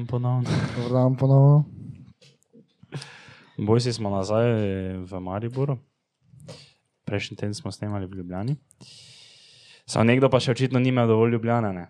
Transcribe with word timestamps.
dan 0.00 0.06
ponovno. 0.06 0.50
Dobar 0.76 0.92
dan 0.92 1.16
ponovno. 1.16 1.64
Bojsi 3.58 3.92
smo 3.92 4.10
nazaj 4.10 4.48
v 5.04 5.20
Mariboru. 5.20 5.76
Prejšnji 7.04 7.36
teden 7.36 7.54
smo 7.54 7.72
snemali 7.72 8.06
v 8.06 8.14
Ljubljani. 8.14 8.56
Samo 9.84 10.04
nekdo 10.04 10.30
pa 10.30 10.40
še 10.40 10.54
očitno 10.54 10.80
nima 10.80 11.04
dovolj 11.06 11.36
Ljubljana, 11.36 11.72
ne? 11.72 11.86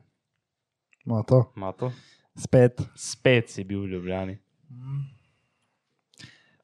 Ma 1.07 1.23
to. 1.23 1.53
Mato? 1.55 1.93
Spet. 2.35 2.83
Spet 2.97 3.51
si 3.51 3.65
bil 3.65 3.85
v 3.85 3.95
Ljubljani. 3.95 4.39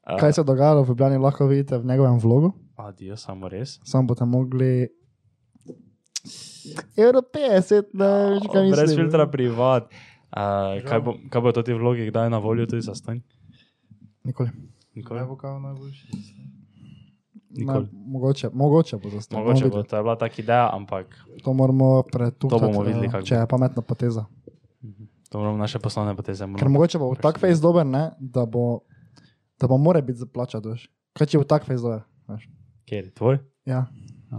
A, 0.02 0.16
Kaj 0.18 0.32
se 0.32 0.40
je 0.40 0.44
dogajalo 0.44 0.82
v 0.82 0.88
Ljubljani, 0.88 1.22
lahko 1.22 1.46
vidite 1.46 1.78
v 1.78 1.86
njegovem 1.86 2.18
vlogu. 2.18 2.52
Adijo, 2.76 3.16
samo 3.16 3.48
res. 3.48 3.78
Sam 3.84 4.06
boste 4.06 4.24
mogli. 4.26 4.88
Euro 6.98 7.22
50, 7.22 7.94
ne 7.94 8.10
veš, 8.34 8.50
kaj 8.50 8.62
mislim. 8.62 8.74
Brez 8.74 8.96
filtra 8.96 9.30
privat. 9.30 9.92
Uh, 10.36 10.82
kaj, 10.84 11.00
bo, 11.00 11.14
kaj 11.32 11.40
bo 11.40 11.52
to 11.52 11.62
ti 11.62 11.72
vlogi, 11.72 12.06
kdaj 12.06 12.26
je 12.26 12.30
na 12.30 12.38
voljo 12.38 12.66
tudi 12.66 12.82
zastonj? 12.82 13.20
Nikoli. 14.24 14.50
Nikoli. 14.94 15.20
Kaj 15.20 15.26
bo 15.26 15.36
kao 15.36 15.58
najboljši? 15.60 16.08
Nikoli. 17.50 17.84
Ne, 17.84 17.98
mogoče, 18.06 18.50
mogoče 18.52 18.96
bo 18.96 19.10
zastonj. 19.10 19.38
Mogoče 19.38 19.64
bo, 19.64 19.68
videli. 19.68 19.88
to 19.88 19.96
je 19.96 20.02
bila 20.02 20.16
taka 20.16 20.42
ideja, 20.42 20.70
ampak 20.72 21.06
To 21.44 21.52
moramo 21.52 22.02
pretukati. 22.02 22.60
To 22.60 22.66
bomo 22.66 22.82
videli, 22.82 23.06
eh, 23.06 23.10
kako 23.10 23.26
Če 23.26 23.34
je 23.34 23.46
pametna 23.46 23.82
poteza. 23.82 24.24
to 25.30 25.38
moramo 25.38 25.56
naše 25.56 25.78
poslovne 25.78 26.16
poteze. 26.16 26.44
Ker 26.58 26.68
mogoče 26.68 26.98
bo 26.98 27.14
tak 27.14 27.38
face 27.38 27.60
dober, 27.62 27.86
ne, 27.86 28.10
da 28.18 28.44
bo, 28.46 28.80
da 29.60 29.66
bo 29.66 29.76
more 29.76 30.02
biti 30.02 30.18
zaplačati, 30.18 30.68
veš. 30.68 30.90
Kaj 31.12 31.26
če 31.26 31.38
bo 31.38 31.44
tak 31.44 31.64
face 31.64 31.80
dober, 31.82 32.04
veš. 32.28 32.48
Kjer 32.84 33.04
je 33.04 33.10
tvoj? 33.10 33.38
Ja. 33.64 33.86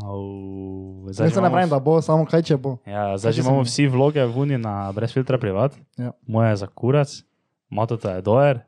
Au, 0.03 1.07
Zdaj 1.09 1.31
se 1.31 1.41
ne 1.41 1.49
pravim, 1.49 1.69
da 1.69 1.79
bo, 1.79 2.01
samo 2.01 2.25
kaj 2.25 2.41
če 2.43 2.57
bo. 2.57 2.77
Ja, 2.85 3.17
zdaj 3.17 3.31
Kaj 3.31 3.35
že 3.35 3.41
imamo 3.41 3.63
vsi 3.63 3.87
vloge 3.87 4.25
v 4.25 4.37
Uni 4.37 4.57
na 4.57 4.91
brez 4.91 5.13
filtra 5.13 5.37
privat. 5.37 5.73
Ja. 5.97 6.11
Moja 6.27 6.49
je 6.49 6.61
za 6.61 6.67
kurac, 6.67 7.09
Mato 7.69 7.95
je 7.95 8.21
dojer. 8.21 8.61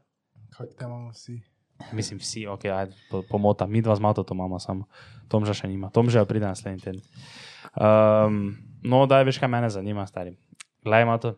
Kako 0.50 0.74
te 0.74 0.86
imamo 0.86 1.10
vsi? 1.10 1.42
Mislim, 1.92 2.20
vsi, 2.20 2.48
ok, 2.48 2.66
ajde, 2.66 2.96
po- 3.12 3.24
pomota. 3.24 3.68
Mi 3.68 3.82
dva 3.82 3.96
z 3.96 4.00
Mato 4.00 4.24
to 4.24 4.34
imamo 4.34 4.60
samo. 4.60 4.88
Tomža 5.28 5.54
še 5.54 5.68
nima. 5.68 5.90
Tomža 5.90 6.26
pride 6.26 6.48
naslednji 6.48 6.82
teden. 6.84 7.02
Um, 7.76 8.58
no, 8.84 9.06
daj, 9.06 9.24
veš, 9.24 9.40
kaj 9.40 9.48
mene 9.48 9.70
zanima, 9.70 10.04
stari. 10.08 10.36
Glej, 10.84 11.06
Mato, 11.06 11.36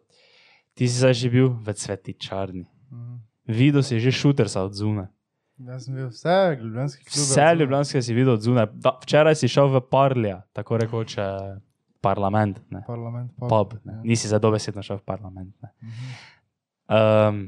ti 0.73 0.87
si 0.89 0.97
zdaj 0.97 1.13
že 1.13 1.29
bil 1.29 1.53
v 1.53 1.73
cvetičarni. 1.73 2.65
Mhm. 2.91 3.15
Videl 3.51 3.83
si 3.83 3.99
že 3.99 4.09
šutersa 4.11 4.63
od 4.65 4.73
zunaj. 4.73 5.09
Jaz 5.57 5.85
sem 5.85 5.95
bil 5.95 6.07
vse, 6.09 6.57
ljubljanski 6.61 7.03
klub. 7.05 7.23
Vse 7.23 7.55
ljubljanske 7.59 8.01
si 8.01 8.13
videl 8.13 8.33
od 8.33 8.41
zunaj. 8.41 8.65
Včeraj 9.03 9.35
si 9.35 9.47
šel 9.47 9.69
v 9.69 9.81
Parlja, 9.91 10.41
tako 10.53 10.77
rekoč 10.77 11.17
eh, 11.17 11.57
parlament. 12.01 12.61
Ne. 12.69 12.83
Parlament, 12.87 13.31
pub. 13.37 13.49
Pub, 13.49 13.73
ne. 13.83 13.93
Ja. 13.93 14.01
Nisi 14.03 14.27
za 14.27 14.39
dobesedno 14.39 14.83
šel 14.83 14.97
v 14.97 15.05
parlament. 15.05 15.53
Ne. 15.61 15.69
Um, 16.91 17.43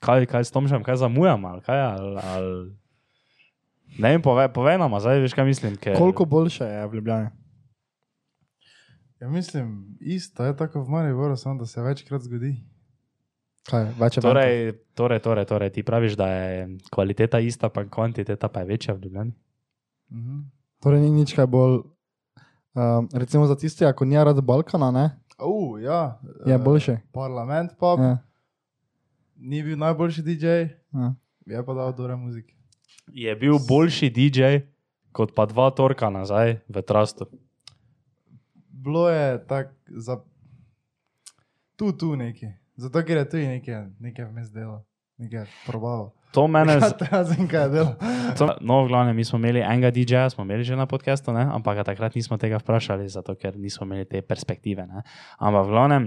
kaj, 0.00 0.26
kaj 0.26 0.44
s 0.44 0.54
Tomžem, 0.54 0.84
kaj 0.84 1.00
zamujam, 1.00 1.44
ali 1.44 1.64
kaj? 1.64 1.80
Ali, 1.80 2.16
ali... 2.34 2.76
Ne 3.98 4.14
vem, 4.14 4.22
povej, 4.24 4.48
povej 4.52 4.78
nam, 4.80 4.96
zdaj 5.00 5.20
veš, 5.20 5.36
kaj 5.36 5.48
mislim. 5.48 5.76
Ker... 5.76 5.96
Koliko 5.98 6.24
boljše 6.24 6.64
je 6.64 6.86
v 6.86 7.00
Ljubljani? 7.00 7.30
Ja, 9.20 9.28
mislim, 9.28 9.96
isto 10.00 10.44
je 10.44 10.56
tako 10.56 10.82
v 10.82 10.90
Mariboru, 10.90 11.36
samo 11.36 11.60
da 11.60 11.66
se 11.66 11.82
večkrat 11.82 12.22
zgodi. 12.22 12.56
Kaj, 13.62 13.94
Torej, 14.20 14.72
torej, 14.94 15.20
torej, 15.22 15.44
torej, 15.46 15.70
ti 15.70 15.82
praviš, 15.86 16.16
da 16.18 16.26
je 16.26 16.78
kvaliteta 16.90 17.38
ista, 17.38 17.68
pa 17.68 17.84
kvantiteta 17.86 18.48
pa 18.48 18.60
je 18.60 18.66
večja 18.66 18.94
v 18.94 19.04
Ljubljani. 19.04 19.32
Mhm. 20.12 20.38
Torej 20.82 21.00
ni 21.00 21.10
nič 21.10 21.34
kaj 21.34 21.46
bolj. 21.46 21.80
Um, 22.74 23.08
recimo 23.12 23.46
za 23.46 23.54
tiste, 23.56 23.86
ako 23.86 24.04
ni 24.04 24.16
rad 24.16 24.40
Balkana, 24.40 24.90
ne, 24.90 25.22
Uh, 25.38 25.82
ja. 25.82 26.20
je 26.46 26.54
eh, 26.54 26.58
boljši. 26.58 26.96
Parlament 27.12 27.70
pub, 27.78 28.00
Ja, 28.00 28.18
ni 29.36 29.62
bil 29.62 29.78
najboljši 29.78 30.22
DJ, 30.22 30.46
ja. 30.46 31.14
je 31.46 31.64
pa 31.66 31.74
dal 31.74 31.92
dobre 31.92 32.16
muzike. 32.16 32.54
Je 33.12 33.36
bil 33.36 33.58
boljši 33.68 34.10
DJ 34.10 34.58
kot 35.12 35.34
pa 35.34 35.46
dva 35.46 35.70
torka 35.70 36.10
nazaj 36.10 36.60
v 36.68 36.82
Trastu. 36.82 37.26
Bilo 38.70 39.08
je 39.10 39.46
tako 39.46 39.72
za. 39.88 40.20
Tu, 41.76 41.92
tu 41.92 42.16
nekaj. 42.16 42.61
Zato, 42.82 42.98
ker 43.00 43.16
je 43.16 43.26
tu 43.28 43.38
nekaj, 43.38 43.94
nekaj 44.00 44.26
vmes 44.26 44.50
delo, 44.50 44.82
nekaj 45.16 45.46
probavo. 45.62 46.10
To 46.32 46.48
mene, 46.48 46.80
z- 46.80 46.96
Razen 47.12 47.46
kaj 47.46 47.62
je 47.62 47.70
delo. 47.70 47.92
to, 48.34 48.56
no, 48.58 48.82
v 48.82 48.88
glavnem, 48.88 49.14
mi 49.14 49.22
smo 49.22 49.38
imeli 49.38 49.60
enega 49.60 49.92
DJ-ja, 49.92 50.26
smo 50.26 50.42
imeli 50.42 50.64
že 50.64 50.74
na 50.74 50.88
podkastu, 50.88 51.30
ne? 51.30 51.44
ampak 51.44 51.84
takrat 51.84 52.16
nismo 52.16 52.34
tega 52.34 52.58
vprašali, 52.58 53.06
zato 53.06 53.36
ker 53.36 53.54
nismo 53.54 53.84
imeli 53.84 54.08
te 54.08 54.18
perspektive. 54.18 54.82
Ne? 54.82 55.04
Ampak 55.38 55.62
v 55.62 55.70
glavnem, 55.70 56.04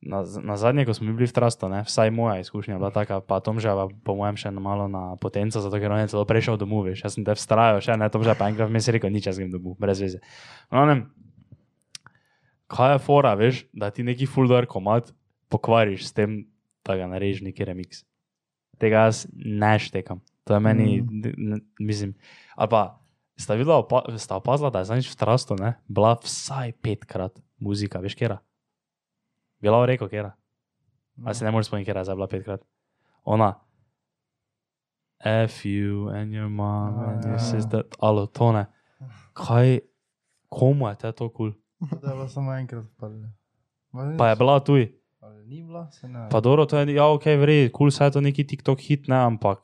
na, 0.00 0.22
na 0.22 0.54
zadnje, 0.56 0.86
ko 0.86 0.94
smo 0.94 1.12
bili 1.12 1.26
v 1.26 1.36
Trastu, 1.36 1.68
ne? 1.68 1.82
vsaj 1.84 2.08
moja 2.08 2.38
izkušnja 2.40 2.74
je 2.74 2.80
bila 2.80 2.90
taka, 2.90 3.20
pa 3.20 3.38
Tomžava, 3.38 3.90
po 4.02 4.16
mojem, 4.16 4.40
še 4.40 4.48
malo 4.50 4.88
na 4.88 5.18
potenco, 5.20 5.60
zato 5.60 5.76
ker 5.76 5.92
on 5.92 6.00
je 6.00 6.10
celo 6.10 6.24
prišel 6.24 6.56
domov, 6.56 6.88
veš, 6.88 7.04
jaz 7.04 7.14
sem 7.14 7.26
te 7.26 7.34
vztrajal, 7.36 7.82
še 7.84 7.98
ne, 7.98 8.08
Tomžava 8.08 8.38
pa 8.38 8.48
enkrat 8.48 8.70
vmes 8.70 8.88
rekel, 8.88 9.10
nič 9.12 9.28
jaz 9.28 9.36
grem 9.36 9.52
domov, 9.52 9.76
brez 9.76 10.00
veze. 10.00 10.22
V 10.70 10.72
glavnem, 10.72 11.04
kaj 12.72 12.94
je 12.94 12.98
fora, 13.04 13.34
veš, 13.34 13.66
da 13.74 13.90
ti 13.90 14.06
neki 14.06 14.24
fuldoer 14.24 14.64
komat 14.70 15.12
pokvariš 15.48 16.06
s 16.06 16.12
tem, 16.12 16.46
da 16.84 16.96
ga 16.96 17.06
narediš 17.06 17.40
neki 17.42 17.64
remix. 17.64 18.04
Tega 18.78 19.04
jaz 19.04 19.26
ne 19.32 19.78
štekam. 19.78 20.20
To 20.44 20.54
je 20.54 20.60
meni, 20.60 21.02
Mm. 21.02 21.60
mislim, 21.78 22.14
ali 22.54 22.68
pa 22.68 23.00
sta 23.36 23.54
videla, 23.54 23.78
opa, 23.78 24.02
sta 24.16 24.36
opazila, 24.36 24.70
da 24.70 24.78
je 24.78 24.84
zadnjič 24.84 25.10
v 25.10 25.16
Trastu, 25.16 25.56
ne, 25.56 25.74
bila 25.86 26.14
vsaj 26.14 26.72
petkrat 26.74 27.36
muzika, 27.58 27.98
veš, 27.98 28.14
kera. 28.14 28.38
Bila 29.60 29.82
v 29.82 29.86
reko, 29.86 30.08
kera. 30.08 30.32
Ali 31.18 31.34
se 31.34 31.44
ne 31.44 31.50
moreš 31.50 31.66
spomniti, 31.66 31.86
kera 31.86 32.00
je 32.00 32.14
bila 32.14 32.26
petkrat. 32.26 32.62
Ona. 33.24 33.54
F 35.20 35.64
you 35.64 36.08
and 36.10 36.32
your 36.32 36.48
mom 36.48 36.98
and 37.00 37.24
your 37.24 37.32
Ja. 37.32 37.38
sister, 37.40 37.82
alo, 37.98 38.26
to 38.26 38.52
ne. 38.52 38.66
Kaj, 39.34 39.78
komu 40.48 40.88
je 40.88 41.12
to 41.12 41.28
kul? 41.28 41.52
Cool? 41.52 41.52
Da 42.02 42.08
je 42.08 42.14
bilo 42.14 42.28
samo 42.28 42.52
enkrat 42.54 42.84
padlo. 42.96 43.28
Pa 44.18 44.28
je 44.28 44.36
bila 44.36 44.60
tuj. 44.60 44.92
Ali 45.28 45.44
ni 45.46 45.60
bila, 45.62 45.90
se 45.90 46.08
ne. 46.08 46.28
Pa 46.30 46.40
dobro, 46.40 46.64
to 46.64 46.78
je, 46.78 46.94
ja, 46.94 47.04
ok, 47.06 47.24
vrej, 47.36 47.68
kul, 47.68 47.78
cool, 47.78 47.90
saj 47.90 48.06
je 48.06 48.12
to 48.12 48.20
neki 48.20 48.46
TikTok 48.46 48.80
hit, 48.80 49.08
ne, 49.08 49.16
ampak 49.18 49.60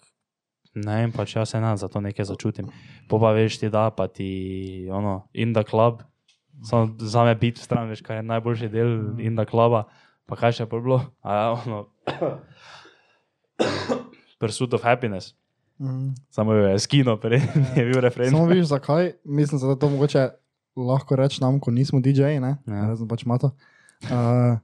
ne 0.74 0.96
vem, 0.96 1.12
pač 1.12 1.36
jaz 1.36 1.48
se 1.48 1.60
ne 1.60 1.70
za 1.76 1.88
to 1.88 2.00
nekaj 2.00 2.24
začutim. 2.26 2.68
Po 3.08 3.16
pa 3.16 3.32
veš 3.32 3.58
ti 3.58 3.70
da, 3.70 3.88
pa 3.90 4.06
ti, 4.06 4.28
ono, 4.90 5.28
in 5.32 5.54
club, 5.64 6.02
samo 6.62 6.92
za 6.98 7.24
me 7.24 7.34
biti 7.34 7.60
stran, 7.60 7.88
veš, 7.88 8.02
kaj 8.02 8.16
je 8.16 8.22
najboljši 8.24 8.68
del 8.68 8.90
in 9.18 9.36
the 9.36 9.46
cluba, 9.46 9.84
pa 10.26 10.36
kaj 10.36 10.52
še 10.52 10.66
bilo, 10.66 11.00
a 11.22 11.30
ja, 11.32 11.46
ono, 11.54 11.86
Pursuit 14.38 14.74
of 14.74 14.82
Happiness, 14.82 15.34
Mhm. 15.80 16.14
samo 16.30 16.52
je 16.52 16.78
skino, 16.78 17.16
prej 17.22 17.40
je 17.76 17.84
bil 17.84 18.00
refren. 18.00 18.30
Samo 18.30 18.46
vidiš, 18.46 18.66
zakaj, 18.66 19.12
mislim, 19.24 19.60
da 19.60 19.78
to 19.78 19.88
mogoče 19.88 20.28
lahko 20.76 21.16
reči 21.16 21.40
nam, 21.40 21.60
ko 21.60 21.70
nismo 21.70 22.00
DJ-ji, 22.00 22.40
ne, 22.40 22.56
Ja. 22.66 22.86
razen 22.86 23.08
pač 23.08 23.24
mato. 23.24 23.50
Uh, 24.04 24.58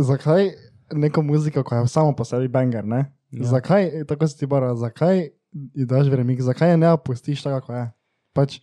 zakaj 0.00 0.50
neko 0.92 1.22
muziko, 1.22 1.62
ko 1.62 1.74
je 1.74 1.88
samo 1.88 2.12
po 2.12 2.24
sebi 2.24 2.48
banger, 2.48 2.84
ne? 2.84 3.04
Ja. 3.30 3.44
Zakaj, 3.46 4.04
tako 4.04 4.26
si 4.26 4.38
ti 4.38 4.46
bara, 4.46 4.74
zakaj 4.74 5.28
ji 5.52 5.84
daš 5.84 6.06
veremik, 6.06 6.40
zakaj 6.40 6.70
je 6.70 6.76
ne 6.76 6.96
pustiš 6.98 7.42
tako, 7.42 7.60
kot 7.62 7.76
je? 7.76 7.84
Pač, 8.32 8.56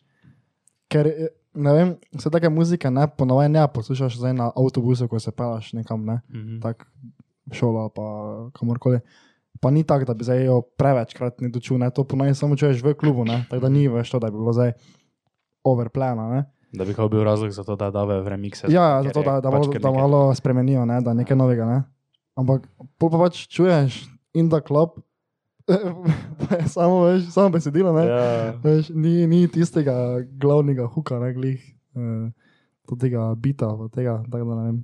ker, 0.87 1.07
ne 1.53 1.73
vem, 1.73 1.89
vse 2.11 2.29
take 2.29 2.49
muzike 2.49 2.89
ne, 2.89 3.07
ponovaj 3.09 3.49
ne 3.49 3.63
poslušaš 3.67 4.17
zdaj 4.17 4.33
na 4.33 4.51
avtobusu, 4.51 5.07
ko 5.07 5.19
se 5.19 5.31
pelaš 5.31 5.73
nekam, 5.73 6.05
ne, 6.05 6.19
Mhm. 6.29 6.59
tak 6.59 6.87
šola 7.51 7.89
pa 7.89 8.03
kamorkoli. 8.51 8.99
Pa 9.59 9.71
ni 9.71 9.83
tako, 9.83 10.05
da 10.05 10.13
bi 10.13 10.23
zdaj 10.23 10.45
jo 10.45 10.61
prevečkrat 10.61 11.41
ne 11.41 11.49
dočul, 11.49 11.77
ne, 11.77 11.89
to 11.89 12.03
ponovaj 12.03 12.35
samo 12.35 12.55
čuješ 12.55 12.83
v 12.83 12.93
klubu, 12.93 13.25
ne, 13.25 13.45
tako 13.49 13.61
da 13.61 13.69
ni 13.69 13.87
več 13.87 14.11
to, 14.11 14.19
da 14.19 14.27
bi 14.27 14.35
bilo 14.35 14.53
zdaj 14.53 14.73
overplana, 15.63 16.27
ne. 16.29 16.43
Da 16.73 16.85
bi 16.85 16.93
bil 17.09 17.23
razlog 17.23 17.51
za 17.51 17.63
to, 17.63 17.75
da 17.75 17.91
dave 17.91 18.21
v 18.21 18.27
remikse. 18.27 18.67
Ja, 18.69 18.99
ker 19.01 19.11
zato 19.13 19.23
da, 19.23 19.41
da, 19.41 19.51
pač 19.51 19.67
da 19.67 19.71
nekaj- 19.79 19.93
malo 19.95 20.35
spremenijo, 20.35 20.85
ne, 20.85 21.01
da 21.01 21.13
nekaj 21.13 21.37
novega. 21.37 21.65
Ne. 21.65 21.83
Ampak 22.35 22.67
pol 22.97 23.09
pa 23.09 23.17
pač 23.17 23.47
čuješ 23.47 24.03
in 24.33 24.49
da 24.49 24.59
klop, 24.67 24.99
samo, 26.67 27.03
veš, 27.03 27.31
samo 27.31 27.49
besedilo, 27.49 27.93
ne. 27.93 28.05
Ja. 28.07 28.53
Veš, 28.63 28.89
ni, 28.89 29.27
ni 29.27 29.47
tistega 29.47 30.21
glavnega 30.31 30.87
huka, 30.87 31.19
ne 31.19 31.33
glih, 31.33 31.63
eh, 31.95 32.31
tega 32.99 33.35
bita, 33.35 33.67
tega, 33.95 34.23
tako 34.31 34.45
da 34.45 34.55
ne 34.55 34.63
vem. 34.65 34.81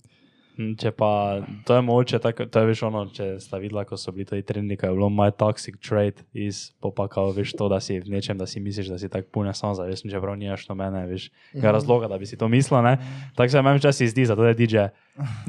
Hm, 0.53 0.75
Če 0.77 0.91
pa 0.93 1.41
to 1.65 1.73
je 1.73 1.81
moče, 1.81 2.19
tako, 2.21 2.45
to 2.45 2.61
je 2.61 2.69
veš 2.69 2.83
ono, 2.85 3.07
če 3.09 3.27
sta 3.41 3.57
videla, 3.57 3.85
ko 3.89 3.97
so 3.97 4.11
bili 4.13 4.27
to 4.29 4.37
trendi, 4.45 4.77
ko 4.77 4.91
je 4.91 4.97
bilo 4.97 5.09
my 5.09 5.31
toxic 5.33 5.79
trait 5.81 6.21
iz 6.37 6.67
popakal, 6.83 7.31
veš 7.33 7.55
to, 7.57 7.69
da 7.71 7.79
si 7.81 7.97
v 7.97 8.13
nečem, 8.13 8.37
da 8.37 8.45
si 8.45 8.61
misliš, 8.61 8.91
da 8.93 8.99
si 9.01 9.09
tako 9.09 9.31
pune 9.33 9.53
samozavestni, 9.57 10.11
čeprav 10.13 10.37
nimaš 10.37 10.67
nobene, 10.69 11.07
veš, 11.09 11.31
ga 11.57 11.73
razloga, 11.73 12.11
da 12.11 12.21
bi 12.21 12.29
si 12.29 12.37
to 12.37 12.51
mislil, 12.53 12.83
ne. 12.85 12.99
Tako 13.33 13.49
se 13.49 13.65
meni 13.65 13.81
včasih 13.81 14.11
zdi, 14.13 14.27
zato 14.29 14.45
je 14.45 14.53
DJ. 14.53 14.85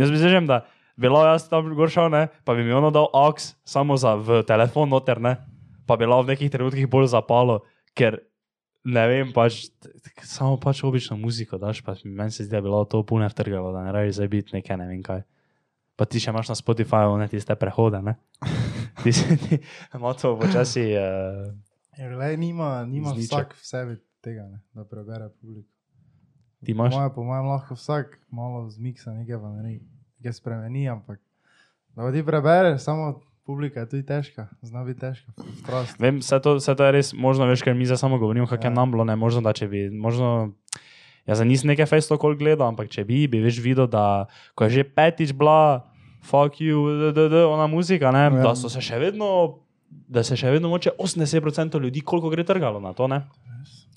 Jaz 0.00 0.10
mislim, 0.10 0.48
da 0.48 0.62
bi 0.96 1.12
lahko 1.12 1.34
jaz 1.34 1.48
tam 1.52 1.68
gor 1.76 1.92
šel, 1.92 2.08
ne, 2.08 2.28
pa 2.44 2.56
bi 2.56 2.64
mi 2.64 2.72
ono 2.72 2.88
dal 2.94 3.10
aux 3.12 3.52
samo 3.64 4.00
za 4.00 4.16
v 4.16 4.40
telefon 4.48 4.88
noter, 4.88 5.20
ne, 5.20 5.36
pa 5.84 6.00
bi 6.00 6.08
lahko 6.08 6.30
v 6.30 6.32
nekih 6.32 6.52
trenutkih 6.52 6.88
bolj 6.88 7.12
zapalo, 7.12 7.60
ker 7.92 8.22
ne 8.84 9.04
vem, 9.08 9.32
pač, 9.32 9.66
samo 10.22 10.56
pač 10.60 10.82
obično 10.84 11.16
muziko 11.16 11.58
daš, 11.58 11.80
pa 11.84 11.96
meni 12.04 12.30
se 12.30 12.44
zdi, 12.44 12.52
da 12.52 12.60
bi 12.60 12.68
bilo 12.68 12.84
to 12.84 13.02
pune 13.06 13.28
vtrgalo, 13.28 13.72
da 13.72 13.84
ne 13.84 13.92
rabi 13.92 14.12
zdaj 14.12 14.28
biti 14.28 14.56
nekaj, 14.56 14.76
ne 14.80 14.88
vem 14.90 15.02
kaj. 15.04 15.22
Pa 15.96 16.04
ti 16.10 16.18
še 16.20 16.32
imaš 16.32 16.50
na 16.50 16.56
Spotifyju 16.58 17.18
ne 17.20 17.28
tiste 17.30 17.54
prehode, 17.54 18.00
ne? 18.02 18.16
Ti 19.04 19.12
si 19.12 19.36
ti, 19.36 19.58
ima 19.94 20.14
to 20.14 20.32
počasi. 20.38 20.82
Uh, 20.96 21.52
Ja, 21.94 22.08
glej, 22.10 22.36
nima, 22.36 22.82
nima 22.84 23.12
vsak 23.14 23.54
v 23.54 23.62
sebi 23.62 23.94
tega, 24.18 24.48
ne, 24.50 24.58
da 24.74 24.82
prebere 24.82 25.28
publiko. 25.38 25.70
ti 26.64 26.72
imaš. 26.72 26.94
Moje, 26.94 27.10
po 27.14 27.22
mojem, 27.22 27.46
lahko 27.46 27.76
vsak 27.78 28.18
malo 28.34 28.64
zmiksa 28.70 29.14
nekaj, 29.14 29.38
pa 29.38 29.48
ne 29.54 29.78
nekaj 30.18 30.32
spremeni, 30.32 30.88
ampak 30.88 31.20
da 31.94 32.10
ti 32.12 32.24
prebereš, 32.26 32.82
samo 32.82 33.20
publika 33.44 33.80
je 33.80 33.88
tudi 33.88 34.02
težka, 34.02 34.48
zna 34.62 34.84
biti 34.84 35.00
težka. 35.00 35.32
Strast. 35.58 35.98
Vem, 35.98 36.18
vse 36.18 36.40
to, 36.40 36.56
vse 36.56 36.72
to 36.72 36.82
je 36.82 36.92
res 36.92 37.12
možno, 37.12 37.44
veš, 37.44 37.60
ker 37.60 37.74
mi 37.74 37.84
zdaj 37.84 37.96
samo 37.98 38.18
govorimo, 38.18 38.46
kako 38.46 38.62
je 38.62 38.66
Ja. 38.66 38.74
nam 38.74 38.90
bilo, 38.90 39.04
ne 39.04 39.16
možno, 39.16 39.40
da 39.40 39.52
če 39.52 39.68
bi, 39.68 39.90
možno, 39.90 40.52
jaz 41.24 41.38
za 41.38 41.44
nisem 41.44 41.68
nekaj 41.68 41.86
fejsto 41.86 42.16
kol 42.16 42.34
gledal, 42.34 42.66
ampak 42.66 42.88
če 42.88 43.04
bi, 43.04 43.26
bi 43.26 43.40
veš 43.40 43.60
videl, 43.60 43.86
da 43.86 44.26
ko 44.54 44.64
je 44.64 44.70
že 44.70 44.84
petič 44.86 45.32
bila, 45.32 45.84
fuck 46.20 46.56
you, 46.58 46.80
d, 47.02 47.12
d, 47.12 47.28
d, 47.28 47.44
ona 47.44 47.66
muzika, 47.66 48.08
ne, 48.10 48.32
Ja. 48.32 48.42
da 48.42 48.54
so 48.54 48.68
se 48.68 48.80
še 48.80 48.96
vedno, 48.98 49.60
da 50.08 50.24
se 50.24 50.36
še 50.36 50.50
vedno 50.50 50.68
moče 50.68 50.96
80% 50.96 51.76
ljudi, 51.78 52.00
koliko 52.00 52.30
gre 52.30 52.44
trgalo 52.44 52.80
na 52.80 52.92
to, 52.92 53.06
ne. 53.06 53.22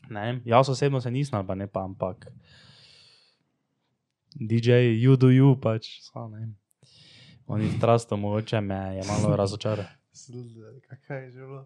Ne, 0.10 0.42
jaz 0.46 0.70
osebno 0.70 1.02
se 1.02 1.12
nisem, 1.12 1.40
pa 1.44 1.56
ne 1.56 1.68
pa, 1.68 1.84
ampak 1.84 2.28
DJ, 4.34 4.72
you 4.96 5.16
do 5.16 5.28
you, 5.28 5.56
pač, 5.56 5.88
so, 6.02 6.28
ne. 6.28 6.52
Oni 7.48 7.68
v 7.68 7.80
trastu 7.80 8.18
mogoče 8.18 8.62
me 8.62 8.76
je 8.96 9.04
malo 9.08 9.36
razočaral. 9.42 9.86
Kaj 11.08 11.24
je 11.24 11.32
že 11.32 11.40
bilo? 11.40 11.66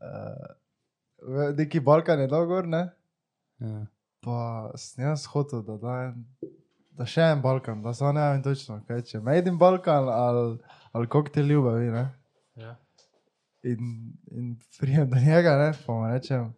Uh, 0.00 1.56
neki 1.56 1.80
Balkan 1.80 2.20
je 2.20 2.26
dal 2.26 2.46
gor, 2.46 2.68
ne? 2.68 2.88
Ja. 3.58 3.86
Pa 4.20 4.70
sem 4.76 5.04
jaz 5.04 5.26
hotel, 5.26 5.62
da, 5.62 5.76
da, 5.76 6.48
da 6.98 7.06
še 7.06 7.26
en 7.34 7.42
Balkan, 7.42 7.82
da 7.82 7.92
samo 7.94 8.12
ne 8.16 8.24
vem 8.32 8.42
točno, 8.42 8.80
kaj 8.86 9.02
če. 9.10 9.20
Made 9.20 9.50
in 9.50 9.58
Balkan 9.58 10.08
ali, 10.10 10.58
ali 10.92 11.10
koktel 11.10 11.46
ljubavi, 11.50 11.90
ne? 11.94 12.04
Ja. 12.58 12.76
In, 13.66 14.14
in 14.30 14.54
prijem 14.80 15.10
do 15.10 15.20
njega, 15.20 15.56
ne, 15.58 15.72
pa 15.86 15.92
mu 15.92 16.06
rečem, 16.06 16.52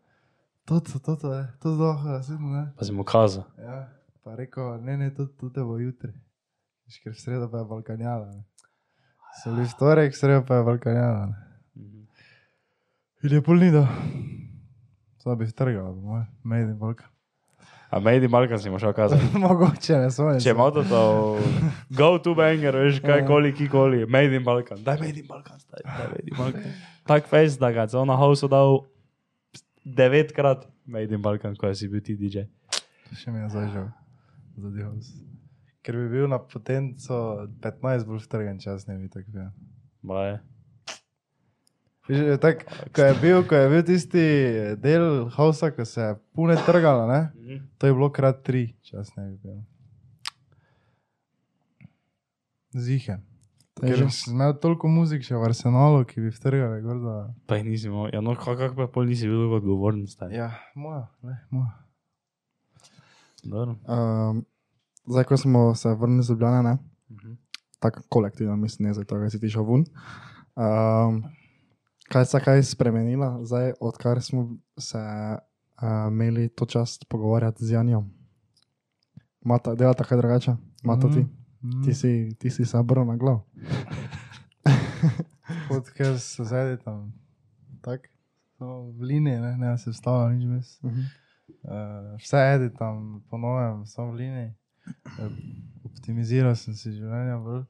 to, 0.69 0.81
to, 0.85 0.99
to, 0.99 1.17
to, 1.17 1.33
je, 1.35 1.45
to 1.63 1.75
zelo, 1.77 1.95
nasidno, 2.05 2.53
ne. 2.55 2.67
Pa 2.79 2.85
si 2.85 2.93
mu 2.93 3.05
kazal. 3.05 3.49
Ja, 3.59 3.83
pa 4.25 4.37
rekel, 4.39 4.77
ne, 4.85 4.97
ne, 5.01 5.15
to, 5.15 5.27
to 5.41 5.49
te 5.53 5.65
bo 5.65 5.81
jutri. 5.81 6.13
Veš, 6.13 6.30
ker 6.99 7.15
v 7.15 7.21
sredo 7.21 7.47
pa 7.47 7.63
je 7.63 7.69
Balkanjala. 7.71 8.27
So 9.39 9.55
bili 9.55 9.71
v 9.71 9.79
torek, 9.79 10.11
v 10.11 10.19
sredo 10.19 10.43
pa 10.43 10.59
je 10.59 10.67
Balkanjala, 10.67 11.31
ne. 11.31 11.39
In 13.23 13.37
je 13.37 13.41
polnido. 13.45 13.87
Zdaj 15.21 15.37
bi 15.37 15.47
vtrgal, 15.47 15.95
moj, 15.95 16.27
made 16.43 16.73
in 16.73 16.79
Balkan. 16.81 17.07
A 17.91 17.99
Made 18.01 18.25
in 18.25 18.31
Balkan 18.31 18.59
si 18.59 18.71
mu 18.71 18.79
šel 18.79 18.93
kazati. 18.93 19.23
Mogoče 19.43 19.99
ne 19.99 20.11
so. 20.15 20.29
Če 20.39 20.51
ima 20.55 20.71
to, 20.71 20.85
to 20.87 21.01
go 21.91 22.19
to 22.23 22.35
banger, 22.39 22.77
veš, 22.77 23.01
kaj 23.03 23.25
koli, 23.27 23.51
koli, 23.69 24.05
Made 24.07 24.37
in 24.37 24.45
Balkan. 24.47 24.79
Daj 24.87 25.01
Made 25.03 25.19
in 25.19 25.27
Balkan, 25.27 25.59
daj, 25.67 25.83
daj 25.83 26.07
Made 26.13 26.31
in 26.31 26.37
Balkan. 26.39 26.77
Tak 27.11 27.27
face, 27.27 27.59
da 27.59 27.73
ga 27.75 27.89
je 27.91 27.99
on 27.99 28.07
na 28.07 28.17
house 28.17 28.47
dal 28.47 28.85
devetkrat 29.85 30.69
Made 30.87 31.15
in 31.15 31.23
Balkan, 31.23 31.59
ko 31.59 31.75
si 31.75 31.91
bil 31.91 32.01
ti 32.01 32.15
DJ. 32.15 32.47
Še 33.11 33.35
mi 33.35 33.43
je 33.43 33.51
zažal. 33.59 33.91
Zadeval. 34.55 35.03
Ker 35.83 35.97
bi 35.97 36.09
bil 36.13 36.29
na 36.29 36.39
potenco 36.39 37.49
15 37.65 38.09
bolj 38.09 38.25
vtrgan 38.27 38.61
čas, 38.61 38.87
ne 38.89 38.99
bi 39.01 39.09
tako 39.09 39.33
bil. 39.33 39.51
Baje. 40.03 40.41
Že 42.11 42.37
tak, 42.43 42.65
ko, 42.91 43.07
je 43.07 43.15
bil, 43.23 43.45
ko 43.47 43.55
je 43.55 43.67
bil 43.71 43.83
tisti 43.87 44.25
del 44.83 45.29
hausa, 45.37 45.71
ko 45.71 45.85
se 45.87 46.01
je 46.03 46.15
pune 46.35 46.57
trgalo, 46.67 47.07
ne? 47.07 47.31
to 47.79 47.87
je 47.87 47.95
bilo 47.95 48.11
krat 48.11 48.43
tri, 48.43 48.75
čas 48.83 49.13
ne 49.17 49.31
bi 49.31 49.37
bil. 49.45 49.61
Zihe. 52.75 53.21
Ker 53.81 54.03
sem 54.13 54.35
imel 54.35 54.57
toliko 54.61 54.91
muzik 54.91 55.23
še 55.25 55.39
v 55.39 55.47
arsenalu, 55.47 56.03
ki 56.09 56.25
bi 56.25 56.33
vtrgali 56.35 56.83
gor, 56.85 56.99
da... 57.01 57.15
Pa 57.49 57.61
jih 57.61 57.69
nisi 57.71 57.89
imel, 57.89 58.11
ja, 58.13 58.21
no, 58.25 58.35
kako 58.37 58.75
pa 58.77 58.89
pol 58.93 59.09
nisi 59.09 59.31
bil 59.31 59.55
odgovoren, 59.57 60.03
staj. 60.11 60.35
Ja, 60.35 60.51
moja, 60.75 61.07
ne, 61.25 61.39
moja. 61.55 61.73
Dobro. 63.41 63.79
Um, 63.89 64.43
zdaj, 65.11 65.25
ko 65.25 65.37
smo 65.37 65.75
se 65.75 65.95
vrnili 65.95 66.23
z 66.23 66.31
Ljubljana, 66.31 66.63
ne? 66.63 66.79
Mhm. 67.11 67.33
tako 67.79 68.01
kolektivno, 68.09 68.57
mislim, 68.57 68.89
ne 68.89 68.95
zato, 68.95 69.17
ker 69.17 69.31
si 69.31 69.41
ti 69.41 69.49
šel 69.49 69.65
ven. 69.65 69.85
Um, 70.57 71.25
kaj 72.09 72.25
se 72.25 72.41
kaj 72.41 72.63
spremenilo, 72.63 73.45
zdaj, 73.45 73.73
odkar 73.81 74.23
smo 74.23 74.57
se 74.79 74.99
uh, 74.99 76.09
imeli 76.09 76.49
to 76.49 76.67
čast 76.67 77.05
pogovarjati 77.09 77.65
z 77.65 77.73
Janjem? 77.73 78.11
Mata, 79.41 79.75
delata 79.75 80.05
kaj 80.05 80.19
drugače? 80.19 80.57
Mata 80.85 81.09
ti? 81.09 81.27
Mm. 81.63 81.85
Ti 81.85 81.95
si, 81.95 82.29
ti 82.39 82.51
si 82.51 82.77
obrnil 82.77 83.07
na 83.07 83.17
glav. 83.17 83.41
Kot 85.69 85.89
ker 85.97 86.21
se 86.21 86.45
zedi 86.45 86.77
tam, 86.85 87.13
tako, 87.81 88.05
samo 88.59 88.93
v 88.93 89.03
liniji, 89.03 89.41
ne, 89.41 89.57
ne 89.57 89.79
se 89.79 89.91
vstavlja 89.91 90.37
nič 90.37 90.47
mes. 90.47 90.79
Uh 90.83 90.91
-huh. 90.91 91.05
Uh, 91.63 92.21
vse 92.21 92.37
edi 92.55 92.71
tam, 92.79 93.25
ponovim, 93.31 93.87
samo 93.87 94.13
v 94.13 94.15
liniji. 94.15 94.60
Optimiziral 95.85 96.57
sem 96.59 96.75
si 96.75 96.93
življenje 96.95 97.37
bolj. 97.45 97.63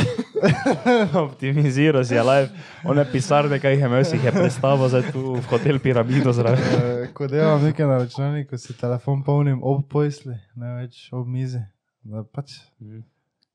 Optimiziral 1.26 2.04
si 2.06 2.14
je 2.14 2.22
live, 2.22 2.50
one 2.86 3.04
pisarne, 3.12 3.58
kaj 3.60 3.74
jih 3.74 3.82
je 3.82 3.88
imel, 3.90 4.04
si 4.06 4.16
jih 4.16 4.28
je 4.28 4.32
predstavil 4.36 4.90
zdaj 4.92 5.10
tu 5.10 5.24
v 5.34 5.44
hotel 5.50 5.80
Piramido 5.82 6.32
zraven. 6.36 6.62
Uh, 6.76 7.06
ko 7.16 7.26
delam 7.30 7.64
nekaj 7.64 7.88
na 7.88 7.98
računalniku, 8.04 8.58
si 8.60 8.76
telefon 8.78 9.24
polnim 9.26 9.58
ob 9.66 9.82
pojsli, 9.90 10.38
ne 10.56 10.76
več 10.78 11.08
ob 11.16 11.26
mizi. 11.28 11.62
Da 12.06 12.22
pač, 12.24 12.60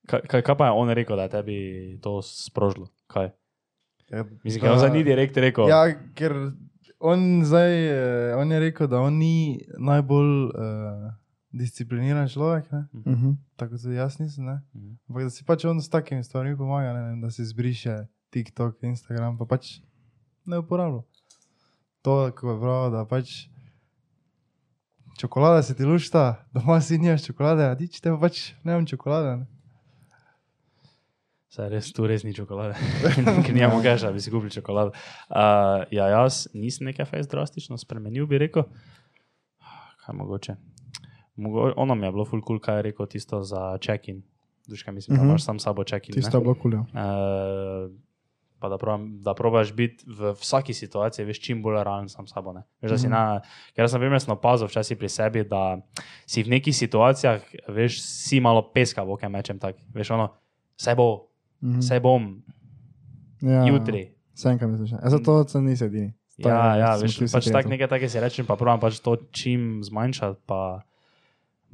Kaj, 0.06 0.22
kaj, 0.30 0.42
kaj 0.46 0.54
pa 0.54 0.68
je 0.68 0.78
on 0.78 0.90
rekel, 0.94 1.18
da 1.18 1.26
je 1.26 1.32
tebi 1.32 1.58
to 2.02 2.20
sprožilo? 2.22 2.86
Kaj? 3.10 3.32
ja, 4.10 4.24
Mislim, 4.44 4.62
da 4.62 4.86
on 4.86 4.92
ni 4.92 5.02
direkt 5.04 5.36
rekel. 5.36 5.66
Ja, 5.68 5.82
ker 6.14 6.34
on 7.00 7.42
zdaj, 7.44 7.72
eh, 7.74 8.36
on 8.38 8.52
je 8.52 8.60
rekel, 8.60 8.86
da 8.86 9.00
on 9.02 9.18
ni 9.18 9.60
najbolj 9.78 10.30
uh, 10.46 11.08
discipliniran 11.56 12.28
človek, 12.28 12.70
ne? 12.72 12.86
Uh 12.92 13.12
-huh. 13.12 13.36
tako 13.56 13.78
tudi 13.78 13.94
jaz 13.94 14.18
nisem, 14.18 14.44
ne? 14.44 14.60
Mhm. 14.74 14.96
ampak 15.08 15.22
da 15.22 15.30
si 15.30 15.44
pač 15.44 15.64
on 15.64 15.82
s 15.82 15.88
takimi 15.88 16.24
stvarmi 16.24 16.56
pomaga, 16.56 16.92
ne? 16.92 17.02
vem, 17.02 17.20
da 17.20 17.30
si 17.30 17.44
zbriše 17.44 18.06
TikTok, 18.30 18.82
Instagram, 18.82 19.38
pa 19.38 19.44
pač 19.44 19.80
ne 20.46 20.58
uporablja. 20.58 21.02
To, 22.02 22.32
ko 22.36 22.52
je 22.52 22.60
prav, 22.60 22.90
da 22.90 23.04
pač 23.04 23.48
čokolada 25.18 25.62
se 25.62 25.74
ti 25.74 25.84
lušta, 25.84 26.46
doma 26.52 26.80
si 26.80 26.98
nimaš 26.98 27.24
čokolade, 27.26 27.64
a 27.64 27.76
ti 27.76 27.88
če 27.88 28.00
pa 28.04 28.18
pač 28.20 28.52
ne 28.64 28.74
vem 28.74 28.86
čokolade. 28.86 29.36
Ne? 29.36 29.46
Saj 31.56 31.70
res, 31.72 31.88
tu 31.96 32.04
res 32.04 32.20
ni 32.24 32.34
čokolade. 32.36 32.76
Ker 33.46 33.54
nimamo 33.56 33.80
keša, 33.80 34.12
bi 34.12 34.20
si 34.20 34.30
kupili 34.30 34.52
čokolado. 34.52 34.92
Uh, 35.32 35.88
ja, 35.90 36.10
jaz 36.12 36.44
nisem 36.52 36.90
nekaj 36.90 37.08
fajn 37.08 37.30
drastično 37.32 37.78
spremenil, 37.80 38.26
bi 38.28 38.38
rekel. 38.38 38.68
Kaj 40.04 40.18
mogoče? 40.20 40.75
Mogo, 41.36 41.72
ono 41.76 41.94
mi 41.94 42.06
je 42.06 42.12
bilo 42.12 42.24
full 42.24 42.42
cool, 42.42 42.58
kaj 42.58 42.76
je 42.76 42.82
rekel 42.82 43.06
tisto 43.06 43.42
za 43.42 43.78
check-in. 43.78 44.22
Duška, 44.66 44.92
mislim, 44.92 45.16
da 45.16 45.22
Mhm. 45.22 45.30
imaš 45.30 45.44
sam 45.44 45.58
sabo 45.58 45.84
check-in. 45.84 46.14
Tisto 46.14 46.36
je 46.36 46.42
bilo 46.42 46.54
kuljo. 46.54 46.80
Uh, 46.80 47.92
pa 48.58 48.68
da, 48.68 48.78
probam, 48.78 49.22
da 49.22 49.34
probaš 49.34 49.72
biti 49.72 50.04
v 50.08 50.32
vsaki 50.32 50.72
situaciji 50.72 51.24
veš, 51.24 51.40
čim 51.40 51.62
bolj 51.62 51.74
realen 51.76 52.08
sam 52.08 52.26
s 52.26 52.32
sabo. 52.32 52.52
Ne? 52.52 52.62
Veš, 52.82 52.96
si 52.96 53.06
Mhm. 53.06 53.10
na, 53.10 53.40
ker 53.74 53.86
sem 53.86 54.00
primer 54.00 54.20
opazil 54.28 54.66
včasih 54.66 54.96
pri 54.96 55.08
sebi, 55.08 55.44
da 55.44 55.76
si 56.26 56.42
v 56.42 56.48
nekih 56.48 56.72
situacijah, 56.72 57.40
veš, 57.68 58.00
si 58.00 58.40
malo 58.40 58.62
peska, 58.64 59.02
v 59.02 59.10
okem 59.10 59.30
mečem 59.30 59.58
tak. 59.58 59.76
Veš, 59.92 60.10
ono, 60.10 60.32
vse 60.74 60.94
bo, 60.94 61.28
Mhm. 61.62 61.78
vse 61.78 62.00
bom, 62.00 62.42
Ja, 63.42 63.66
jutri. 63.66 64.12
Vse 64.34 64.58
kaj 64.58 64.68
misliš. 64.68 64.92
E, 64.94 65.10
zato 65.10 65.44
se 65.44 65.60
nisi 65.60 65.84
edini. 65.84 66.12
Ja, 66.38 66.74
je- 66.74 66.80
ja, 66.80 66.96
veš, 66.96 67.32
pač 67.32 67.44
tak 67.46 67.66
nekaj 67.66 67.88
take 67.88 68.08
si 68.08 68.18
rečem, 68.18 68.46
pa 68.46 68.56
provam 68.56 68.80
pač 68.80 69.00
to 69.00 69.16
čim 69.30 69.80
zmanjšati, 69.82 70.40
pa 70.46 70.80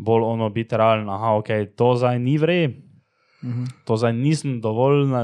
bolj 0.03 0.23
ono 0.25 0.51
biti 0.51 0.77
realen, 0.77 1.09
aha, 1.09 1.37
ok, 1.37 1.49
to 1.73 1.95
zdaj 1.97 2.19
ni 2.19 2.39
vre, 2.39 2.61
Mhm. 3.43 3.65
to 3.85 3.97
zdaj 3.97 4.13
nisem 4.15 4.61
dovolj 4.61 5.07
na, 5.07 5.23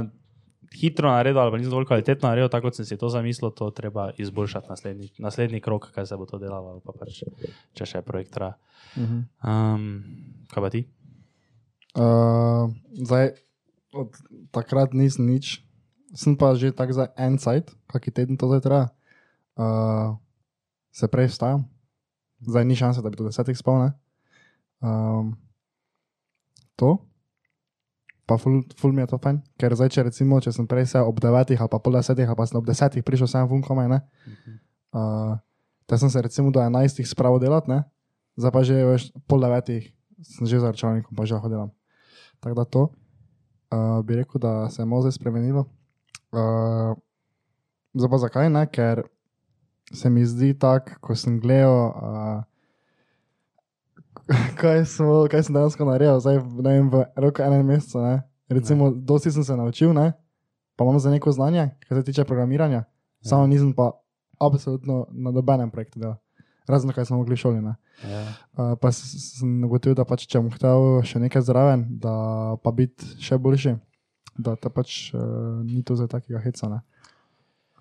hitro 0.70 1.08
naredil 1.08 1.38
ali 1.38 1.50
pa 1.50 1.56
nisem 1.56 1.70
dovolj 1.70 1.87
kvalitetno 1.87 2.28
naredil, 2.28 2.49
tako 2.49 2.66
kot 2.66 2.75
sem 2.75 2.85
si 2.85 2.97
to 2.97 3.08
zamislil, 3.08 3.50
to 3.50 3.70
treba 3.70 4.11
izboljšati 4.12 4.66
naslednji, 4.68 5.11
naslednji 5.18 5.61
krok, 5.61 5.90
kaj 5.92 6.06
se 6.06 6.16
bo 6.16 6.26
to 6.26 6.38
delalo, 6.38 6.68
ali 6.68 6.80
pa 6.80 6.92
pač, 6.92 7.23
če 7.73 7.87
še 7.87 8.02
projekt 8.02 8.35
traja. 8.35 8.58
Mhm. 8.97 9.18
Um, 9.40 9.85
kaj 10.49 10.61
pa 10.61 10.70
ti? 10.70 10.82
Uh, 11.94 12.68
zdaj, 12.94 13.32
od 13.94 14.12
takrat 14.50 14.92
nisem 14.92 15.26
nič, 15.26 15.62
sem 16.12 16.37
pa 16.37 16.54
že 16.54 16.70
tako 16.70 16.92
za 16.92 17.06
en 17.16 17.38
sajt, 17.38 17.73
kaki 17.87 18.11
teden 18.11 18.37
to 18.37 18.47
zdaj 18.47 18.61
traja. 18.61 18.87
Uh, 19.56 20.14
se 20.90 21.08
prej 21.08 21.26
vstajam, 21.28 21.64
zdaj 22.40 22.64
ni 22.64 22.75
šanse, 22.75 23.02
da 23.02 23.11
bi 23.11 23.16
to 23.16 23.25
desetih 23.25 23.56
spal. 23.56 23.78
ne. 23.78 23.90
Um, 24.85 25.35
to, 26.78 26.94
pa 28.28 28.37
ful, 28.38 28.61
ful 28.78 28.94
mi 28.94 29.02
je 29.02 29.11
to 29.11 29.18
fajn, 29.18 29.40
ker 29.58 29.75
zdaj, 29.75 29.90
če 29.94 30.06
recimo, 30.06 30.38
če 30.44 30.52
sem 30.54 30.68
prej 30.70 30.87
se 30.92 31.02
ob 31.02 31.18
devetih 31.23 31.58
ali 31.58 31.73
pa 31.73 31.80
pol 31.82 31.99
desetih 31.99 32.28
ali 32.28 32.38
pa 32.38 32.47
sem 32.47 32.61
ob 32.61 32.68
desetih 32.68 33.02
prišel 33.04 33.30
sem 33.30 33.49
vun 33.50 33.64
komaj, 33.64 33.88
ne. 33.90 34.00
Uh, 34.94 35.35
te 35.88 35.99
sem 35.99 36.11
se 36.12 36.23
recimo 36.23 36.52
do 36.54 36.62
enajstih 36.62 37.08
spravil 37.08 37.42
delati, 37.42 37.73
ne, 37.73 37.82
zdaj 38.38 38.54
pa 38.54 38.62
že 38.62 38.78
veš, 38.87 39.11
pol 39.26 39.42
devetih 39.42 39.90
sem 40.23 40.47
že 40.47 40.62
za 40.62 40.70
računalnikom, 40.70 41.14
pa 41.16 41.26
že 41.26 41.35
lahko 41.35 41.50
delam. 41.50 41.70
Tako 42.38 42.54
da 42.54 42.64
to. 42.64 42.82
uh, 43.70 44.04
bi 44.04 44.16
rekel, 44.16 44.38
da 44.40 44.70
se 44.70 44.82
je 44.82 44.87
zdaj 45.00 45.12
spremenilo. 45.12 45.64
Uh, 46.32 46.97
zdaj 47.94 48.11
pa 48.11 48.18
zakaj 48.18 48.50
ne? 48.50 48.66
Ker 48.66 49.02
se 49.92 50.11
mi 50.11 50.26
zdi 50.26 50.58
tako, 50.58 51.00
ko 51.00 51.14
sem 51.14 51.40
gledal, 51.40 51.87
uh, 51.88 52.42
kaj, 54.61 54.85
smo, 54.85 55.25
kaj 55.30 55.42
sem 55.49 55.56
dejansko 55.56 55.85
naredil, 55.88 56.20
zdaj 56.20 56.40
ne 56.40 56.73
vem, 56.76 56.90
v 56.92 57.04
roku 57.16 57.42
enem 57.42 57.66
mesecu. 57.66 58.00
Ne? 58.04 58.23
Recimo, 58.49 58.90
dosti 58.90 59.32
sem 59.32 59.44
se 59.44 59.56
naučil, 59.56 59.92
ne? 59.92 60.12
pa 60.76 60.85
imam 60.85 60.99
za 60.99 61.11
neko 61.11 61.32
znanje, 61.32 61.70
kar 61.88 61.99
se 61.99 62.04
tiče 62.04 62.25
programiranja, 62.25 62.85
samo 63.20 63.47
nisem 63.47 63.73
pa 63.73 63.90
absolutno 64.40 65.06
na 65.11 65.30
nobenem 65.30 65.70
projektu 65.70 65.99
delal. 65.99 66.16
Razen 66.68 66.92
kaj 66.92 67.04
smo 67.04 67.16
mogli 67.16 67.35
v 67.35 67.40
šoli. 67.40 67.61
Ne? 67.64 67.75
Ja. 68.04 68.20
Uh, 68.52 68.76
pa 68.80 68.92
sem 68.92 69.64
ugotovil, 69.64 69.97
da 69.97 70.04
pač, 70.04 70.26
če 70.28 70.38
bom 70.38 70.52
hotel 70.52 71.00
še 71.02 71.18
nekaj 71.18 71.42
zraven, 71.49 71.87
da 71.99 72.12
pa 72.62 72.70
biti 72.70 73.08
še 73.25 73.40
boljši, 73.40 73.73
da 74.37 74.54
ta 74.54 74.70
pač 74.70 75.08
uh, 75.16 75.64
ni 75.64 75.80
to 75.82 75.97
za 75.97 76.06
takega 76.06 76.38
heca. 76.44 76.68
Ne? 76.68 76.80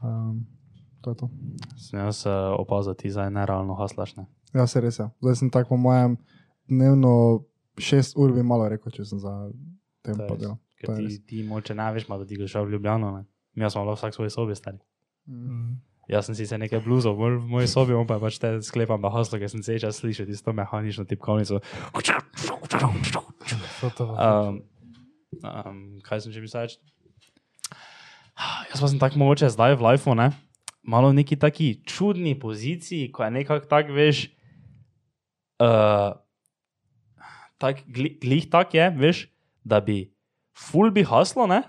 Um, 0.01 0.47
to 1.03 1.13
je 1.13 1.19
to. 1.19 1.29
Sem 1.75 1.99
jaz 1.99 2.23
uh, 2.25 2.55
opazil, 2.55 2.95
da 2.95 3.03
ti 3.03 3.11
zdaj 3.11 3.29
nerealno 3.35 3.75
haslaš. 3.77 4.15
Ne? 4.17 4.25
Ja, 4.55 4.65
se 4.65 4.81
res 4.81 4.97
je. 5.03 5.09
Zdaj 5.21 5.35
sem 5.43 5.51
tako 5.53 5.75
po 5.75 5.83
mojem 5.83 6.15
dnevno 6.67 7.43
6 7.77 8.13
ur 8.15 8.33
bi 8.35 8.43
malo 8.43 8.69
rekel, 8.69 8.91
če 8.91 9.05
sem 9.05 9.19
za 9.19 9.33
tem 10.05 10.17
To 10.85 10.93
je 10.93 11.07
ti, 11.07 11.17
ti 11.25 11.43
moče 11.43 11.73
ne 11.73 11.89
veš, 11.93 12.05
malo, 12.07 12.21
da 12.21 12.29
ti 12.29 12.37
greš 12.37 12.53
v 12.53 12.69
Ljubljano. 12.75 13.11
Ne? 13.17 13.25
Mi 13.57 13.69
smo 13.69 13.81
lahko 13.81 13.97
vsak 13.97 14.13
v 14.13 14.15
svoji 14.15 14.29
sobi 14.29 14.55
stari. 14.55 14.77
Mm. 15.25 15.79
Jaz 16.07 16.29
sem 16.29 16.37
si 16.37 16.45
se 16.47 16.57
nekaj 16.57 16.83
bluzov 16.85 17.17
v 17.17 17.41
moji 17.41 17.67
sobi, 17.67 17.97
on 17.97 18.07
pa 18.07 18.15
je 18.15 18.23
pač 18.23 18.37
te 18.39 18.51
sklepam, 18.63 19.01
da 19.01 19.09
haslo, 19.11 19.39
ker 19.41 19.49
sem 19.49 19.63
se 19.65 19.79
čas 19.81 19.97
slišal 19.99 20.29
tisto 20.29 20.53
mehanično 20.53 21.03
tipkovnico. 21.09 21.59
Pa. 23.97 24.05
Um, 24.05 24.61
um, 25.41 25.81
kaj 26.05 26.23
sem 26.23 26.31
že 26.31 26.45
mislil? 26.45 26.77
Jaz 28.69 28.79
pa 28.79 28.87
sem 28.87 29.01
tako 29.01 29.19
mogoče 29.19 29.49
zdaj 29.49 29.75
v 29.75 29.83
lifeu, 29.89 30.15
ne? 30.15 30.31
malo 30.87 31.11
v 31.11 31.19
neki 31.19 31.35
taki 31.35 31.83
čudni 31.83 32.39
poziciji, 32.39 33.11
ko 33.11 33.27
je 33.27 33.31
nekako 33.31 33.67
tako, 33.67 33.91
veš, 33.91 34.31
uh, 35.59 36.15
tak, 37.57 37.83
gli, 37.87 38.17
glih 38.21 38.49
tak 38.49 38.73
je, 38.73 38.89
veš, 38.97 39.25
da 39.65 39.79
bi 39.81 40.11
ful 40.57 40.91
bi 40.91 41.03
haslo, 41.03 41.47
ne? 41.47 41.63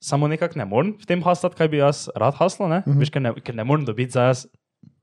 Samo 0.00 0.28
nekako 0.28 0.56
ne 0.58 0.64
morem 0.64 0.94
v 0.96 1.04
tem 1.08 1.20
haslati, 1.22 1.56
kaj 1.58 1.68
bi 1.68 1.82
jaz 1.82 2.08
rad 2.16 2.34
haslo, 2.40 2.68
ne? 2.68 2.82
Mhm. 2.86 2.98
Veš, 3.00 3.10
ker 3.12 3.22
ne, 3.22 3.34
ker 3.40 3.54
ne 3.54 3.64
morem 3.64 3.84
dobiti 3.84 4.16
za 4.16 4.30
jaz 4.30 4.46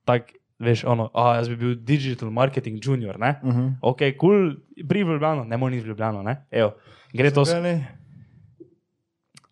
tak, 0.07 0.31
veš, 0.63 0.85
ono, 0.87 1.09
a 1.13 1.35
jaz 1.37 1.51
bi 1.51 1.57
bil 1.59 1.75
digital 1.75 2.31
marketing 2.33 2.79
junior, 2.81 3.19
ne? 3.19 3.35
Uh 3.43 3.49
-huh. 3.53 3.69
Ok, 3.81 4.01
kul, 4.17 4.17
cool, 4.17 4.87
pri 4.87 4.99
Ljubljano, 4.99 5.43
ne 5.43 5.57
morem 5.57 5.77
iti 5.77 5.85
v 5.85 5.89
Ljubljano, 5.89 6.23
ne? 6.23 6.45
Evo, 6.51 6.73
gre 7.13 7.31
to, 7.31 7.43
ne? 7.61 7.97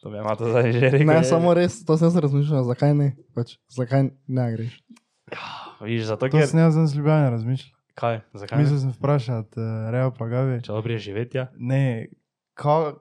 to 0.05 0.09
bi 0.09 0.17
to 0.37 0.49
zdaj 0.49 0.71
že 0.73 0.79
rekel. 0.79 1.07
Ne, 1.07 1.13
je- 1.13 1.23
samo 1.23 1.53
res, 1.53 1.85
to 1.85 1.97
sem 1.97 2.11
se 2.11 2.21
razmišljal, 2.21 2.63
zakaj 2.63 2.93
ne, 2.93 3.15
pač, 3.33 3.57
zakaj 3.73 4.09
ne 4.27 4.51
greš. 4.53 4.83
Vidiš, 5.81 6.03
zato 6.03 6.29
To 6.29 6.37
ker, 6.37 6.47
sem 6.47 6.59
jaz 6.59 6.77
z 6.77 6.93
Ljubljana 6.97 7.29
razmišljal. 7.29 7.73
Kaj, 7.95 8.21
zakaj? 8.33 8.59
Mislil 8.59 8.79
sem 8.79 8.91
vprašati, 8.91 9.59
uh, 9.59 9.89
Reo 9.91 10.11
pa 10.11 10.27
Gavi. 10.27 10.61
Če 10.61 10.71
dobro 10.71 10.93
je 10.93 10.99
živeti, 10.99 11.37
ja. 11.37 11.47
Ne, 11.57 12.07
ka, 12.53 12.93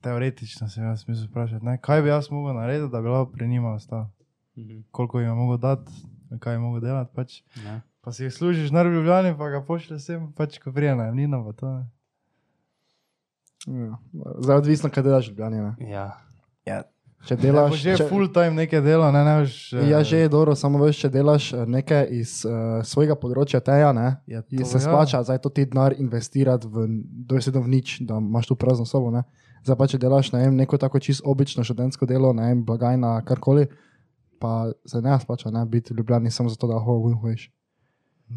teoretično 0.00 0.68
sem 0.68 0.84
jaz 0.84 1.04
mislil 1.08 1.28
vprašati, 1.28 1.64
ne, 1.64 1.78
kaj 1.78 2.02
bi 2.02 2.08
jaz 2.08 2.30
mogel 2.30 2.56
narediti, 2.56 2.90
da 2.92 3.00
bi 3.00 3.08
lahko 3.08 3.32
pri 3.32 3.48
njima 3.48 3.74
ostal. 3.74 4.08
Mhm, 4.56 4.80
Koliko 4.90 5.20
jim 5.20 5.28
je 5.28 5.34
mogel 5.34 5.58
dati, 5.58 5.92
kaj 6.40 6.54
je 6.54 6.58
mogel 6.58 6.80
delati. 6.80 7.14
Pač. 7.14 7.40
ne. 7.64 7.80
Pa 8.02 8.12
si 8.12 8.24
jih 8.24 8.32
služiš 8.34 8.70
na 8.70 8.82
Ljubljani, 8.82 9.36
pa 9.38 9.48
ga 9.48 9.60
pošlje 9.64 9.98
sem, 9.98 10.32
pač 10.34 10.58
ko 10.58 10.72
prije 10.72 10.96
najemnina. 10.96 11.38
pa 11.44 11.52
to, 11.52 11.68
ne. 11.72 11.84
Ja. 13.66 13.98
Zdaj 14.38 14.56
odvisno, 14.56 14.90
kaj 14.90 15.02
delaš 15.02 15.28
v 15.28 15.30
Ljubljani. 15.30 15.56
ne. 15.60 15.90
Ja. 15.90 16.08
Ja, 16.66 16.82
Če 17.22 17.36
Delaš, 17.38 17.70
bo 17.70 17.78
že 17.78 17.92
če, 18.00 18.06
full 18.10 18.26
time 18.34 18.56
nekaj 18.58 18.80
dela, 18.82 19.12
ne 19.14 19.22
veš. 19.42 19.54
Ja, 19.86 20.00
že 20.02 20.24
je 20.24 20.30
dobro, 20.30 20.56
samo 20.58 20.80
veš, 20.82 21.04
če 21.04 21.10
delaš 21.14 21.52
eh, 21.54 21.62
nekaj 21.70 22.08
iz 22.18 22.32
uh, 22.48 22.80
svojega 22.86 23.14
področja, 23.14 23.60
teja, 23.62 23.92
ne, 23.94 24.16
Ja, 24.26 24.42
to 24.42 24.66
se 24.66 24.80
ja. 24.80 24.82
splača, 24.82 25.22
zdaj 25.22 25.38
to 25.44 25.52
ti 25.54 25.68
denar 25.70 25.94
investirati 25.94 26.66
v 26.66 26.88
dosedno 27.30 27.62
v 27.62 27.78
nič, 27.78 28.00
da 28.08 28.18
imaš 28.18 28.50
tu 28.50 28.58
prazno 28.58 28.86
sobo. 28.88 29.14
Ne. 29.14 29.22
Zdaj 29.62 29.78
pa 29.78 29.86
če 29.86 30.02
delaš 30.02 30.32
ne 30.34 30.42
vem, 30.42 30.58
neko 30.58 30.80
tako 30.82 30.98
čisto 30.98 31.30
obično 31.30 31.62
študentsko 31.62 32.10
delo, 32.10 32.34
ne 32.34 32.50
vem, 32.50 32.66
blagajna, 32.66 33.14
karkoli, 33.28 33.68
pa 34.42 34.72
se 34.82 34.98
ne 34.98 35.14
splača 35.22 35.54
ne, 35.54 35.62
biti 35.70 35.94
v 35.94 36.02
Ljubljani 36.02 36.34
samo 36.34 36.50
zato, 36.50 36.66
da 36.66 36.80
lahko 36.80 37.14
hojiš. 37.22 37.46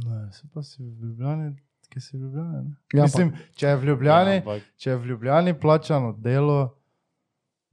Ne, 0.06 0.30
se 0.30 0.46
pa 0.54 0.62
si 0.62 0.86
v 0.86 1.10
Ljubljani, 1.10 1.56
ki 1.89 2.06
si 2.06 2.13
v 2.13 2.27
Ljubljani. 2.27 2.62
Ne? 2.70 2.77
Ja, 2.94 3.10
Mislim, 3.10 3.34
če 3.58 3.74
je 3.74 3.82
v 3.82 3.89
Ljubljani, 3.89 4.38
Ja, 4.38 4.46
ampak, 4.46 4.74
če 4.77 4.94
je 4.94 4.98
v 5.01 5.13
Ljubljani 5.13 5.58
plačano 5.58 6.13
delo 6.13 6.60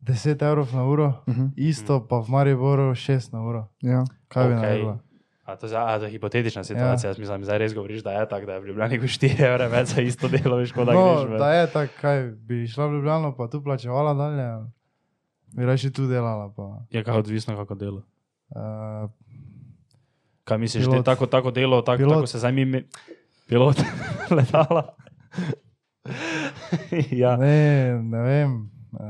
10 0.03 0.43
evrov 0.43 0.69
na 0.73 0.85
uro, 0.85 1.23
Uh 1.27 1.35
-huh. 1.35 1.51
isto 1.57 2.01
pa 2.01 2.19
v 2.19 2.29
Mariboru 2.29 2.91
6 2.91 3.33
na 3.33 3.41
uro. 3.41 3.69
ja. 3.81 4.05
Kaj 4.29 4.47
bi 4.47 4.55
Okej. 4.55 4.63
naredila? 4.63 4.99
a 5.45 5.57
to, 5.57 5.67
je 5.67 5.77
a 5.77 5.99
to 5.99 6.05
je 6.05 6.11
hipotetična 6.11 6.65
situacija, 6.65 7.09
ja. 7.09 7.11
jaz 7.11 7.19
mislim, 7.19 7.41
da 7.41 7.45
zdaj 7.45 7.59
res 7.59 7.75
govoriš, 7.75 8.03
da 8.03 8.11
je 8.13 8.29
tako, 8.29 8.47
da 8.47 8.53
je 8.53 8.61
v 8.61 8.67
Ljubljani 8.67 8.99
ko 8.99 9.05
4 9.05 9.41
evre 9.45 9.69
več 9.69 9.89
za 9.89 10.03
isto 10.03 10.29
delo, 10.29 10.57
veš, 10.57 10.73
kot 10.73 10.87
da 10.87 10.93
No, 10.93 11.25
greš. 11.25 11.39
da 11.39 11.53
je 11.53 11.67
tako, 11.67 11.93
kaj 12.01 12.23
bi 12.23 12.67
šla 12.67 12.87
v 12.87 12.93
Ljubljano, 12.93 13.37
pa 13.37 13.49
tu 13.49 13.63
plačevala 13.63 14.15
dalje. 14.15 14.43
ali 14.43 14.67
Bi 15.53 15.65
raje 15.65 15.91
tu 15.91 16.07
delala. 16.07 16.53
Pa, 16.57 16.79
Je 16.91 17.05
kako 17.05 17.19
odvisno, 17.19 17.57
kako 17.57 17.75
delo. 17.75 18.03
uh, 18.51 19.11
Kaj 20.45 20.59
misliš, 20.59 20.85
da 20.85 20.91
Pilot. 20.91 20.99
je 20.99 21.05
tako, 21.05 21.27
tako 21.27 21.51
delo, 21.51 21.83
tako, 21.83 21.97
Pilot. 21.99 22.15
tako 22.15 22.27
se 22.27 22.39
zdaj 22.39 22.53
mi, 22.55 22.85
pilot 23.49 23.77
letala? 24.31 24.95
ja. 27.13 27.37
ne, 27.37 27.55
ne 28.03 28.19
vem. 28.21 28.53
Uh, 28.93 29.01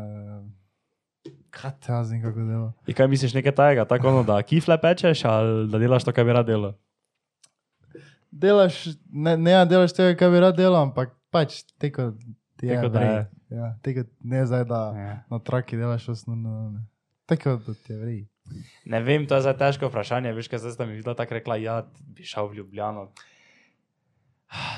kaj 1.62 1.88
jaz 1.88 2.10
vem, 2.10 2.22
kako 2.22 2.44
dela. 2.44 2.72
In 2.86 2.94
kaj 2.94 3.08
misliš 3.08 3.34
nekaj 3.34 3.54
tajega, 3.54 3.84
tako 3.84 4.08
ono, 4.08 4.22
da 4.24 4.42
kifle 4.42 4.80
pečeš 4.80 5.24
ali 5.24 5.68
da 5.68 5.78
delaš 5.78 6.04
to, 6.04 6.12
kar 6.12 6.24
bi 6.24 6.32
rad 6.32 6.46
delal? 6.46 6.72
Delaš, 8.30 8.86
ne, 9.06 9.36
ne 9.36 9.64
delaš 9.66 9.92
tega, 9.92 10.16
kar 10.18 10.30
bi 10.30 10.40
rad 10.40 10.56
delal, 10.56 10.82
ampak 10.82 11.12
pač 11.30 11.62
teko 11.78 12.12
ti 12.56 12.66
je. 12.66 12.74
Tako 12.74 12.88
da 12.88 13.00
je. 13.00 13.30
Ja, 13.50 13.74
teko 13.82 14.06
ne 14.22 14.46
zdaj, 14.46 14.64
da 14.64 14.80
Ja. 14.96 15.24
na 15.30 15.38
traki 15.38 15.76
delaš 15.76 16.08
osnovno. 16.08 16.70
ne. 16.70 16.86
Tako 17.26 17.56
da 17.56 17.74
ti 17.74 17.92
je 17.92 17.98
vrej. 17.98 18.20
Ne 18.84 19.00
vem, 19.00 19.26
to 19.26 19.34
je 19.34 19.40
zdaj 19.40 19.56
težko 19.56 19.88
vprašanje. 19.88 20.32
Veš, 20.32 20.48
kaj 20.48 20.58
zdaj 20.58 20.72
sta 20.72 20.86
mi 20.86 20.92
videla 20.92 21.14
tako 21.14 21.34
rekla, 21.34 21.56
ja, 21.56 21.82
bi 22.00 22.24
šel 22.24 22.48
v 22.48 22.54
Ljubljano. 22.54 23.10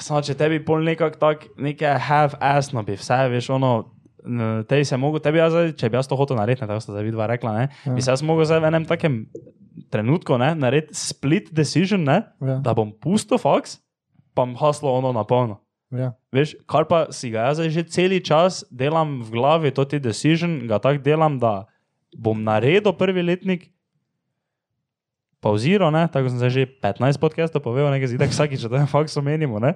Samo 0.00 0.22
če 0.22 0.34
tebi 0.34 0.64
pol 0.64 0.84
nekako 0.84 1.18
tako, 1.18 1.46
nekaj 1.56 1.98
half-assno 1.98 2.82
bi 2.82 2.94
vse, 2.94 3.28
veš, 3.28 3.50
ono, 3.50 3.93
tebi 4.68 4.84
se 4.84 4.96
mogo, 4.96 5.18
tebi 5.22 5.38
jaz, 5.38 5.52
zdaj, 5.52 5.72
če 5.80 5.90
bi 5.90 5.98
jaz 5.98 6.08
to 6.08 6.16
hotel 6.16 6.36
narediti, 6.36 6.64
tako 6.64 6.80
sta 6.80 6.94
zdaj 6.94 7.04
vidva 7.04 7.26
rekla, 7.30 7.52
ne, 7.58 7.68
Ja. 7.86 7.92
bi 7.94 8.02
se 8.02 8.10
jaz 8.10 8.22
mogel 8.22 8.44
zdaj 8.48 8.60
v 8.64 8.68
enem 8.70 8.84
takem 8.88 9.18
trenutku, 9.90 10.38
ne, 10.38 10.54
narediti 10.54 10.94
split 10.96 11.52
decision, 11.52 12.04
ne, 12.04 12.22
Ja. 12.40 12.58
da 12.64 12.74
bom 12.74 12.92
pustil 12.92 13.38
faks, 13.38 13.78
pa 14.34 14.42
bom 14.44 14.54
haslo 14.56 14.90
ono 14.92 15.12
na 15.12 15.24
polno. 15.24 15.60
Ja. 15.94 16.12
Veš, 16.32 16.56
kar 16.66 16.88
pa 16.90 17.06
si 17.12 17.30
ga 17.30 17.46
jaz 17.52 17.60
že 17.70 17.84
cel 17.86 18.10
čas 18.20 18.64
delam 18.70 19.20
v 19.22 19.30
glavi, 19.30 19.70
to 19.70 19.84
ti 19.84 20.00
decision, 20.02 20.66
ga 20.66 20.78
tako 20.78 21.02
delam, 21.04 21.38
da 21.38 21.66
bom 22.16 22.42
naredil 22.42 22.92
prvi 22.92 23.22
letnik, 23.22 23.70
pauziral, 25.44 25.90
ne, 25.90 26.06
tako 26.08 26.28
sem 26.28 26.38
zdaj 26.38 26.50
že 26.50 26.62
15 26.78 27.18
podcastov 27.18 27.60
povedal, 27.60 27.92
nekaj 27.92 28.08
zidek, 28.08 28.30
vsakič, 28.30 28.64
da 28.64 28.80
je 28.80 28.88
faks 28.88 29.12
omenimo, 29.14 29.58
ne, 29.58 29.74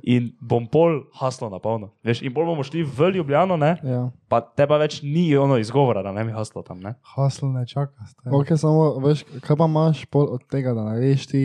in 0.00 0.30
bom 0.38 0.64
pol 0.64 1.10
haslo 1.12 1.48
na 1.48 1.58
polno. 1.58 1.90
Veš, 2.00 2.22
in 2.22 2.30
pol 2.30 2.46
bomo 2.46 2.62
šli 2.62 2.84
v 2.84 3.10
Ljubljano, 3.12 3.56
ne, 3.56 3.74
Ja. 3.82 4.06
pa 4.26 4.40
teba 4.40 4.78
več 4.78 5.02
ni 5.02 5.34
ono 5.36 5.58
izgovora, 5.58 6.00
da 6.00 6.12
ne 6.12 6.22
bi 6.22 6.30
haslo 6.30 6.62
tam, 6.62 6.78
ne. 6.78 6.94
Hasl 7.08 7.46
ne 7.48 7.66
čaka. 7.66 7.98
stari. 8.06 8.30
Ok, 8.30 8.54
samo 8.56 8.94
veš, 9.00 9.26
kaj 9.40 9.56
pa 9.56 9.66
imaš 9.66 10.06
pol 10.06 10.30
od 10.30 10.46
tega, 10.46 10.70
da 10.72 10.86
narediš 10.86 11.26
ti 11.26 11.42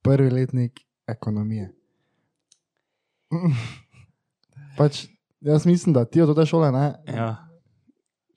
prvi 0.00 0.30
letnik 0.32 0.78
ekonomije. 1.04 1.74
Pač, 4.78 5.06
jaz 5.40 5.66
mislim, 5.66 5.92
da 5.92 6.04
ti 6.04 6.20
od 6.20 6.30
te 6.32 6.46
šole, 6.46 6.70
ne, 6.70 6.86
Ja. 7.08 7.47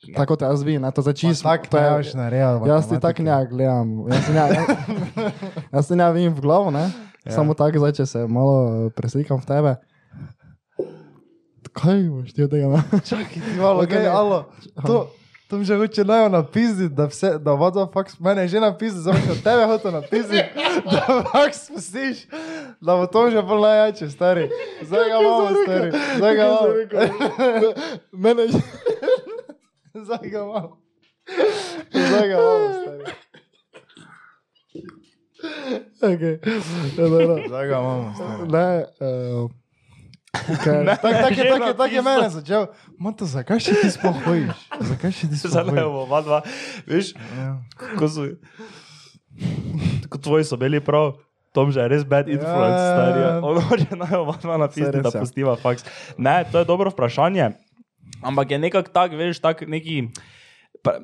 Tako 0.08 0.36
te 0.36 0.46
jaz 0.46 0.64
vidim, 0.64 0.82
ne, 0.82 0.92
to 0.92 1.02
za 1.02 1.14
čisto. 1.14 1.44
Tako 1.44 1.66
to 1.68 1.78
je- 1.78 1.92
boš 1.92 2.14
naredil. 2.14 2.66
Jaz 2.66 2.90
ti 2.90 2.98
tako 2.98 3.24
ne 3.24 3.46
gledam, 3.46 3.88
jaz 4.08 4.26
ti 4.26 4.32
ne, 4.32 4.46
jaz 5.74 5.88
ti 5.88 5.96
ne 5.96 6.12
vidim 6.12 6.34
v 6.34 6.42
glavo, 6.42 6.72
ne? 6.72 6.90
Ja. 7.22 7.32
Samo 7.34 7.54
tako, 7.54 7.78
zdaj, 7.78 7.92
če 7.94 8.06
se 8.08 8.20
malo 8.28 8.56
eh, 8.66 8.90
preslikam 8.92 9.38
v 9.38 9.46
tebe. 9.46 9.76
Kaj 11.72 12.02
boš 12.06 12.34
ti 12.34 12.44
od 12.44 12.50
tega? 12.50 12.82
Čakaj, 13.00 13.26
ti 13.38 13.56
malo, 13.56 13.80
Ok, 13.80 13.86
okay, 13.86 14.02
ne. 14.02 14.08
alo. 14.10 14.40
To, 14.82 15.08
to 15.48 15.58
mi 15.58 15.64
že 15.64 15.76
hoče 15.76 16.04
naj 16.04 16.30
napisati, 16.30 16.90
da 16.90 17.06
vse, 17.06 17.38
da 17.38 17.54
voda 17.54 17.88
faks, 17.88 18.20
mene 18.20 18.42
je 18.42 18.48
že 18.50 18.60
napisal, 18.60 19.00
zdaj 19.02 19.22
še 19.22 19.32
od 19.32 19.42
tebe 19.42 19.64
hoče 19.66 19.92
napisati, 19.92 20.44
da 20.84 21.02
faks 21.30 21.58
spustiš, 21.64 22.26
da 22.82 22.96
bo 22.96 23.06
to 23.06 23.30
že 23.30 23.42
bolj 23.42 23.62
najjače, 23.62 24.10
stari. 24.10 24.50
Zdaj 24.82 25.06
ga 25.06 25.16
imamo, 25.18 25.50
stari. 25.58 25.90
Zdaj 26.18 26.34
ga 26.34 26.44
imamo. 26.44 26.68
Mene 28.24 28.44
že. 28.48 28.60
Zdaj 30.06 30.24
ga 30.24 30.40
imamo. 30.40 30.78
Zdaj 31.92 32.28
ga 32.28 32.36
imamo, 32.36 32.68
stari. 32.74 33.04
Okay. 36.04 36.36
Zdaj 37.48 37.68
ga 37.68 37.76
imamo, 37.76 38.14
stari. 38.16 38.44
Ne, 38.48 38.86
uh, 39.02 39.52
Ne. 40.64 40.96
Tako 40.96 41.12
tak 41.14 41.38
je, 41.38 41.44
tak 41.46 41.62
je, 41.62 41.74
tak 41.78 41.92
je 41.92 42.02
mene 42.02 42.30
začel. 42.30 42.64
Mato, 42.98 43.26
zakaj 43.26 43.60
še 43.60 43.76
ti 43.76 43.90
sploh 43.92 44.16
hojiš? 44.24 44.56
Zakaj 44.82 45.12
še 45.12 45.28
ti 45.28 45.36
sploh 45.36 45.52
Zdaj 45.52 45.66
hojiš? 45.66 45.84
bomo, 45.84 46.00
oba 46.02 46.20
dva, 46.22 46.40
veš, 46.88 47.12
Ja. 47.36 47.60
ko 47.94 48.08
so, 48.08 48.26
ko 50.08 50.18
tvoji 50.18 50.44
so 50.44 50.56
bili 50.56 50.80
prav. 50.80 51.20
Tom 51.52 51.68
že 51.68 51.84
je 51.84 51.88
res 51.90 52.08
bad 52.08 52.32
influence, 52.32 52.80
Ja, 52.80 52.90
stari. 52.90 53.20
ja, 53.20 53.30
ja. 53.30 53.44
On 53.44 53.60
hoče 53.60 53.92
naj 53.94 54.16
oba 54.18 54.40
dva 54.40 54.56
napisati, 54.58 55.04
da 55.04 55.12
ja. 55.12 55.20
pustiva 55.20 55.54
faks. 55.54 55.84
Ne, 56.16 56.48
to 56.48 56.58
je 56.58 56.66
dobro 56.66 56.88
vprašanje. 56.88 57.52
Ampak 58.22 58.52
je 58.52 58.58
nekako 58.60 58.90
tak, 58.90 59.12
veš, 59.12 59.40
tak 59.40 59.62
neki, 59.64 60.10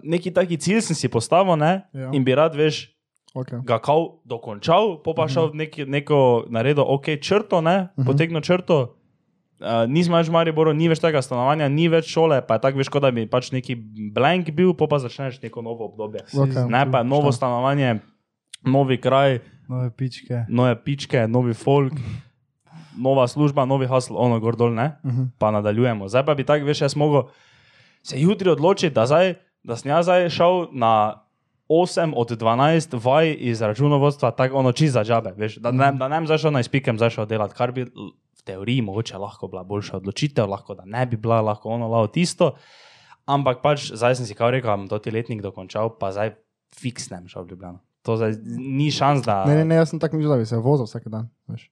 neki 0.03 0.31
taki 0.31 0.57
cilj 0.57 0.81
sem 0.83 0.95
si 0.95 1.07
postavil, 1.07 1.55
ne? 1.55 1.85
Ja. 1.91 2.09
In 2.11 2.23
bi 2.23 2.31
rad, 2.31 2.53
veš, 2.53 2.89
okay. 3.33 3.61
ga 3.61 3.79
kao 3.79 4.21
dokončal, 4.23 4.99
pa 4.99 5.13
pa 5.13 5.27
šel 5.27 5.51
v 5.51 5.55
neki, 5.59 5.85
neko 5.85 6.19
naredil, 6.47 6.83
ok, 6.83 7.17
črto, 7.17 7.59
ne, 7.59 7.89
Mhm. 7.95 8.05
potegnil 8.05 8.41
črto. 8.41 8.93
Uh, 9.57 9.89
nismo 9.89 10.13
več 10.13 10.27
v 10.27 10.33
Mariboru, 10.33 10.69
ni 10.69 10.85
več 10.85 10.99
tega 10.99 11.17
stanovanja, 11.17 11.65
ni 11.67 11.87
več 11.87 12.05
šole, 12.07 12.41
pa 12.41 12.53
je 12.53 12.61
tako, 12.61 12.77
veš, 12.77 12.89
kot 12.89 13.01
da 13.01 13.09
bi 13.09 13.25
pač 13.25 13.49
neki 13.49 13.73
blank 14.07 14.51
bil, 14.51 14.71
pa 14.71 14.85
pa 14.85 14.99
začneš 14.99 15.41
neko 15.41 15.61
novo 15.61 15.87
obdobje. 15.87 16.29
Okay. 16.29 16.67
Ne 16.67 16.85
pa 16.85 17.01
novo 17.01 17.31
stanovanje, 17.31 17.97
novi 18.63 18.97
kraj, 18.97 19.41
Nove 19.67 19.89
pičke. 19.91 20.45
nove 20.47 20.75
pičke, 20.77 21.25
novi 21.27 21.53
folk, 21.53 21.91
nova 22.97 23.27
služba, 23.27 23.65
novi 23.65 23.87
hasl, 23.87 24.13
ono 24.15 24.39
gor 24.39 24.55
dol, 24.55 24.73
ne, 24.73 24.97
Mhm. 25.03 25.23
pa 25.37 25.51
nadaljujemo. 25.51 26.07
Zdaj 26.07 26.25
pa 26.25 26.33
bi 26.33 26.43
tako, 26.43 26.65
veš, 26.65 26.81
jaz 26.81 26.95
mogel 26.95 27.23
se 28.03 28.15
jutri 28.17 28.49
odločiti, 28.49 28.93
da, 28.93 29.05
zdaj, 29.05 29.33
da 29.63 29.75
sem 29.75 29.91
jaz 29.91 30.05
zdaj 30.05 30.29
šel 30.29 30.67
na 30.71 31.23
8 31.67 32.13
od 32.15 32.29
12 32.31 32.97
vaj 32.97 33.35
iz 33.39 33.61
računovodstva, 33.61 34.31
tako 34.31 34.57
ono 34.57 34.71
čisto 34.71 34.93
za 34.93 35.03
džabe, 35.03 35.33
veš, 35.37 35.57
da 35.57 35.71
ne, 35.71 35.91
da 35.91 36.07
ne 36.07 36.21
bi 36.21 36.27
zašel 36.27 36.51
na 36.51 36.59
izpikem, 36.59 36.97
zašel 36.97 37.25
delati, 37.25 37.53
kar 37.53 37.71
bi 37.71 37.83
v 37.83 37.89
teoriji 38.45 38.81
mogoče 38.81 39.17
lahko 39.17 39.47
bila 39.47 39.63
boljša 39.63 39.97
odločitev, 39.97 40.47
lahko 40.47 40.75
da 40.75 40.85
ne 40.85 41.05
bi 41.05 41.17
bila, 41.17 41.41
lahko 41.41 41.69
ono 41.69 41.87
lao 41.87 42.07
tisto. 42.07 42.53
Ampak 43.25 43.59
pač 43.61 43.91
zdaj 43.91 44.15
sem 44.15 44.25
si 44.25 44.33
kao 44.33 44.47
rekel, 44.47 44.69
da 44.69 44.77
bom 44.77 44.87
to 44.87 44.99
ti 44.99 45.11
letnik 45.11 45.41
dokončal, 45.41 45.89
pa 45.91 46.11
zdaj 46.11 46.31
fiksnem 46.73 47.27
šel 47.27 47.43
v 47.43 47.49
Ljubljano. 47.49 47.79
To 48.01 48.15
zdaj 48.15 48.39
ni 48.57 48.87
šans, 48.87 49.25
da 49.25 49.43
Ne, 49.45 49.55
ne, 49.55 49.65
ne, 49.65 49.75
jaz 49.75 49.89
sem 49.89 49.99
tako 49.99 50.15
mislil, 50.15 50.31
da 50.31 50.37
bi 50.37 50.45
se 50.45 50.57
vozil 50.57 50.85
vsak 50.85 51.07
dan. 51.07 51.27
Veš. 51.47 51.67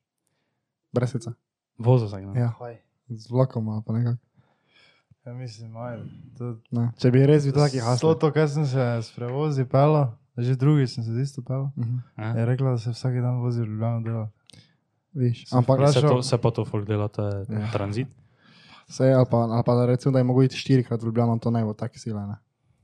Brez 0.96 1.12
sica. 1.12 1.34
vozil 1.78 2.08
sem. 2.08 2.24
Ja, 2.34 2.54
Hoj. 2.54 2.78
z 3.10 3.28
vlakom 3.28 3.68
pa 3.82 3.92
nekako. 3.92 4.18
Ja, 5.22 5.34
mislim, 5.34 5.76
ajde. 5.76 6.04
To, 6.38 6.56
Ne. 6.72 6.92
Če 6.96 7.12
bi 7.12 7.26
res 7.26 7.44
bil 7.44 7.54
taki 7.54 7.80
to, 7.80 7.84
hasl. 7.84 8.14
to, 8.16 8.32
kar 8.32 8.48
sem 8.48 8.64
se 8.64 8.78
s 9.02 9.12
prevozi 9.12 9.66
pel, 9.66 10.08
že 10.38 10.56
drugi 10.56 10.86
sem 10.88 11.04
se 11.04 11.12
z 11.12 11.20
isto 11.20 11.42
pel. 11.42 11.68
Mhm. 11.76 11.98
Ja. 12.16 12.30
Je 12.32 12.46
rekla, 12.46 12.72
da 12.72 12.78
se 12.78 12.92
vsak 12.92 13.14
dan 13.16 13.40
vozi 13.40 13.60
v 13.60 13.68
Ljubljano 13.68 14.02
dela. 14.02 14.26
Viš, 15.14 15.48
Sem 15.48 15.58
ampak 15.58 15.80
Se, 15.82 16.00
vprašal- 16.00 16.10
to, 16.12 16.22
se 16.22 16.38
pa 16.38 16.52
to 16.52 16.64
folk 16.64 16.86
dela, 16.86 17.08
to 17.08 17.24
je 17.24 17.46
Ja. 17.50 17.60
ja. 17.60 17.72
tranzit. 17.72 18.08
se, 18.88 19.08
ali 19.08 19.26
pa, 19.26 19.38
ali 19.40 19.64
pa 19.64 19.74
da 19.74 19.86
recimo, 19.86 20.12
da 20.12 20.20
je 20.20 20.24
mogoče 20.26 20.46
iti 20.46 20.58
štirikrat 20.58 21.02
v 21.02 21.06
Ljubljano, 21.06 21.38
to 21.38 21.50
ne 21.50 21.64
bo 21.64 21.74
tako 21.74 21.98
sile. 21.98 22.22
Ne. 22.22 22.36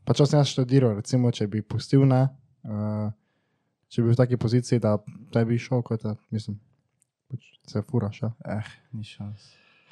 Pa 0.04 0.14
če 0.14 0.26
sem 0.26 0.40
jaz 0.40 0.48
študiral, 0.48 0.96
recimo, 0.96 1.30
če 1.30 1.46
bi 1.46 1.62
pustil, 1.62 2.02
ne, 2.04 2.26
uh, 2.64 3.12
če 3.88 4.02
bi 4.02 4.08
bil 4.08 4.14
v 4.14 4.18
taki 4.18 4.34
poziciji, 4.36 4.80
da 4.80 4.98
ne 5.30 5.46
bi 5.46 5.58
šel, 5.58 5.84
kot 5.84 6.02
je, 6.02 6.16
mislim, 6.32 6.58
pač 7.32 7.48
se 7.66 7.82
furaš. 7.82 8.22
Ja. 8.22 8.32
Eh, 8.46 8.68
ni 8.92 9.04
šans. 9.04 9.50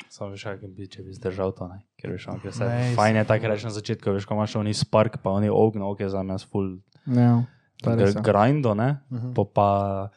Samo 0.08 0.32
veš, 0.32 0.44
kaj 0.44 0.70
bi, 0.70 0.88
če 0.88 1.04
bi 1.04 1.12
zdržal 1.12 1.52
to, 1.52 1.68
ne? 1.68 1.82
ker 1.96 2.12
veš, 2.12 2.30
ker 2.42 2.54
se 2.54 2.64
Ne, 2.64 2.96
fajn 2.96 3.16
je 3.16 3.26
tako 3.26 3.48
reči 3.48 3.66
na 3.66 3.72
začetku, 3.72 4.14
veš, 4.16 4.26
ko 4.26 4.34
imaš 4.34 4.56
oni 4.56 4.72
spark, 4.74 5.20
pa 5.20 5.32
oni 5.32 5.50
ognjo, 5.50 5.92
ok, 5.92 6.08
za 6.08 6.24
me 6.24 6.38
full 6.40 6.80
Ja, 7.06 7.44
je 7.84 8.08
ja. 8.08 8.22
grindo, 8.22 8.74
ne, 8.74 9.00
Mhm. 9.12 9.34
po 9.34 9.44
pa 9.44 10.10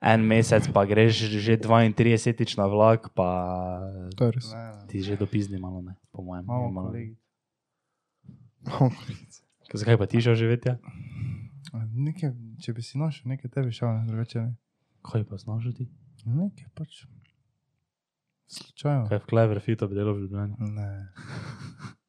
en 0.00 0.20
mesec 0.22 0.68
pa 0.72 0.84
greš 0.84 1.28
že 1.32 1.56
32 1.56 2.56
na 2.56 2.66
vlak, 2.66 3.12
pa 3.12 3.28
je 4.16 4.40
ti 4.88 5.02
že 5.02 5.16
dopizni 5.16 5.58
malo, 5.58 5.82
ne, 5.82 5.96
po 6.12 6.22
mojem. 6.22 6.44
Malo. 6.44 6.88
kolegi. 6.88 7.16
Zakaj 9.74 9.98
pa 9.98 10.06
ti 10.06 10.20
šel 10.20 10.34
živeti? 10.34 10.68
Ja? 10.68 10.76
Nekaj, 11.92 12.32
če 12.62 12.72
bi 12.72 12.82
si 12.82 12.98
našel, 12.98 13.28
nekaj 13.28 13.50
tebi 13.50 13.72
šel, 13.72 14.06
drugače 14.06 14.40
ne. 14.40 14.52
Kaj 15.02 15.24
pa 15.24 15.36
znaš 15.36 15.70
ti? 15.76 15.86
Nekaj 16.26 16.68
pač. 16.74 17.04
Slučajno. 18.46 19.06
Kaj 19.08 19.18
v 19.18 19.26
Cleverfitu 19.30 19.88
bi 19.88 19.94
delal 19.98 20.14
v 20.14 20.26
Ljubljani? 20.26 20.54
Ne. 20.72 20.90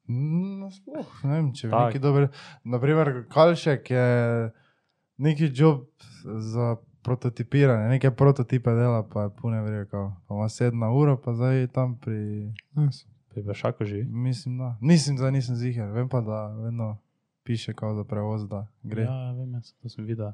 No, 0.08 0.70
sploh, 0.72 1.08
ne 1.28 1.34
vem, 1.34 1.48
če 1.52 1.66
bi 1.68 1.72
Tak. 1.74 1.90
neki 1.90 2.00
dober. 2.00 2.30
Naprimer, 2.64 3.10
Kalšek 3.28 3.90
je 3.92 4.06
neki 5.20 5.50
job 5.52 5.82
za 6.24 6.78
prototipiranje, 7.04 7.90
neke 7.90 8.08
prototipe 8.10 8.72
dela, 8.72 9.02
pa 9.04 9.26
je 9.26 9.34
pune 9.36 9.60
vreka. 9.62 10.16
Pa 10.24 10.34
ima 10.34 10.48
sedna 10.48 10.88
ura, 10.96 11.18
pa 11.20 11.34
zdaj 11.36 11.60
je 11.60 11.66
tam 11.66 11.98
pri. 12.00 12.48
Nice. 12.72 13.04
Pri 13.28 13.42
Vršaku 13.42 13.84
živi. 13.84 14.04
Mislim, 14.08 14.56
da. 14.58 14.70
Nisem, 14.80 15.20
da 15.20 15.30
nisem 15.30 15.56
ziger, 15.60 15.92
vem 15.92 16.08
pa, 16.08 16.24
da 16.24 16.46
vedno 16.56 16.96
piše 17.44 17.74
kao 17.76 17.92
za 17.94 18.04
prevoz, 18.04 18.48
da 18.48 18.64
gre. 18.82 19.02
Ja, 19.02 19.12
ja, 19.12 19.32
vem, 19.32 19.52
jaz, 19.60 19.74
to 19.82 19.92
sem 19.92 20.08
videl. 20.08 20.32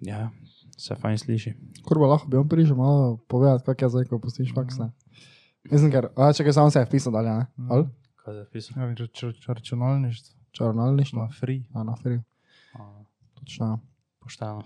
Ja, 0.00 0.30
se 0.78 0.94
fajn 0.94 1.18
sliši. 1.18 1.52
Kurba, 1.84 2.06
lahko 2.06 2.28
bi 2.30 2.38
on 2.38 2.48
prišel 2.48 2.76
malo 2.78 3.16
povedati, 3.28 3.64
kak 3.66 3.82
je 3.82 3.88
zdaj, 3.88 4.04
ko 4.08 4.18
pustiš 4.22 4.52
faks. 4.54 4.78
Ne? 4.78 4.90
Mislim, 5.70 5.90
ker, 5.92 6.08
a 6.16 6.30
če 6.32 6.52
samo 6.52 6.70
se 6.70 6.78
je 6.80 6.86
vpisal 6.86 7.12
dalje, 7.12 7.34
ne? 7.34 7.46
Mhm. 7.58 7.72
Ali? 7.72 7.88
Kaj 8.22 8.38
je 8.38 8.44
pisal? 8.52 8.78
Ja, 8.78 8.88
rač, 8.94 9.22
rač, 9.22 9.48
računalništvo, 9.48 10.38
Čarnalništvo. 10.52 11.22
na 11.22 11.28
free. 11.34 11.64
A 11.74 11.82
na 11.84 11.96
free. 11.96 12.22
A, 12.78 13.04
Točno. 13.34 13.80
Pošteno. 14.20 14.62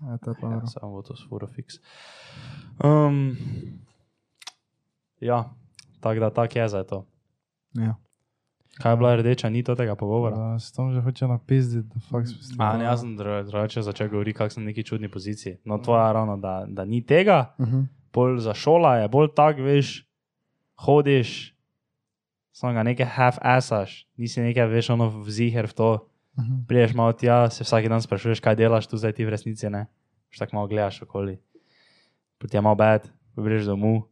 Ja, 0.00 0.16
to 0.18 0.30
je 0.30 0.36
pa 0.40 0.50
Ja, 0.52 0.66
samo 0.66 0.92
bo 0.92 1.02
to 1.02 1.16
sfuro 1.16 1.46
fiks. 1.46 1.80
Um, 2.84 3.36
ja, 5.20 5.50
tako 6.00 6.20
da 6.20 6.30
tak 6.30 6.56
je 6.56 6.68
za 6.68 6.84
to. 6.84 7.04
Ja. 7.74 7.94
Kaj 8.78 8.92
je 8.92 8.96
bila 8.96 9.16
rdeča 9.16 9.48
nit 9.48 9.68
od 9.68 9.76
tega 9.76 9.94
pogovora? 9.96 10.36
Da, 10.36 10.58
s 10.58 10.72
tom 10.72 10.92
že 10.94 11.00
hoče 11.00 11.26
napizditi, 11.26 11.88
da 11.88 12.00
faks 12.00 12.30
A, 12.58 12.76
ne, 12.76 12.84
jaz 12.84 13.00
sem 13.00 13.16
dru- 13.18 13.42
drugače 13.44 13.82
začel 13.82 14.08
govoriti, 14.08 14.36
kako 14.38 14.50
sem 14.50 14.62
v 14.62 14.66
neki 14.66 14.84
čudni 14.84 15.08
poziciji. 15.08 15.56
No, 15.64 15.78
tvoja 15.78 16.06
je 16.06 16.12
ravno, 16.12 16.36
da, 16.36 16.64
da 16.68 16.84
ni 16.84 17.02
tega, 17.02 17.54
Uh 17.58 17.66
-huh. 17.66 17.86
bolj 18.12 18.38
za 18.38 18.54
šola 18.54 18.96
je 18.96 19.08
bolj 19.08 19.28
tak, 19.34 19.56
veš, 19.58 20.06
hodiš, 20.76 21.54
samo 22.52 22.72
ga 22.72 22.82
nekaj 22.82 23.06
half-assaš, 23.06 24.06
nisi 24.16 24.40
nekaj, 24.40 24.66
veš, 24.66 24.90
ono 24.90 25.08
vziher 25.22 25.66
v 25.66 25.72
to. 25.72 25.92
Uh 26.36 26.44
-huh. 26.44 26.66
Priješ 26.68 26.94
malo 26.94 27.12
tja, 27.12 27.50
se 27.50 27.64
vsak 27.64 27.88
dan 27.88 28.02
sprašuješ, 28.02 28.40
kaj 28.40 28.54
delaš 28.56 28.86
tu 28.86 28.96
zdaj 28.96 29.12
ti 29.12 29.24
v 29.24 29.28
resnici, 29.28 29.70
ne? 29.70 29.86
Še 30.30 30.38
tako 30.38 30.56
malo 30.56 30.68
gledaš 30.68 31.02
okoli. 31.02 31.38
Potem 32.38 32.58
je 32.58 32.62
malo 32.62 32.74
bed, 32.76 33.10
greš 33.36 33.64
domov. 33.64 34.02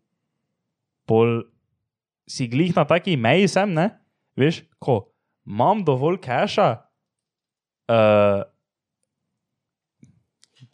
Pol 1.06 1.42
si 2.26 2.48
glih 2.48 2.76
na 2.76 2.84
taki 2.84 3.16
meji 3.16 3.48
sem, 3.48 3.74
ne? 3.74 3.90
Veš, 4.36 4.62
ko 4.78 5.08
imam 5.46 5.82
dovolj 5.86 6.18
keša, 6.24 6.68
uh, 7.92 8.42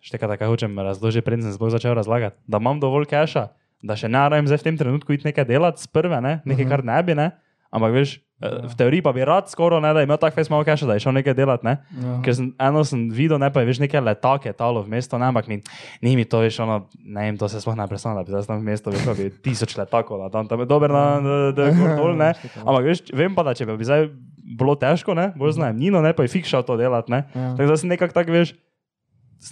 štekaj, 0.03 0.37
kaj 0.41 0.51
hočem 0.51 0.79
razložiti, 0.79 1.25
preden 1.25 1.47
sem 1.47 1.55
sploh 1.55 1.71
začel 1.71 1.95
razlagati, 1.95 2.41
da 2.47 2.59
imam 2.63 2.81
dovolj 2.83 3.07
keša, 3.13 3.47
da 3.83 3.99
še 3.99 4.11
ne 4.11 4.23
rajem 4.31 4.49
zdaj 4.51 4.63
v 4.63 4.67
tem 4.69 4.79
trenutku 4.81 5.15
iti 5.15 5.29
nekaj 5.29 5.47
delati 5.49 5.83
z 5.83 5.91
prve, 5.95 6.19
ne? 6.25 6.41
nekaj, 6.49 6.69
kar 6.71 6.85
ne 6.87 6.99
bi, 7.07 7.17
ne? 7.19 7.31
Ampak 7.73 7.93
veš, 7.97 8.21
eh, 8.45 8.69
v 8.69 8.75
teoriji 8.77 9.03
pa 9.03 9.13
bi 9.17 9.25
rad 9.25 9.49
skoraj, 9.49 9.81
ne, 9.81 9.93
da 9.97 10.03
je 10.03 10.07
imel 10.07 10.21
tak 10.21 10.37
fajn 10.37 10.51
malo 10.53 10.65
keša, 10.69 10.87
da 10.87 10.97
je 10.97 11.05
šel 11.07 11.17
nekaj 11.17 11.35
delati, 11.35 11.65
ne? 11.65 11.75
Ja. 11.97 12.17
Ker 12.25 12.37
sem, 12.37 12.51
eno 12.61 12.85
sem 12.85 13.07
videl, 13.09 13.41
ne 13.41 13.49
pa 13.49 13.65
je 13.65 13.71
veš 13.71 13.81
neke 13.81 14.01
letake 14.01 14.53
talo 14.53 14.85
v 14.85 14.93
mesto, 14.93 15.17
ne, 15.19 15.31
ampak 15.33 15.49
mi, 15.49 15.63
ni 16.05 16.15
mi 16.21 16.29
to 16.29 16.43
veš, 16.45 16.61
ono, 16.65 16.83
ne 17.01 17.29
vem, 17.29 17.39
to 17.41 17.49
se 17.49 17.63
sploh 17.65 17.77
ne 17.79 17.89
predstavlja, 17.89 18.21
da 18.21 18.29
bi 18.29 18.35
zdaj 18.37 18.51
tam 18.51 18.61
v 18.61 18.69
mesto, 18.69 18.93
veš, 18.93 19.07
da 19.09 19.17
bi 19.17 19.31
tisoč 19.33 19.77
letakov, 19.81 20.21
da 20.21 20.29
tam, 20.29 20.51
tam 20.53 20.61
je 20.61 20.69
dober 20.69 20.93
na, 20.93 21.07
da, 21.25 21.39
da 21.57 21.71
je 21.71 21.79
gor 21.81 21.97
dol, 21.97 22.13
ne. 22.21 22.35
Ampak 22.69 22.83
veš, 22.91 23.07
vem 23.17 23.33
pa, 23.33 23.47
da 23.49 23.57
če 23.57 23.67
bi 23.73 23.89
zdaj 23.89 24.11
bilo 24.53 24.77
težko, 24.77 25.17
ne, 25.17 25.31
bolj 25.39 25.57
znam, 25.57 25.81
Nino, 25.81 26.05
ne, 26.05 26.13
pa 26.13 26.29
je 26.29 26.35
fikšal 26.37 26.69
to 26.69 26.77
delati, 26.77 27.09
ne. 27.15 27.25
Ja. 27.33 27.55
Tako 27.57 27.73
da 27.73 27.81
sem 27.81 27.89
nekako 27.95 28.21
tak, 28.21 28.29
veš, 28.29 28.53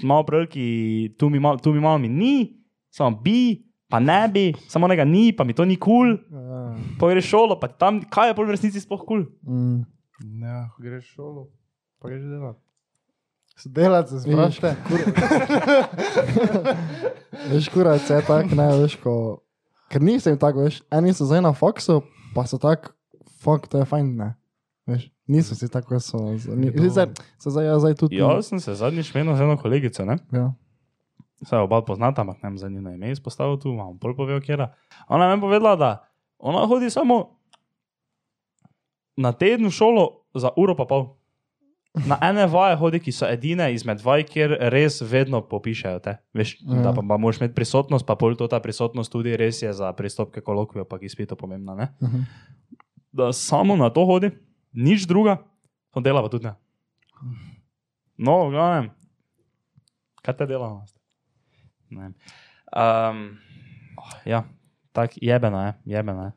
malo 0.05 0.29
prelki, 0.29 1.17
tu 1.17 1.33
mi 1.33 1.41
malo, 1.41 1.57
tu 1.57 1.73
mi 1.73 1.81
malo 1.81 1.99
mi 1.99 2.13
ni, 2.13 2.35
samo 2.93 3.17
bi, 3.25 3.65
pa 3.91 3.99
ne 3.99 4.29
bi, 4.29 4.45
samo 4.69 4.87
nekaj 4.87 5.09
ni, 5.09 5.33
pa 5.33 5.45
mi 5.45 5.57
to 5.57 5.65
ni 5.65 5.77
kul, 5.81 6.15
cool. 6.15 6.19
Ja. 6.31 6.50
Pa 7.01 7.11
greš 7.11 7.31
šolo, 7.33 7.61
pa 7.61 7.69
tam, 7.69 8.03
kaj 8.03 8.31
je 8.31 8.37
pol 8.39 8.49
v 8.49 8.57
resnici 8.57 8.83
sploh 8.83 9.05
kul. 9.05 9.25
Cool? 9.25 9.55
Mm. 9.55 9.87
Ja, 10.45 10.69
greš 10.79 11.15
šolo, 11.15 11.49
pa 12.03 12.13
greš 12.13 12.27
delati. 12.29 12.61
Delati 13.65 14.09
se 14.09 14.29
Vidiš, 14.29 14.57
sprašuješ. 14.57 14.77
Veš, 17.53 17.69
kurac 17.69 18.11
je 18.11 18.23
tak, 18.27 18.53
ne, 18.57 18.69
veš, 18.83 18.97
ko... 19.03 19.43
Ker 19.91 20.03
nisem 20.03 20.39
tako, 20.39 20.65
veš, 20.69 20.81
eni 20.93 21.13
so 21.17 21.27
zdaj 21.27 21.43
na 21.45 21.53
Foxu, 21.57 22.01
pa 22.35 22.47
so 22.47 22.61
tak, 22.63 22.93
fuck, 23.43 23.67
to 23.69 23.83
je 23.83 23.89
fajn, 23.89 24.13
ne. 24.17 24.29
Veš, 24.89 25.09
niso 25.29 25.57
si 25.59 25.69
tako, 25.69 26.01
so... 26.01 26.21
Ni, 26.57 26.71
zdaj, 26.89 27.11
so 27.43 27.53
zdaj, 27.53 27.67
ja, 27.67 27.79
zdaj 27.83 27.97
tudi... 27.99 28.21
Jaz 28.21 28.53
sem 28.53 28.63
se 28.63 28.75
zadnjič 28.79 29.13
menil 29.15 29.37
z 29.37 29.45
eno 29.45 29.59
kolegico, 29.61 30.07
ne. 30.09 30.19
Ja. 30.33 30.53
Saj 31.41 31.65
oba 31.65 31.81
poznata, 31.85 32.23
ampak 32.23 32.43
ne 32.43 32.51
vem 32.51 32.59
za 32.61 32.69
njeno 32.69 32.93
ime 32.93 33.11
izpostavil 33.11 33.57
tu, 33.61 33.73
vam 33.77 33.97
bolj 33.99 34.17
povedal, 34.17 34.41
kje 34.45 34.61
je. 34.61 34.69
Ona 35.09 35.29
mi 35.29 35.39
je 35.39 35.41
povedala, 35.41 35.77
da 35.77 35.91
ona 36.41 36.67
hodi 36.67 36.91
samo 36.91 37.37
na 39.17 39.33
teden 39.33 39.67
v 39.67 39.71
šolo 39.71 40.25
za 40.35 40.51
uro 40.57 40.75
pa 40.75 40.85
pol. 40.85 41.17
Na 42.07 42.15
ene 42.23 42.47
vaje 42.47 42.77
hodi, 42.79 43.01
ki 43.03 43.11
so 43.11 43.27
edine 43.27 43.67
izmed 43.75 43.99
vaj, 43.99 44.23
kjer 44.25 44.53
res 44.71 45.01
vedno 45.03 45.41
popišejo 45.43 45.99
te. 45.99 46.13
Veš, 46.33 46.53
Ja. 46.63 46.83
da 46.85 46.93
pa, 46.95 47.03
pa 47.03 47.17
moraš 47.19 47.41
imeti 47.41 47.55
prisotnost, 47.55 48.07
pa 48.07 48.15
pol 48.15 48.37
to 48.39 48.47
ta 48.47 48.61
prisotnost 48.61 49.11
tudi 49.11 49.35
res 49.37 49.59
je 49.63 49.73
za 49.75 49.91
pristopke 49.93 50.41
kolokvijo, 50.41 50.85
pa 50.87 50.99
ki 50.99 51.09
spito 51.11 51.35
pomembna. 51.37 51.75
Ne? 51.75 51.89
Mhm. 52.01 52.21
Da 53.13 53.33
samo 53.33 53.75
na 53.77 53.91
to 53.91 54.07
hodi, 54.07 54.31
nič 54.73 55.03
druga, 55.05 55.43
to 55.91 56.01
dela 56.01 56.23
pa 56.23 56.31
tudi 56.31 56.47
ne. 56.47 56.55
No, 58.17 58.47
v 58.47 58.55
glavnem, 58.55 58.87
kaj 60.23 60.37
te 60.37 60.47
dela? 60.47 60.71
Ne. 61.91 62.13
Um, 62.71 63.35
ja, 64.25 64.45
tako 64.93 65.15
jebeno 65.17 65.67
je, 65.67 65.73
jebeno 65.87 66.25
je. 66.25 66.33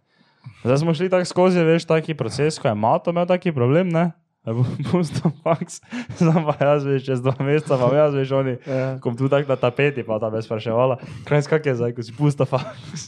Zdaj 0.63 0.77
smo 0.77 0.93
šli 0.93 1.09
tako 1.09 1.25
skozi, 1.25 1.63
veš, 1.63 1.85
taki 1.85 2.13
proces, 2.13 2.59
ko 2.59 2.67
je 2.67 2.75
Mato 2.75 3.11
imel 3.11 3.25
taki 3.25 3.51
problem, 3.51 3.89
ne? 3.89 4.11
Pusto 4.91 5.31
faks, 5.39 5.79
zdaj 6.19 6.43
pa 6.43 6.55
jaz 6.59 6.83
veš, 6.83 7.05
čez 7.05 7.21
dva 7.23 7.31
meseca 7.39 7.77
pa 7.79 7.87
jaz 7.95 8.11
veš, 8.13 8.31
oni, 8.33 8.57
Ja. 8.67 8.99
ko 8.99 9.13
tu 9.15 9.29
tako 9.29 9.47
na 9.47 9.55
tapeti, 9.55 10.03
pa 10.03 10.19
tam 10.19 10.35
je 10.35 10.41
spraševala, 10.41 10.97
kraj 11.23 11.41
skak 11.41 11.65
je 11.65 11.75
zdaj, 11.75 11.95
ko 11.95 12.03
si 12.03 12.11
pusto 12.11 12.43
faks. 12.43 13.07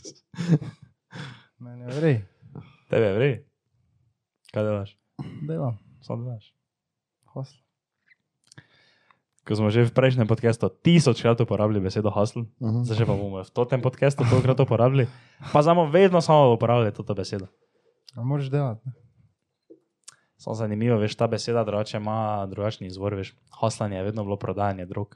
Mene 1.59 1.91
vrej. 1.91 2.23
Tebe 2.87 3.05
je 3.05 3.13
vrej. 3.13 3.33
Kaj 4.53 4.63
delaš? 4.63 4.95
Delam. 5.43 5.75
Samo 5.99 6.23
delaš. 6.23 6.53
Hosl. 7.35 7.64
Ko 9.45 9.53
smo 9.53 9.69
že 9.69 9.85
v 9.85 9.93
prejšnjem 9.93 10.25
podkastu 10.25 10.69
tisočkrat 10.73 11.37
uporabili 11.37 11.77
besedo 11.79 12.09
hustle, 12.09 12.49
Mhm. 12.57 12.81
zdaj 12.83 12.97
že 12.97 13.05
pa 13.05 13.13
bomo 13.13 13.39
v 13.39 13.69
tem 13.69 13.77
podkastu 13.79 14.25
tokrat 14.25 14.57
uporabili, 14.59 15.05
pa 15.53 15.61
znamo 15.61 15.85
vedno 15.85 16.17
samo 16.17 16.53
uporabljati 16.53 16.97
to 16.97 17.13
besedo. 17.13 17.45
A 18.15 18.23
moraš 18.23 18.49
delati. 18.49 18.89
Samo 20.35 20.53
zanimivo, 20.55 20.97
veš, 20.97 21.15
ta 21.15 21.27
beseda 21.27 21.63
drugače 21.63 21.97
ima 21.97 22.45
drugačni 22.45 22.87
izvor, 22.87 23.13
veš, 23.13 23.35
haslanje 23.51 23.97
je 23.97 24.03
vedno 24.03 24.23
bilo 24.23 24.35
prodajanje 24.35 24.85
drog. 24.85 25.15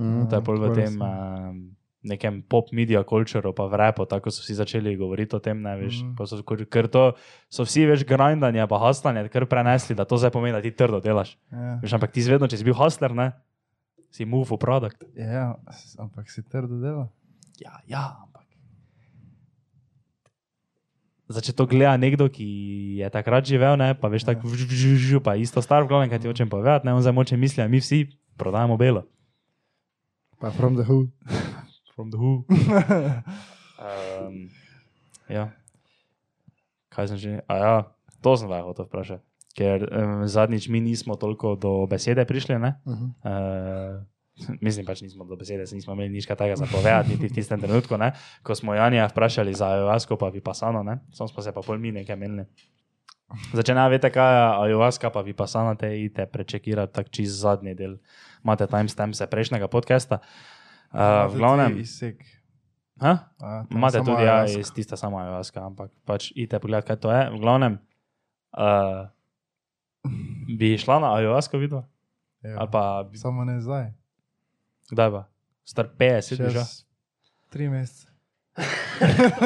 Mhm. 0.00 0.28
To 0.28 0.36
je 0.36 0.40
bolj 0.40 0.58
v 0.58 0.74
tem 0.74 0.94
um, 0.94 1.76
nekem 2.02 2.42
pop 2.46 2.70
media 2.72 3.02
culture, 3.02 3.50
pa 3.52 3.66
v 3.66 3.74
repu, 3.74 4.06
tako 4.06 4.30
so 4.30 4.44
vsi 4.44 4.54
začeli 4.54 4.94
govoriti 4.96 5.34
o 5.34 5.40
tem, 5.42 5.58
ne 5.58 5.74
veš, 5.80 6.02
mm. 6.06 6.26
so, 6.30 6.38
ker, 6.46 6.62
ker 6.70 6.86
to 6.86 7.02
so 7.50 7.66
vsi 7.66 7.88
veš 7.90 8.06
grindanje, 8.06 8.62
pa 8.70 8.78
haslanje, 8.78 9.26
kar 9.32 9.48
prenesli, 9.50 9.96
da 9.98 10.06
to 10.06 10.14
zdaj 10.14 10.30
pomeni, 10.30 10.54
da 10.54 10.62
ti 10.62 10.70
trdo 10.70 11.02
delaš. 11.02 11.34
Ja. 11.50 11.78
Veš, 11.82 11.96
ampak 11.98 12.14
ti 12.14 12.22
zvedno, 12.22 12.46
če 12.46 12.60
si 12.60 12.66
bil 12.66 12.76
hustler, 12.78 13.10
ne, 13.18 13.32
si 14.14 14.24
move 14.24 14.46
for 14.46 14.62
product. 14.62 15.02
ja, 15.18 15.58
s- 15.74 15.98
ampak 15.98 16.30
si 16.30 16.46
trdo 16.46 16.78
dela. 16.78 17.10
Ja, 17.58 17.82
ja, 17.90 18.04
ampak. 18.22 18.46
Zdaj, 21.28 21.44
če 21.50 21.52
to 21.52 21.66
gleda 21.68 21.92
nekdo, 22.00 22.30
ki 22.32 22.46
je 23.02 23.08
takrat 23.12 23.44
živel, 23.44 23.74
ne, 23.76 23.92
pa 23.98 24.08
veš, 24.08 24.24
tako, 24.24 24.48
vž, 24.48 24.64
vž, 24.64 24.84
vž, 24.96 25.10
pa 25.20 25.34
isto 25.36 25.60
star, 25.60 25.84
v 25.84 25.90
glavnem, 25.92 26.08
kaj 26.08 26.22
ti 26.24 26.30
hočem 26.30 26.48
povedati, 26.48 26.86
ne, 26.88 26.94
on 26.96 27.02
zdaj 27.04 27.12
moče 27.12 27.36
misli, 27.36 27.66
mi 27.68 27.82
vsi 27.82 28.06
prodajamo 28.40 28.78
belo. 28.80 29.04
Pa 30.38 30.54
from 30.54 30.78
the 30.78 30.86
hood. 30.86 31.10
From 31.98 32.14
the 32.14 32.18
who. 32.18 32.46
um, 33.82 34.46
ja. 35.36 35.50
Kaj 36.94 37.10
sem 37.10 37.18
že? 37.18 37.42
A 37.50 37.54
ja, 37.58 37.74
to 38.22 38.38
sem 38.38 38.46
vas 38.46 38.62
hotel 38.62 38.86
vprašati. 38.86 39.22
Ker 39.58 39.82
um, 39.90 40.22
zadnjič 40.22 40.70
mi 40.70 40.78
nismo 40.78 41.18
toliko 41.18 41.58
do 41.58 41.90
besede 41.90 42.22
prišli, 42.22 42.54
ne? 42.54 42.78
Mhm. 42.86 43.06
Uh, 43.26 43.98
mislim 44.62 44.86
pač 44.86 45.02
nismo 45.02 45.26
do 45.26 45.34
besede, 45.34 45.66
se 45.66 45.74
nismo 45.74 45.98
imeli 45.98 46.14
nič 46.14 46.30
takega 46.30 46.54
za 46.54 46.70
povedati, 46.70 47.18
niti 47.18 47.26
v 47.26 47.34
tistem 47.34 47.58
trenutku, 47.58 47.98
ne? 47.98 48.14
Ko 48.46 48.54
smo 48.54 48.78
Janja 48.78 49.10
vprašali 49.10 49.50
za 49.50 49.74
ayahuasco 49.74 50.14
pa 50.14 50.30
vipassano, 50.30 50.86
ne? 50.86 51.02
Sam 51.10 51.26
smo 51.26 51.42
se 51.42 51.50
pa 51.50 51.66
pol 51.66 51.82
mi 51.82 51.90
nekaj 51.90 52.14
menili. 52.14 52.46
Začne, 53.50 53.82
veste 53.90 54.06
kaj 54.14 54.30
je 54.30 54.46
ayahuasca 54.70 55.10
pa 55.10 55.26
vipassana, 55.26 55.74
te 55.74 55.90
idete 55.98 56.30
prečekirati 56.30 56.94
tak 56.94 57.10
čist 57.10 57.42
zadnji 57.42 57.74
del. 57.74 57.98
Imate 58.46 58.70
timestamps 58.70 59.18
prejšnjega 59.26 59.66
podcasta. 59.66 60.22
Uh, 60.22 60.57
v 60.90 61.34
glavnem, 61.34 61.78
Izsek. 61.78 62.24
Imate 63.70 64.00
tudi 64.00 64.22
ja, 64.22 64.42
iz 64.44 64.72
tiste 64.72 64.96
samo 64.96 65.18
ayahuasca, 65.18 65.62
ampak 65.62 65.92
pač 66.02 66.32
idite 66.32 66.58
pogledat, 66.58 66.84
kaj 66.84 66.96
to 66.96 67.08
je. 67.08 67.30
V 67.30 67.38
glavnem, 67.38 67.78
uh, 68.52 69.06
bi 70.50 70.74
šla 70.74 70.98
na 70.98 71.08
ayahuasco 71.14 71.58
vidva? 71.58 71.84
Ja. 72.40 72.66
Pa 72.66 73.04
bi- 73.04 73.18
Samo 73.18 73.44
ne 73.44 73.60
zdaj. 73.60 73.92
kdaj 74.88 75.08
pa? 75.10 75.22
Star 75.62 75.86
50 75.88 76.38
bi 76.38 76.50
že. 76.50 76.64
Tri 77.48 77.68
mesece. 77.68 78.08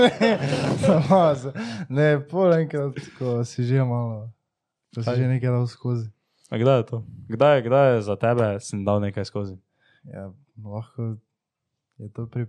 Samo 0.79 1.35
se. 1.35 1.53
Ne, 1.89 2.21
pol 2.21 2.53
enkrat, 2.55 2.97
ko 3.19 3.45
si 3.45 3.65
že 3.65 3.83
malo. 3.83 4.31
Ko 4.95 5.03
si 5.03 5.13
že 5.13 5.27
nekaj 5.29 5.51
dal 5.51 5.67
skozi. 5.67 6.09
A 6.49 6.57
kdaj 6.57 6.79
je 6.79 6.85
to? 6.87 6.99
Kdaj, 7.29 7.63
kdaj 7.63 7.87
je 7.89 8.01
za 8.03 8.17
tebe, 8.17 8.47
sem 8.61 8.85
dal 8.85 9.01
nekaj 9.01 9.25
skozi? 9.25 9.57
Ja, 10.05 10.29
lahko 10.59 11.17
je 11.99 12.09
to 12.09 12.27
pri 12.27 12.47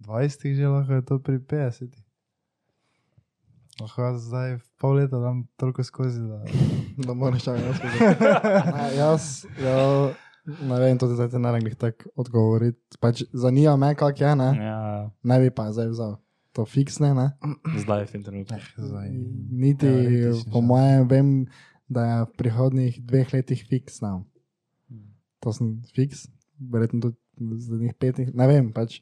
20, 0.00 0.54
že 0.54 0.66
lahko 0.66 0.92
je 0.92 1.02
to 1.02 1.18
pri 1.18 1.38
50. 1.38 1.90
Lahko 3.80 4.02
jaz 4.02 4.20
zdaj 4.22 4.50
v 4.62 4.66
pol 4.78 4.92
leta 5.00 5.18
dam 5.18 5.48
toliko 5.58 5.82
skozi, 5.82 6.22
da 6.22 6.44
Da 7.06 7.14
moraš 7.14 7.44
tam 7.44 7.56
jaz 7.58 7.76
skozi. 7.76 7.98
Ne, 8.76 8.84
jaz, 8.94 9.46
ja, 9.58 9.78
ne 10.46 10.76
vem, 10.78 10.98
to 10.98 11.08
ti 11.10 11.18
zdaj 11.18 11.40
ne 11.40 11.52
rečem 11.52 11.74
tako 11.74 12.10
odgovoriti. 12.14 12.78
Pač 13.00 13.24
zanima 13.32 13.74
me, 13.76 13.94
kak 13.98 14.20
je, 14.20 14.36
ne? 14.36 14.50
Ja, 14.62 15.10
Ne 15.22 15.40
bi 15.40 15.50
pa 15.50 15.72
zdaj 15.72 15.90
vzal. 15.90 16.14
To 16.54 16.62
fiksne, 16.62 17.10
ne? 17.18 17.34
zdaj 17.82 18.06
v 18.06 18.10
tem 18.14 18.22
trenutku. 18.22 18.54
zdaj. 18.78 19.10
Niti, 19.50 19.90
teoretično 19.90 20.52
po 20.54 20.60
mojem, 20.62 21.08
vem, 21.10 21.28
da 21.90 22.04
je 22.06 22.18
v 22.22 22.30
prihodnih 22.38 22.92
dveh 23.02 23.32
letih 23.34 23.58
fiksna. 23.66 24.22
To 25.42 25.50
sem 25.50 25.82
fiks, 25.98 26.30
verjetno 26.62 27.02
tudi 27.02 27.18
v 27.18 27.23
zadnjih 27.38 27.94
petih, 27.98 28.30
ne 28.34 28.48
vem, 28.50 28.70
pač. 28.72 29.00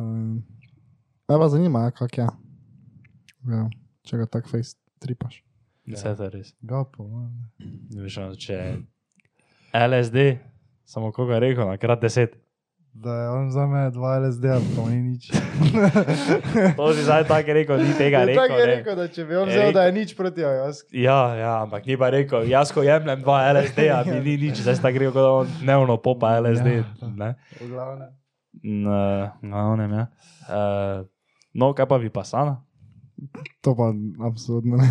Um, 0.00 0.42
me 1.28 1.38
pa 1.38 1.48
zanima, 1.48 1.86
ja, 1.86 1.94
kak 1.96 2.18
je. 2.18 2.28
Ja, 3.52 3.66
če 4.06 4.22
ga 4.22 4.28
tako 4.30 4.54
face 4.54 4.76
tripaš. 5.02 5.42
Vse 5.90 6.14
to 6.16 6.28
je 6.28 6.30
res. 6.30 6.52
Ga 6.62 6.84
po 6.86 7.06
mojem. 7.08 7.32
Veš, 7.98 8.18
če 8.38 8.58
LSD, 9.74 10.26
samo 10.86 11.10
koga 11.12 11.38
je 11.38 11.44
rekel, 11.48 11.66
na 11.66 11.78
krat 11.80 12.02
deset. 12.04 12.36
Da 12.94 13.14
je 13.14 13.28
on 13.30 13.50
za 13.50 13.66
me 13.66 13.90
dva 13.90 14.18
LSD, 14.18 14.44
pa 14.76 14.82
ni 14.84 14.96
nič. 15.02 15.30
To 16.76 16.92
si 16.92 17.02
zdaj 17.02 17.24
tako 17.24 17.52
rekel, 17.52 17.78
ni 17.78 17.92
tega 17.94 18.18
Je 18.18 18.26
rekel. 18.26 18.42
tako 18.42 18.54
je 18.54 18.66
ne. 18.66 18.74
rekel, 18.74 18.96
da 18.96 19.08
če 19.08 19.24
bi 19.24 19.34
on 19.34 19.48
vzel, 19.48 19.60
rekel- 19.62 19.72
da 19.72 19.82
je 19.82 19.92
nič 19.92 20.10
proti 20.12 20.40
ayahuasca. 20.40 20.84
Ja, 20.92 21.34
ja, 21.34 21.52
ampak 21.62 21.86
ni 21.86 21.96
pa 21.96 22.10
rekel, 22.10 22.44
jaz 22.44 22.68
ko 22.68 22.82
jemljem 22.82 23.20
dva 23.20 23.38
LSD, 23.50 23.78
a 23.88 24.04
mi 24.04 24.20
ni 24.20 24.36
nič, 24.38 24.60
zdaj 24.60 24.76
sta 24.76 24.92
gre, 24.92 25.08
kot 25.08 25.18
da 25.18 25.30
on 25.32 25.48
dnevno 25.62 25.96
popa 25.96 26.36
LSD. 26.36 26.84
Ne? 27.16 27.30
V 27.56 27.66
glavnem. 27.66 28.12
Na, 28.62 29.00
na 29.40 29.58
onem, 29.66 29.90
ja. 29.90 30.04
Uh, 30.44 31.08
no, 31.54 31.72
kaj 31.72 31.88
pa 31.88 31.96
vipassana? 31.96 32.60
To 33.60 33.72
pa 33.72 33.88
absolutno 34.22 34.76
ne. 34.76 34.88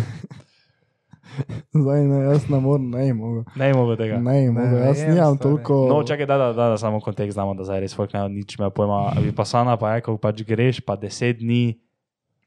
Zdaj 1.82 2.04
ne, 2.04 2.18
jaz 2.24 2.48
ne 2.50 2.60
morem, 2.60 2.90
ne 2.90 3.06
jim 3.06 3.16
mogo. 3.16 3.44
Ne 3.56 3.70
imamo 3.70 3.96
tega. 3.96 4.18
Ne 4.20 4.36
jim 4.42 4.54
mogo, 4.54 4.76
Ne, 4.76 4.86
jaz 4.86 5.00
jem, 5.00 5.14
nimam 5.14 5.36
stari. 5.36 5.42
toliko. 5.42 5.78
No, 5.88 6.02
čakaj, 6.04 6.26
da, 6.26 6.36
da, 6.38 6.52
da, 6.52 6.68
da 6.74 6.76
samo 6.78 7.00
kontekst 7.00 7.34
znamo, 7.34 7.54
da 7.54 7.64
zdaj 7.64 7.80
res 7.80 7.96
folk 7.96 8.12
ne 8.14 8.26
nič 8.28 8.58
me 8.58 8.70
pojma. 8.70 9.12
Vipassana 9.22 9.76
pa 9.80 9.94
je, 9.96 10.04
ko 10.06 10.16
pač 10.20 10.44
greš, 10.46 10.82
pa 10.84 10.96
deset 10.96 11.40
dni. 11.40 11.78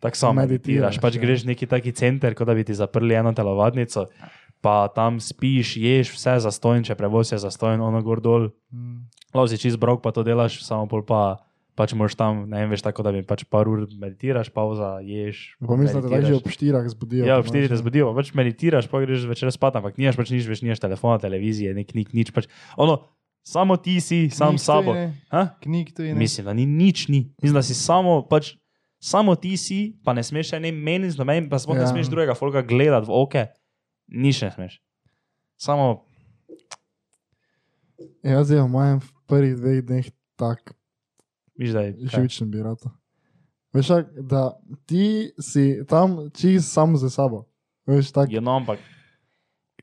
Tako 0.03 0.17
samo 0.17 0.41
meditiraš, 0.41 0.99
pač 1.01 1.17
ja. 1.17 1.21
greš 1.23 1.45
v 1.45 1.53
neki 1.55 1.65
taki 1.71 1.91
center, 1.95 2.35
kot 2.37 2.47
da 2.47 2.53
bi 2.53 2.63
ti 2.67 2.75
zaprli 2.77 3.15
eno 3.15 3.31
telovadnico, 3.33 4.05
pa 4.61 4.87
tam 4.93 5.17
spiš, 5.23 5.77
ješ, 5.81 6.11
vse 6.13 6.37
zastojen, 6.45 6.83
če 6.85 6.97
prevoz 6.99 7.31
je 7.31 7.39
zastojen, 7.41 7.81
ono 7.81 8.03
gor 8.05 8.21
dol, 8.21 8.49
Mm. 8.73 9.07
Si 9.35 9.57
čist 9.59 9.75
brok, 9.75 9.99
pa 9.99 10.15
to 10.15 10.23
delaš, 10.23 10.63
samo 10.63 10.87
pol 10.87 11.03
pa 11.03 11.43
pač 11.75 11.93
moraš 11.97 12.15
tam, 12.19 12.45
ne 12.49 12.63
vem, 12.63 12.71
veš 12.71 12.85
tako, 12.85 13.03
da 13.05 13.11
bi 13.15 13.21
pač 13.27 13.43
par 13.51 13.67
ur 13.67 13.83
meditiraš, 13.99 14.49
pauza, 14.55 14.95
ješ. 15.03 15.57
Pa 15.59 15.77
mislim, 15.79 16.01
da 16.01 16.09
tako 16.09 16.29
že 16.29 16.37
ob 16.37 16.47
štirah 16.51 16.87
zbudijo. 16.91 17.27
Ja, 17.27 17.39
ob 17.41 17.49
štiri 17.49 17.71
te 17.71 17.79
zbudijo, 17.79 18.07
pa 18.09 18.21
pač 18.21 18.31
meditiraš, 18.37 18.87
pa 18.91 19.03
greš 19.03 19.27
večer 19.29 19.51
spat, 19.53 19.79
ampak 19.79 19.99
nimaš 19.99 20.19
pač 20.19 20.31
nič, 20.31 20.47
veš, 20.47 20.63
nimaš 20.65 20.83
telefona, 20.83 21.19
televizije, 21.21 21.75
nek 21.75 21.91
knjig, 21.91 22.15
nič 22.15 22.31
pač. 22.35 22.47
Ono, 22.79 23.01
samo 23.43 23.75
ti 23.75 23.99
si, 24.03 24.25
sam 24.31 24.55
Knjig 24.55 24.63
s 24.63 24.69
sabo. 24.71 24.95
Knjig 25.67 25.91
tu 25.95 26.07
je. 26.07 26.15
Mislim, 26.15 26.47
da 26.47 26.55
ni 26.55 26.65
nič, 26.65 27.07
ni. 27.11 27.27
Mislim, 27.43 27.59
da 27.59 27.65
si 27.67 27.75
samo, 27.75 28.21
pač, 28.25 28.55
samo 29.03 29.35
ti 29.35 29.53
si, 29.59 29.99
pa 30.01 30.15
ne 30.15 30.23
smeš 30.23 30.55
še 30.55 30.63
ne 30.63 30.71
meniti 30.71 31.13
z 31.13 31.21
nobenim, 31.21 31.51
pa 31.51 31.59
sploh 31.59 31.77
ja. 31.77 31.85
ne 31.85 31.91
smeš 31.91 32.09
drugega 32.09 32.39
folka 32.39 32.63
gledati 32.63 33.11
v 33.11 33.19
oke, 33.19 33.47
nič 34.15 34.47
ne 34.47 34.51
smeš. 34.55 34.79
Samo, 35.59 36.07
Jaz 38.25 38.49
je 38.49 38.57
v 38.57 38.67
mojem 38.67 38.99
prvih 39.29 39.53
dveh 39.53 39.79
dneh 39.85 40.07
tak 40.33 40.73
viš, 41.57 41.69
da 41.69 41.81
je. 41.81 41.97
živčen 42.05 42.51
bi 42.51 42.63
rad. 42.63 42.77
Veš, 43.73 43.87
da 44.17 44.59
ti 44.85 45.31
si 45.39 45.83
tam 45.87 46.29
čist 46.31 46.71
sam 46.71 46.97
za 46.97 47.09
sabo. 47.09 47.45
Veš, 47.85 48.11
tak, 48.11 48.31
Ja, 48.31 48.41
no, 48.41 48.55
ampak. 48.55 48.79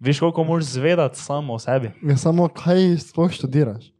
Veš, 0.00 0.20
koliko 0.20 0.44
moraš 0.44 0.64
zvedati 0.64 1.18
samo 1.18 1.54
o 1.54 1.58
sebi. 1.58 1.90
je 2.02 2.16
samo 2.16 2.48
kaj 2.48 2.96
sploh 2.98 3.30
študiraš. 3.30 3.92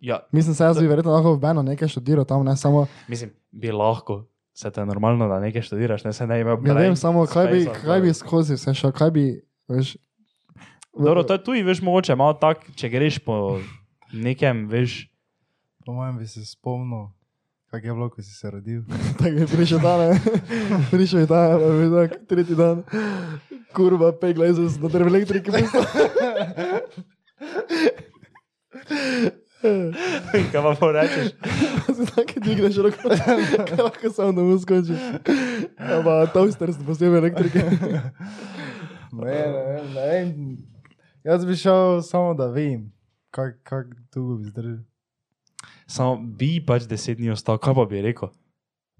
Ja, 0.00 0.20
Mislim, 0.32 0.54
se 0.54 0.64
jaz 0.64 0.78
bi 0.78 0.86
verjetno 0.86 1.12
lahko 1.12 1.32
v 1.32 1.40
Beno 1.40 1.62
nekaj 1.62 1.88
študiral 1.88 2.24
tam, 2.24 2.44
ne 2.44 2.56
samo. 2.56 2.86
mislim, 3.08 3.30
bi 3.50 3.72
lahko. 3.72 4.26
Se 4.52 4.70
te 4.70 4.80
je 4.80 4.86
normalno, 4.86 5.28
da 5.28 5.40
nekaj 5.40 5.62
študiraš, 5.62 6.04
ne 6.04 6.12
se 6.12 6.26
ne 6.26 6.40
ima. 6.40 6.50
Ja, 6.64 6.74
vem 6.74 6.96
samo, 6.96 7.26
kaj 7.26 7.46
bi, 7.46 7.66
kaj 7.82 8.00
bi 8.00 8.14
skozi 8.14 8.54
vse 8.54 8.74
šel, 8.74 8.92
kaj 8.92 9.10
bi, 9.10 9.24
veš. 9.68 9.96
Dobro, 10.94 11.22
to 11.22 11.32
je 11.32 11.44
tu, 11.44 11.50
veš, 11.64 11.82
mogoče 11.82 12.14
malo 12.14 12.32
tak, 12.32 12.66
če 12.74 12.88
greš 12.88 13.18
po 13.18 13.60
nekem, 14.12 14.66
veš, 14.68 15.06
Po 15.88 15.92
mojem 15.92 16.18
bi 16.18 16.26
se 16.26 16.44
spomnil, 16.44 17.06
kak 17.70 17.84
je 17.84 17.92
bilo, 17.92 18.10
ko 18.10 18.22
si 18.22 18.32
se 18.34 18.50
rodil. 18.50 18.82
Tako 19.18 19.28
je 19.40 19.46
prišel 19.46 19.78
dan, 19.80 20.20
prišel 20.92 21.20
je 21.20 21.26
dan, 21.26 21.56
pa 21.56 21.64
je 21.64 21.78
bil 21.80 21.94
tak, 21.96 22.10
tretji 22.28 22.56
dan, 22.56 22.82
kurva, 23.72 24.12
pegla 24.12 24.44
je 24.44 24.68
za 24.68 24.88
drv 24.88 25.08
elektrike. 25.08 25.48
kaj 30.52 30.60
pa 30.80 30.92
rečeš. 30.92 31.32
Se 31.96 32.04
tako 32.12 32.36
dvigneš 32.44 32.76
roko, 32.76 33.08
lahko 33.82 34.10
samo 34.12 34.32
da 34.32 34.42
mu 34.42 34.58
skoči. 34.58 34.92
Ja, 34.92 36.02
pa 36.04 36.26
toaster 36.26 36.72
s 36.72 36.84
posebej 36.86 37.18
elektrike. 37.18 37.64
Ne, 39.12 39.40
ne, 39.56 39.80
ne. 39.94 40.36
Jaz 41.24 41.46
bi 41.46 41.56
šel 41.56 42.02
samo 42.02 42.34
da 42.34 42.46
vem, 42.52 42.92
kak, 43.30 43.56
kak 43.64 43.86
dolgo 44.12 44.36
bi 44.36 44.52
zdržal. 44.52 44.84
Samo 45.88 46.18
bi 46.20 46.60
pač 46.60 46.84
deset 46.84 47.16
dni 47.16 47.30
ostal, 47.30 47.58
kaj 47.58 47.74
pa 47.74 47.84
bi 47.86 48.02
rekel? 48.02 48.28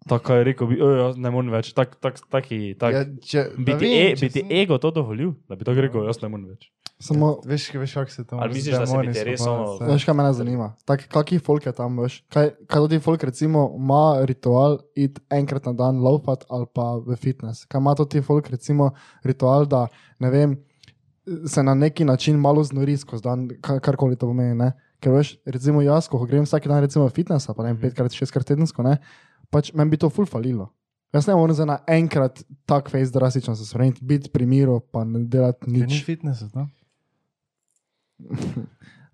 Tako 0.08 0.32
je 0.32 0.44
rekel, 0.44 0.66
bi, 0.66 0.76
"Oj, 0.78 0.94
jaz 0.98 1.16
ne 1.18 1.30
morem 1.30 1.50
več, 1.50 1.74
tak, 1.74 1.96
tak, 1.96 2.16
taki, 2.30 2.74
tak. 2.74 2.92
Ja, 2.94 3.04
če, 3.04 3.50
Bi 3.58 3.72
ti, 3.74 3.84
vem, 3.84 4.06
e, 4.06 4.14
bi 4.14 4.28
ti 4.28 4.40
sem- 4.40 4.50
ego 4.52 4.78
to 4.78 4.90
dovolil, 4.90 5.34
da 5.48 5.54
bi 5.54 5.64
tako 5.64 5.80
rekel, 5.80 6.06
jaz 6.06 6.22
ne 6.22 6.28
morem 6.28 6.46
več. 6.46 6.70
Samo, 6.98 7.40
Veš, 7.44 7.74
veš 7.74 7.94
kak 7.94 8.10
se 8.10 8.24
to 8.24 8.36
Ali 8.36 8.54
misliš, 8.54 8.74
da 8.74 8.86
se 8.86 8.96
ti 9.12 9.24
res 9.24 9.40
ono- 9.42 9.78
veš, 9.78 10.04
kaj 10.04 10.14
mene 10.14 10.32
zanima? 10.32 10.74
Tak, 10.84 11.08
kaki 11.08 11.38
folk 11.38 11.66
je 11.66 11.72
tam, 11.72 11.96
veš? 11.96 12.22
Kaj, 12.28 12.50
kaj 12.66 12.88
ti 12.88 12.98
folk 12.98 13.22
recimo 13.22 13.70
ima 13.76 14.24
ritual 14.24 14.78
iti 14.96 15.20
enkrat 15.30 15.66
na 15.66 15.72
dan 15.74 16.00
laufat 16.00 16.44
ali 16.48 16.66
pa 16.66 16.96
v 16.96 17.14
fitness? 17.16 17.66
Kaj 17.66 17.78
ima 17.78 17.94
to 17.94 18.04
ti 18.04 18.20
folk 18.20 18.48
recimo 18.48 18.90
ritual, 19.22 19.66
da 19.66 19.86
ne 20.18 20.30
vem, 20.30 20.56
se 21.46 21.62
na 21.62 21.74
neki 21.74 22.04
način 22.04 22.36
malo 22.36 22.64
znori 22.64 22.96
skozi 22.96 23.22
dan, 23.22 23.48
kar- 23.60 23.80
karkoli 23.80 24.16
to 24.16 24.26
pomeni, 24.26 24.54
ne? 24.56 24.72
Ker 24.98 25.12
veš, 25.12 25.36
recimo 25.46 25.78
jaz, 25.80 26.06
ko 26.06 26.18
grem 26.20 26.42
vsak 26.42 26.66
dan 26.66 26.80
recimo 26.80 27.04
v 27.04 27.12
fitness, 27.12 27.46
pa 27.46 27.62
ne 27.62 27.70
vem, 27.70 27.80
petkrat, 27.80 28.10
šestkrat 28.10 28.46
tedensko, 28.46 28.82
ne? 28.82 28.98
Pač 29.48 29.70
meni 29.72 29.90
bi 29.90 29.96
to 29.96 30.08
ful 30.08 30.26
falilo. 30.26 30.72
Jaz 31.08 31.24
ne 31.24 31.34
morem 31.34 31.54
za 31.54 31.64
na 31.64 31.78
enkrat 31.88 32.40
tak 32.66 32.90
face 32.90 33.08
drastično 33.10 33.54
se 33.54 33.64
spremeniti, 33.64 34.02
biti 34.02 34.28
pri 34.28 34.44
miru, 34.44 34.80
pa 34.82 35.04
ne 35.04 35.22
delati 35.24 35.64
Ni 35.66 35.80
nič. 35.82 36.02
fitness, 36.02 36.42
no? 36.52 36.66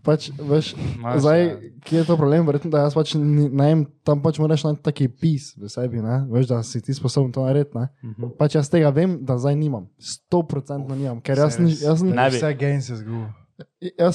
Pač, 0.03 0.29
veš, 0.37 0.75
Imaš, 0.77 1.17
zdaj, 1.19 1.41
ja. 1.41 1.55
kje 1.81 1.97
je 1.97 2.05
to 2.05 2.17
problem? 2.17 2.45
Verjetno, 2.45 2.69
da 2.69 2.83
jaz 2.83 2.93
pač 2.93 3.15
ni- 3.15 3.49
vem, 3.49 3.87
tam 4.03 4.21
pač 4.21 4.37
moraš 4.37 4.61
najti 4.63 4.83
taki 4.83 5.07
pis 5.09 5.55
v 5.55 5.65
sebi, 5.65 5.97
ne? 5.99 6.29
veš, 6.29 6.45
da 6.47 6.59
si 6.63 6.77
ti 6.79 6.93
sposoben 6.93 7.33
to 7.33 7.41
narediti. 7.41 7.73
Ne? 7.73 7.89
Mhm. 8.05 8.35
Pač 8.37 8.53
jaz 8.55 8.69
tega 8.69 8.91
vem, 8.91 9.17
da 9.23 9.39
zdaj 9.39 9.57
nimam, 9.57 9.89
sto 9.97 10.43
procentno 10.43 10.93
nimam, 10.93 11.21
ker 11.21 11.39
jaz, 11.39 11.57
ni, 11.57 11.73
jaz, 11.73 12.01
sem- 12.01 12.11
Ne 12.11 12.27
bi. 12.27 12.37
Vse 12.37 12.53
gain 12.55 12.83
se 12.83 12.97
zgubi. 12.97 13.25
jaz 13.25 13.44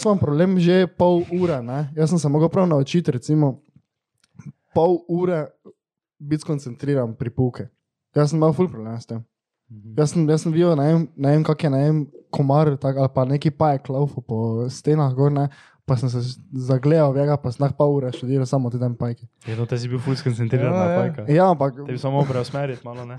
imam 0.04 0.20
problem 0.20 0.60
že 0.60 0.88
pol 0.88 1.24
ure, 1.32 1.62
ne? 1.62 1.90
jaz 1.96 2.10
sem 2.10 2.20
se 2.20 2.30
mogel 2.30 2.50
prav 2.50 2.68
naučiti, 2.68 3.12
recimo, 3.12 3.62
pol 4.74 5.00
ure 5.08 5.48
biti 6.20 6.42
skoncentriran 6.42 7.16
pri 7.16 7.30
puke. 7.30 7.68
Jaz 8.16 8.30
sem 8.32 8.40
imel 8.40 8.54
ful 8.54 8.68
problem 8.70 9.00
s 9.00 9.06
tem. 9.06 9.24
Mhm. 9.72 9.94
Jaz 9.98 10.12
sem, 10.12 10.30
jaz 10.30 10.42
sem 10.42 10.52
videl, 10.52 10.76
ne 10.76 10.88
vem, 10.94 11.08
ne 11.16 11.32
vem 11.32 11.44
kak 11.44 11.64
je, 11.64 11.70
ne 11.70 11.82
vem, 11.84 12.06
komar 12.34 12.76
tak, 12.78 12.98
ali 12.98 13.10
pa 13.14 13.26
neki 13.26 13.52
pajek 13.52 13.90
laufal 13.90 14.24
po 14.26 14.38
stenah 14.70 15.14
gor, 15.14 15.32
ne? 15.32 15.50
pa 15.90 15.96
sem 15.98 16.10
se 16.10 16.22
zagledal, 16.54 17.10
vega, 17.18 17.34
pa 17.42 17.50
sem 17.50 17.64
nah 17.66 17.72
pol 17.74 17.96
ure 17.98 18.12
študiral 18.14 18.46
samo 18.46 18.70
te 18.70 18.78
tam 18.78 18.94
pajke. 18.94 19.26
Je 19.50 19.56
to, 19.58 19.66
te 19.66 19.74
si 19.82 19.90
bil 19.90 19.98
ful 19.98 20.14
skoncentriran 20.14 20.70
Ja, 20.70 20.78
na 20.78 20.86
ja. 20.86 20.98
pajka. 21.02 21.22
Ja, 21.34 21.46
ampak. 21.50 21.80
Te 21.82 21.90
bi 21.90 21.98
samo 21.98 22.22
preusmeriti, 22.30 22.86
malo 22.86 23.08
ne. 23.10 23.18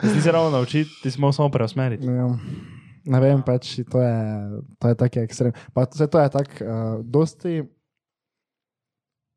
Ti 0.00 0.08
si 0.08 0.22
se 0.24 0.32
ravno 0.32 0.56
naučiti, 0.56 0.88
ti 1.02 1.10
si 1.12 1.20
samo 1.20 1.50
preusmeriti. 1.52 2.08
Ja, 2.08 2.32
ne 3.04 3.20
vem, 3.20 3.42
pač 3.42 3.76
to 3.90 4.00
je, 4.00 4.18
to 4.78 4.92
je 4.92 4.98
taki 4.98 5.22
ekstrem. 5.22 5.52
Pa 5.74 5.86
vse 5.86 6.06
to 6.06 6.20
je 6.22 6.28
tako, 6.32 6.54
uh, 6.64 7.00
dosti, 7.02 7.54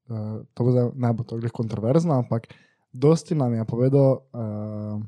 uh, 0.10 0.38
to 0.54 0.60
bo 0.68 0.76
zdaj, 0.76 0.92
ne 0.96 1.12
bo 1.14 1.26
to 1.28 1.40
glih 1.42 1.54
kontroverzno, 1.56 2.20
ampak 2.26 2.48
dosti 2.94 3.36
nam 3.36 3.54
je 3.54 3.66
povedal 3.66 4.22
uh, 4.32 5.02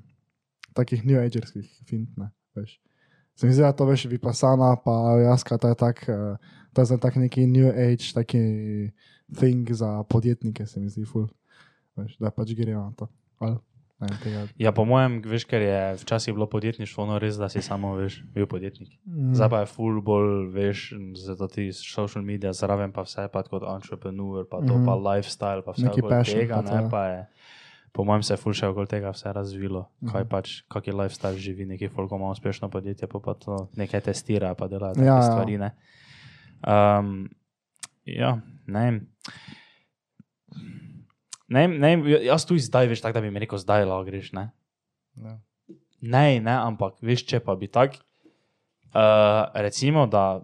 takih 0.74 1.06
new 1.06 1.20
agerskih 1.22 1.66
fint, 1.88 2.10
ne, 2.18 2.32
veš. 2.58 2.78
Se 3.38 3.46
mi 3.46 3.54
zdi, 3.54 3.62
da 3.62 3.74
to 3.74 3.86
veš, 3.86 4.08
vipasana, 4.10 4.76
pa 4.82 5.18
jaska, 5.22 5.58
to 5.62 5.70
je 5.70 5.78
tak, 5.78 6.02
uh, 6.10 6.38
to 6.74 6.82
je 6.82 6.86
zdaj 6.94 7.02
tak 7.06 7.16
neki 7.22 7.46
new 7.48 7.70
age, 7.70 8.14
taki 8.14 8.42
thing 9.38 9.70
za 9.70 10.04
podjetnike, 10.10 10.66
se 10.66 10.82
mi 10.82 10.90
zdi, 10.90 11.06
ful. 11.06 11.28
Veš, 11.98 12.18
da 12.22 12.30
pač 12.34 12.54
grejo 12.58 12.82
na 12.82 12.94
to. 12.98 13.10
Ali, 13.42 13.58
ne 14.00 14.08
tega. 14.18 14.42
Ja, 14.58 14.72
po 14.72 14.84
mojem, 14.84 15.22
veš, 15.22 15.46
ker 15.46 15.62
je 15.62 15.78
včasih 15.96 16.34
bilo 16.34 16.46
podjetništvo, 16.46 17.04
ono 17.04 17.18
res, 17.18 17.36
da 17.36 17.50
si 17.50 17.62
samo, 17.62 17.96
veš, 17.96 18.22
bil 18.28 18.46
podjetnik. 18.46 18.90
Mm. 19.04 19.34
Zdaj 19.34 19.50
pa 19.50 19.60
je 19.60 19.66
full 19.68 20.02
bolj, 20.02 20.48
veš, 20.50 20.94
zato 21.16 21.48
ti 21.48 21.70
social 21.72 22.22
media 22.22 22.54
zraven 22.54 22.92
pa 22.92 23.02
vse, 23.02 23.26
pa 23.28 23.44
kot 23.44 23.64
entrepreneur, 23.66 24.46
pa 24.46 24.58
to, 24.60 24.64
Mhm. 24.70 24.78
mm 24.78 24.86
pa 24.86 24.94
lifestyle, 24.94 25.62
pa 25.62 25.72
vse 25.72 25.90
passion 26.04 26.38
tega, 26.38 26.56
pa 26.56 26.62
ne, 26.64 26.78
to. 26.80 26.90
pa 26.90 27.04
je, 27.06 27.22
po 27.92 28.04
mojem 28.04 28.22
se 28.22 28.34
je 28.34 28.38
full 28.38 28.54
še 28.54 28.68
okoli 28.68 28.88
tega 28.88 29.10
vse 29.10 29.34
razvilo, 29.34 29.82
mm 29.82 29.96
Mhm. 30.00 30.12
kaj 30.12 30.24
pač, 30.26 30.48
kak 30.68 30.88
je 30.88 30.94
lifestyle 30.94 31.38
živi, 31.38 31.66
neki 31.68 31.88
folk 31.88 32.12
ima 32.12 32.30
uspešno 32.30 32.70
podjetje, 32.70 33.08
pa 33.08 33.20
pa 33.20 33.34
to 33.36 33.68
nekaj 33.76 34.02
testira, 34.04 34.54
pa 34.54 34.68
dela 34.68 34.94
Ja, 34.96 35.04
ja. 35.06 35.22
stvari, 35.24 35.58
ne. 35.58 35.72
Um, 36.60 37.30
ja, 38.06 38.38
ne. 38.68 39.02
Ne, 41.48 41.68
ne, 41.68 41.92
jaz 42.26 42.46
tu 42.46 42.58
zdaj, 42.58 42.88
veš, 42.88 43.02
tako 43.02 43.14
da 43.14 43.22
bi 43.22 43.32
mi 43.32 43.40
rekel, 43.40 43.58
zdaj 43.58 43.86
lahko 43.86 44.04
greš, 44.04 44.34
ne. 44.34 44.50
Ja. 45.16 45.38
Ne, 46.02 46.40
ne, 46.40 46.52
ampak 46.54 46.98
veš, 47.02 47.24
če 47.26 47.40
pa 47.40 47.56
bi 47.56 47.68
tako, 47.68 48.02
uh, 48.94 49.48
recimo, 49.56 50.08
da 50.08 50.42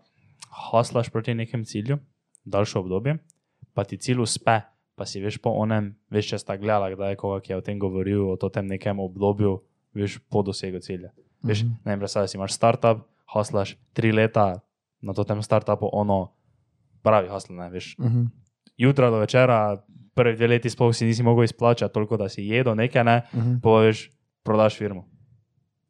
haslaš 0.72 1.10
proti 1.10 1.34
nekem 1.34 1.66
cilju, 1.66 1.98
daljše 2.46 2.80
obdobje, 2.80 3.18
pa 3.74 3.84
ti 3.84 3.98
cilj 3.98 4.22
uspe, 4.22 4.62
pa 4.96 5.06
si 5.06 5.22
veš 5.22 5.38
po 5.38 5.50
onem, 5.58 5.94
veš, 6.10 6.30
če 6.30 6.40
sta 6.40 6.58
gledala, 6.58 6.92
kdaj 6.94 7.12
je 7.12 7.16
koga, 7.16 7.42
ki 7.42 7.54
je 7.54 7.58
o 7.58 7.62
tem 7.62 7.80
govoril, 7.80 8.32
o 8.32 8.50
tem 8.50 8.68
nekem 8.68 9.00
obdobju, 9.00 9.58
veš 9.94 10.20
po 10.30 10.42
dosegu 10.42 10.80
cilja. 10.80 11.12
Veš, 11.44 11.64
Mhm. 11.64 11.74
ne 11.86 11.92
vem, 11.92 12.00
predstavljaj 12.00 12.28
si 12.28 12.38
imaš 12.38 12.54
startup, 12.54 13.04
haslaš 13.26 13.76
tri 13.94 14.12
leta 14.12 14.62
na 15.02 15.14
tem 15.14 15.42
startupu, 15.44 15.90
ono 15.92 16.32
pravi 17.04 17.28
hasl, 17.28 17.54
ne 17.54 17.70
veš. 17.70 17.98
Mhm. 18.00 18.26
Jutra 18.78 19.10
do 19.10 19.20
večera, 19.20 19.84
prvi 20.14 20.36
dve 20.36 20.48
leti 20.48 20.70
sploh 20.70 20.92
si 20.92 21.06
nisi 21.06 21.24
mogel 21.24 21.44
izplačati, 21.44 21.94
toliko 21.94 22.18
da 22.18 22.30
si 22.30 22.44
jedel 22.44 22.76
nekaj, 22.76 23.04
ne, 23.04 23.22
Mhm. 23.34 23.58
poveš, 23.60 24.10
prodaš 24.44 24.78
firmo. 24.78 25.06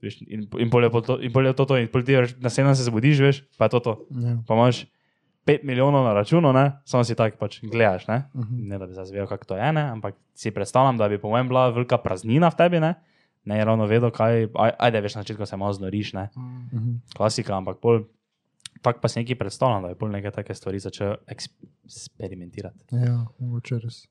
Veš, 0.02 0.22
in, 0.24 0.48
in 0.58 0.70
pol 0.70 0.84
je 0.84 0.90
pol 0.90 1.02
to, 1.02 1.16
in 1.18 1.32
pol 1.32 1.46
je 1.46 1.54
to, 1.54 1.66
to 1.66 1.78
in 1.78 1.88
pol 1.88 2.02
ti 2.02 2.12
veš, 2.14 2.36
naslednji 2.38 2.76
se 2.76 2.84
zbudiš, 2.84 3.20
veš, 3.20 3.38
pa 3.58 3.66
je 3.66 3.70
to 3.70 3.80
to. 3.82 3.94
Ja. 4.12 4.38
Pa 4.44 4.54
imaš 4.54 4.86
5 5.44 5.64
milijonov 5.64 6.04
na 6.04 6.14
računu, 6.14 6.52
ne, 6.52 6.72
samo 6.84 7.04
si 7.04 7.14
tako 7.14 7.38
pač 7.38 7.62
gledaš, 7.62 8.08
ne. 8.08 8.24
Mhm. 8.34 8.56
Ne 8.66 8.78
da 8.78 8.86
bi 8.86 8.94
zdaj 8.94 9.06
vedel, 9.08 9.28
kako 9.28 9.46
to 9.46 9.56
je, 9.56 9.72
ne, 9.72 9.82
ampak 9.90 10.16
si 10.34 10.52
predstavljam, 10.52 10.98
da 10.98 11.08
bi 11.08 11.18
po 11.18 11.30
mojem 11.30 11.48
bila 11.48 11.70
velika 11.70 11.98
praznina 11.98 12.48
v 12.48 12.56
tebi, 12.56 12.80
ne. 12.80 12.94
Ne 13.46 13.60
ravno 13.60 13.86
vedel, 13.86 14.08
kaj, 14.10 14.48
aj- 14.50 14.76
ajde, 14.78 15.02
veš, 15.02 15.16
na 15.16 15.22
začetku 15.22 15.46
se 15.46 15.58
malo 15.58 15.74
znoriš, 15.74 16.14
ne, 16.14 16.30
Mhm. 16.36 16.96
klasika, 17.14 17.54
ampak 17.54 17.78
pol, 17.78 18.04
tako 18.82 19.00
pa 19.00 19.08
si 19.08 19.20
nekaj 19.20 19.36
predstavljam, 19.38 19.82
da 19.82 19.90
je 19.90 19.96
pol 19.96 20.10
neke 20.10 20.32
take 20.32 20.54
stvari 20.54 20.80
začel 20.80 21.16
eksperimentirati. 21.28 22.86
Ja, 22.94 23.26
mogoče 23.40 23.80
res. 23.80 24.08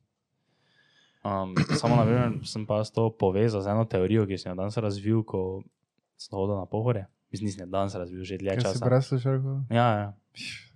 Um, 1.23 1.55
samo 1.73 1.95
na 1.95 2.03
primer 2.03 2.43
sem 2.43 2.67
pa 2.67 2.83
to 2.85 3.11
povezal 3.11 3.61
z 3.61 3.69
eno 3.69 3.85
teorijo, 3.85 4.27
ki 4.27 4.35
sem 4.35 4.51
jo 4.51 4.57
danes 4.57 4.75
razvil, 4.77 5.23
ko 5.23 5.63
sem 6.17 6.35
hodil 6.35 6.57
na 6.57 6.67
pohore. 6.67 7.07
Mislim, 7.31 7.47
nisem 7.47 7.71
danes 7.71 7.95
razvil, 7.95 8.23
že 8.23 8.37
dlje 8.37 8.51
Kaj 8.51 8.61
si 8.61 8.67
časa. 8.69 8.85
brez 8.85 9.05
slušalko? 9.07 9.51
Ja, 9.71 9.89
ja. 9.93 10.09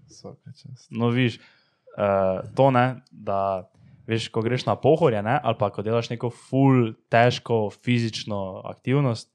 Vsaka 0.06 0.50
čast. 0.52 0.86
No, 0.88 1.08
viš, 1.08 1.40
uh, 1.92 2.46
to 2.52 2.70
ne, 2.70 3.02
da 3.10 3.66
veš, 4.06 4.28
ko 4.28 4.40
greš 4.40 4.64
na 4.64 4.74
pohorje, 4.74 5.18
ne, 5.20 5.34
ali 5.36 5.56
pa 5.56 5.66
ko 5.68 5.82
delaš 5.82 6.08
neko 6.08 6.30
full, 6.30 6.94
težko 7.08 7.68
fizično 7.72 8.38
aktivnost, 8.64 9.26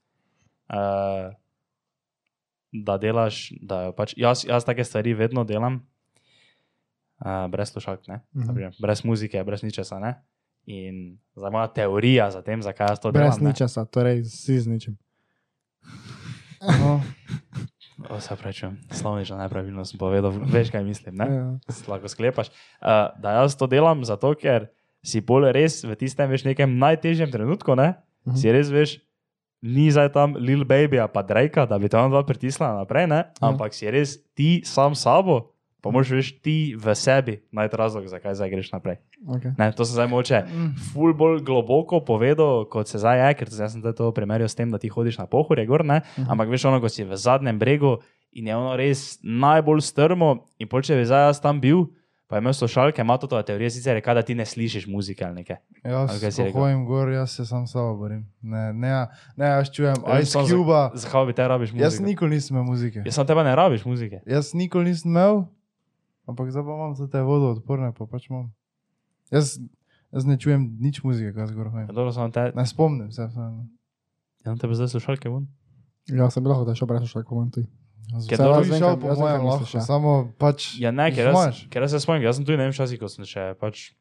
uh, 0.66 1.28
da 2.72 2.96
delaš, 2.96 3.52
da 3.60 3.92
pač 3.92 4.16
jaz, 4.16 4.44
jaz 4.44 4.64
take 4.64 4.80
stvari 4.80 5.12
vedno 5.14 5.44
delam, 5.44 5.84
uh, 7.20 7.46
brez 7.46 7.68
slušalk, 7.68 8.08
ne, 8.08 8.24
Mhm. 8.32 8.46
naprimer, 8.46 8.72
brez 8.80 9.04
muzike, 9.04 9.44
brez 9.44 9.60
ničesa. 9.62 10.00
Ne. 10.00 10.14
In 10.66 11.18
za 11.34 11.50
moja 11.50 11.66
teorija 11.66 12.30
za 12.30 12.42
tem, 12.42 12.62
zakaj 12.62 12.92
jaz 12.92 13.00
to 13.00 13.12
Brez 13.12 13.34
delam. 13.34 13.44
ne. 13.44 13.50
ničesa, 13.50 13.84
torej 13.84 14.24
si 14.24 14.60
z 14.60 14.70
ničem. 14.70 14.94
No, 16.62 17.02
O, 18.10 18.20
se 18.20 18.36
pravi, 18.36 18.76
slovnično 18.90 19.38
nepravilno 19.38 19.84
sem 19.84 19.98
povedal, 19.98 20.32
veš 20.32 20.70
kaj 20.70 20.84
mislim. 20.84 21.16
Ne? 21.16 21.26
Ja. 21.30 21.46
lahko 21.88 22.08
sklepaš. 22.08 22.48
Uh, 22.48 23.14
da 23.22 23.38
jaz 23.42 23.54
to 23.56 23.66
delam 23.66 24.04
zato, 24.04 24.34
ker 24.34 24.66
si 25.04 25.20
pol 25.20 25.46
res 25.52 25.82
v 25.84 25.94
tistem 25.98 26.30
veš, 26.30 26.44
nekem 26.46 26.78
najtežjem 26.78 27.30
trenutku, 27.30 27.74
ne? 27.78 27.94
Mhm. 28.26 28.36
si 28.38 28.52
res 28.52 28.70
veš, 28.70 28.98
ni 29.62 29.90
zdaj 29.90 30.10
tam 30.14 30.34
Lil 30.34 30.66
Baby 30.66 30.98
pa 31.12 31.22
Drake, 31.22 31.66
da 31.66 31.78
bi 31.78 31.86
on 31.94 32.10
dva 32.10 32.22
pritisnila 32.26 32.82
naprej, 32.82 33.06
ne? 33.06 33.30
Ja. 33.30 33.50
ampak 33.50 33.74
si 33.74 33.86
res 33.90 34.18
ti 34.34 34.62
sam 34.66 34.94
s 34.94 35.06
sabo, 35.06 35.51
pa 35.82 35.90
moraš 35.90 36.14
veš 36.14 36.28
ti 36.38 36.56
v 36.78 36.94
sebi 36.94 37.40
najti 37.50 37.76
razlog, 37.76 38.06
zakaj 38.06 38.38
zdaj 38.38 38.50
greš 38.54 38.70
naprej. 38.72 39.00
Okay. 39.26 39.50
Ne, 39.58 39.72
to 39.74 39.84
sem 39.84 39.98
zdaj 39.98 40.08
moče 40.08 40.42
ful 40.92 41.10
bolj 41.14 41.42
globoko 41.42 42.00
povedal, 42.06 42.64
kot 42.70 42.88
se 42.88 43.02
zdaj 43.02 43.18
je, 43.18 43.34
ker 43.40 43.50
sem 43.50 43.82
to 43.82 44.12
primerjal 44.14 44.48
s 44.48 44.54
tem, 44.54 44.70
da 44.70 44.78
ti 44.78 44.88
hodiš 44.88 45.18
na 45.18 45.26
pohorje 45.26 45.66
gor, 45.66 45.84
ne? 45.84 46.00
Mhm. 46.16 46.30
ampak 46.30 46.54
veš 46.54 46.70
ono, 46.70 46.78
ko 46.80 46.88
si 46.88 47.04
v 47.04 47.18
zadnjem 47.18 47.58
bregu 47.58 47.98
in 48.32 48.46
je 48.46 48.56
ono 48.56 48.76
res 48.78 49.18
najbolj 49.22 49.82
strmo. 49.82 50.46
In 50.62 50.70
pol, 50.70 50.86
če 50.86 50.96
bi 50.96 51.04
zdaj 51.04 51.28
jaz 51.28 51.42
tam 51.42 51.60
bil, 51.60 51.90
pa 52.30 52.38
je 52.38 52.46
imel 52.46 52.54
slušalke, 52.56 53.02
ima 53.02 53.18
to 53.20 53.28
teorijo, 53.42 53.70
sicer 53.70 53.98
reka, 53.98 54.14
da 54.14 54.22
ti 54.22 54.34
ne 54.34 54.46
slišiš 54.46 54.86
muzike 54.88 55.24
ali 55.24 55.42
nekaj. 55.42 55.58
Jaz, 55.84 56.22
rekel? 56.22 56.52
hodim 56.54 56.86
gor, 56.86 57.10
jaz 57.12 57.34
se 57.36 57.44
sam 57.44 57.66
sabo 57.66 57.96
borim. 57.96 58.22
Ne, 58.40 58.72
ne, 58.72 58.92
ne, 59.36 59.46
jaz 59.46 59.68
čujem 59.70 59.98
Ja, 60.06 60.20
Ice 60.20 60.38
Cube. 60.48 60.80
Zakaj 60.94 61.26
bi 61.26 61.34
te 61.36 61.48
rabiš 61.48 61.74
muzike? 61.74 61.84
Jaz 61.84 62.00
nikoli 62.00 62.38
nisem 62.38 62.56
imel 62.56 62.70
muzike. 62.70 63.02
Jaz 63.04 63.18
sem 63.18 63.26
tebe 63.26 63.44
ne 63.44 63.56
rabiš 63.56 63.84
muzike. 63.84 64.22
Jaz 64.26 64.54
nikoli 64.54 64.94
nisem 64.94 65.10
imel, 65.10 65.42
ampak 66.26 66.50
zdaj 66.50 66.62
pa 66.62 66.72
imam 66.72 66.94
za 66.94 67.06
te 67.08 67.22
vodo 67.22 67.52
odporne, 67.52 67.92
pa 67.92 68.06
pač 68.06 68.28
imam. 68.30 68.52
Jaz, 69.30 69.58
jaz 70.12 70.24
ne 70.24 70.36
čujem 70.36 70.76
nič 70.78 71.02
muzike, 71.02 71.32
kaj 71.32 71.50
zgor 71.50 71.70
Ja, 71.72 72.28
te, 72.28 72.52
Ne 72.54 72.66
spomnim 72.66 73.12
se. 73.12 73.26
vseeno. 73.26 73.68
ja, 74.44 74.56
tebe 74.56 74.74
zdaj 74.74 74.88
slušalke 74.88 75.28
vun. 75.28 75.48
Ja, 76.10 76.30
sem 76.30 76.44
lahko, 76.44 76.66
da 76.66 76.74
še 76.74 76.86
brez 76.86 77.06
še 77.06 77.22
komentuj. 77.22 77.66
Jaz 78.12 78.26
Ker 78.26 78.36
sem 78.36 78.44
dobro, 78.44 78.60
tudi 78.60 78.74
jaz 78.74 78.82
šel 78.82 78.96
po 78.98 79.06
mojem 79.14 79.38
kaj 79.38 79.46
lahko, 79.46 79.66
ja. 79.72 79.82
samo 79.86 80.12
pač. 80.36 80.74
Ja, 80.82 80.90
ne, 80.90 81.06
ker 81.14 81.30
jaz, 81.30 81.62
ker 81.70 81.86
jaz 81.86 81.94
se 81.94 82.00
spomnim, 82.02 82.26
jaz 82.26 82.36
sem 82.36 82.44
tudi 82.44 82.58
ne 82.58 82.66
vem, 82.66 82.74
včasih, 82.74 82.98
ko 83.00 83.08
sem 83.08 83.24
še 83.24 83.54
pač. 83.56 83.92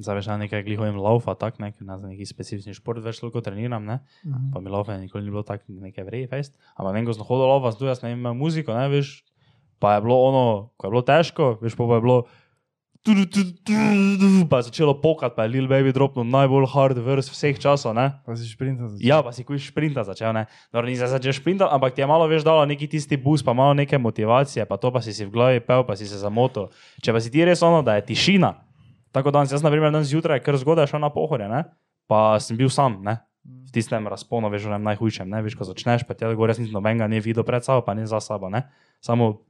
Zdaj 0.00 0.16
veš, 0.16 0.28
na 0.32 0.36
nekaj 0.40 0.62
glihojem 0.64 0.96
laufa, 0.96 1.34
tak 1.36 1.58
ne, 1.60 1.72
ker 1.76 1.84
na 1.84 1.98
neki 2.00 2.24
specifični 2.24 2.72
šport 2.72 3.02
več 3.04 3.18
toliko 3.20 3.42
treniram, 3.44 3.84
ne. 3.84 3.98
Mhm. 4.24 4.52
Pa 4.54 4.60
mi 4.60 4.72
laufa 4.72 4.96
nikoli 4.96 5.24
ni 5.26 5.32
bilo 5.32 5.42
tako 5.44 5.68
nekaj 5.68 6.06
vrej, 6.06 6.28
fest. 6.30 6.54
Ampak 6.76 6.94
vem, 6.96 7.04
ko 7.04 7.12
sem 7.16 7.26
hodil 7.28 7.48
laufa, 7.50 7.72
tu 7.76 7.84
jaz 7.88 8.00
ne 8.04 8.12
imel 8.14 8.36
muziko, 8.36 8.72
ne 8.76 8.86
veš. 8.88 9.24
Pa 9.80 9.96
je 9.96 10.04
bilo 10.04 10.20
ono, 10.28 10.44
ko 10.76 10.86
je 10.86 10.92
bilo 10.92 11.02
težko, 11.02 11.56
veš, 11.64 11.72
pa 11.72 11.88
je 11.96 12.00
bilo. 12.04 12.16
tu, 13.00 13.14
tu, 13.16 13.42
tu, 13.64 13.72
tu, 14.20 14.28
Pa 14.44 14.60
je 14.60 14.68
začelo 14.68 14.92
pokati, 15.00 15.32
pa 15.32 15.48
je 15.48 15.56
Lil 15.56 15.64
Baby 15.64 15.88
dropnil 15.96 16.28
najbolj 16.28 16.68
hard 16.68 17.00
verse 17.00 17.32
vseh 17.32 17.56
časov, 17.56 17.96
ne. 17.96 18.20
Pa 18.28 18.36
si 18.36 18.44
šprinta 18.44 18.92
začel. 18.92 19.00
Ja, 19.00 19.24
pa 19.24 19.32
si 19.32 19.40
kuj 19.40 19.56
šprinta 19.56 20.04
začel, 20.04 20.36
ne. 20.36 20.44
Dobro, 20.68 20.84
ni 20.84 21.00
začel 21.00 21.32
šprinta, 21.32 21.64
ampak 21.72 21.96
ti 21.96 22.04
je 22.04 22.08
malo 22.12 22.28
več 22.28 22.44
dalo 22.44 22.68
neki 22.68 22.92
tisti 22.92 23.16
boost, 23.16 23.40
pa 23.40 23.56
malo 23.56 23.72
neke 23.72 23.96
motivacije, 23.96 24.68
pa 24.68 24.76
to 24.76 24.92
pa 24.92 25.00
si 25.00 25.16
si 25.16 25.24
v 25.24 25.32
glavi 25.32 25.64
pel, 25.64 25.80
pa 25.88 25.96
si 25.96 26.04
se 26.04 26.20
zamotil. 26.20 26.68
Če 27.00 27.16
pa 27.16 27.24
si 27.24 27.32
ti 27.32 27.40
res 27.40 27.64
ono, 27.64 27.80
da 27.80 27.96
je 27.96 28.04
tišina, 28.12 28.52
tako 29.16 29.32
danes, 29.32 29.48
jaz 29.48 29.64
na 29.64 29.72
primer 29.72 29.88
danes 29.88 30.12
zjutraj, 30.12 30.44
ker 30.44 30.60
zgodaj 30.60 30.92
šel 30.92 31.00
na 31.00 31.08
pohorje, 31.08 31.48
ne, 31.48 31.72
pa 32.04 32.36
sem 32.36 32.60
bil 32.60 32.68
sam, 32.68 33.00
ne. 33.00 33.16
V 33.40 33.72
tistem 33.72 34.04
razponu, 34.04 34.52
veš, 34.52 34.68
v 34.68 34.76
najhujšem, 34.76 35.24
ne, 35.24 35.40
veš, 35.40 35.56
ko 35.56 35.64
začneš, 35.64 36.04
pa 36.04 36.12
ti 36.12 36.28
je 36.28 36.36
gor, 36.36 36.52
jaz 36.52 36.60
nisem 36.60 36.76
nobenega 36.76 37.08
ne 37.08 37.22
videl 37.24 37.46
pred 37.48 37.64
sabo, 37.64 37.80
pa 37.80 37.96
ne 37.96 38.04
za 38.04 38.20
sabo, 38.20 38.52
ne. 38.52 38.68
Samo 39.00 39.40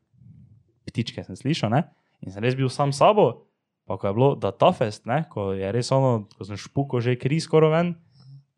ptičke 0.91 1.25
sem 1.25 1.39
slišal, 1.39 1.71
ne. 1.73 1.87
In 2.21 2.35
sem 2.35 2.45
res 2.45 2.59
bil 2.59 2.69
sam 2.69 2.93
sabo, 2.93 3.47
pa 3.89 3.97
ko 3.97 4.11
je 4.11 4.15
bilo 4.15 4.31
da 4.37 4.53
toughest, 4.53 5.07
ne, 5.09 5.23
ko 5.31 5.53
je 5.57 5.71
res 5.73 5.91
ono, 5.95 6.29
ko 6.37 6.47
sem 6.47 6.59
špuko 6.61 7.01
že 7.01 7.17
kri 7.19 7.41
skoraj 7.41 7.73
ven, 7.73 7.89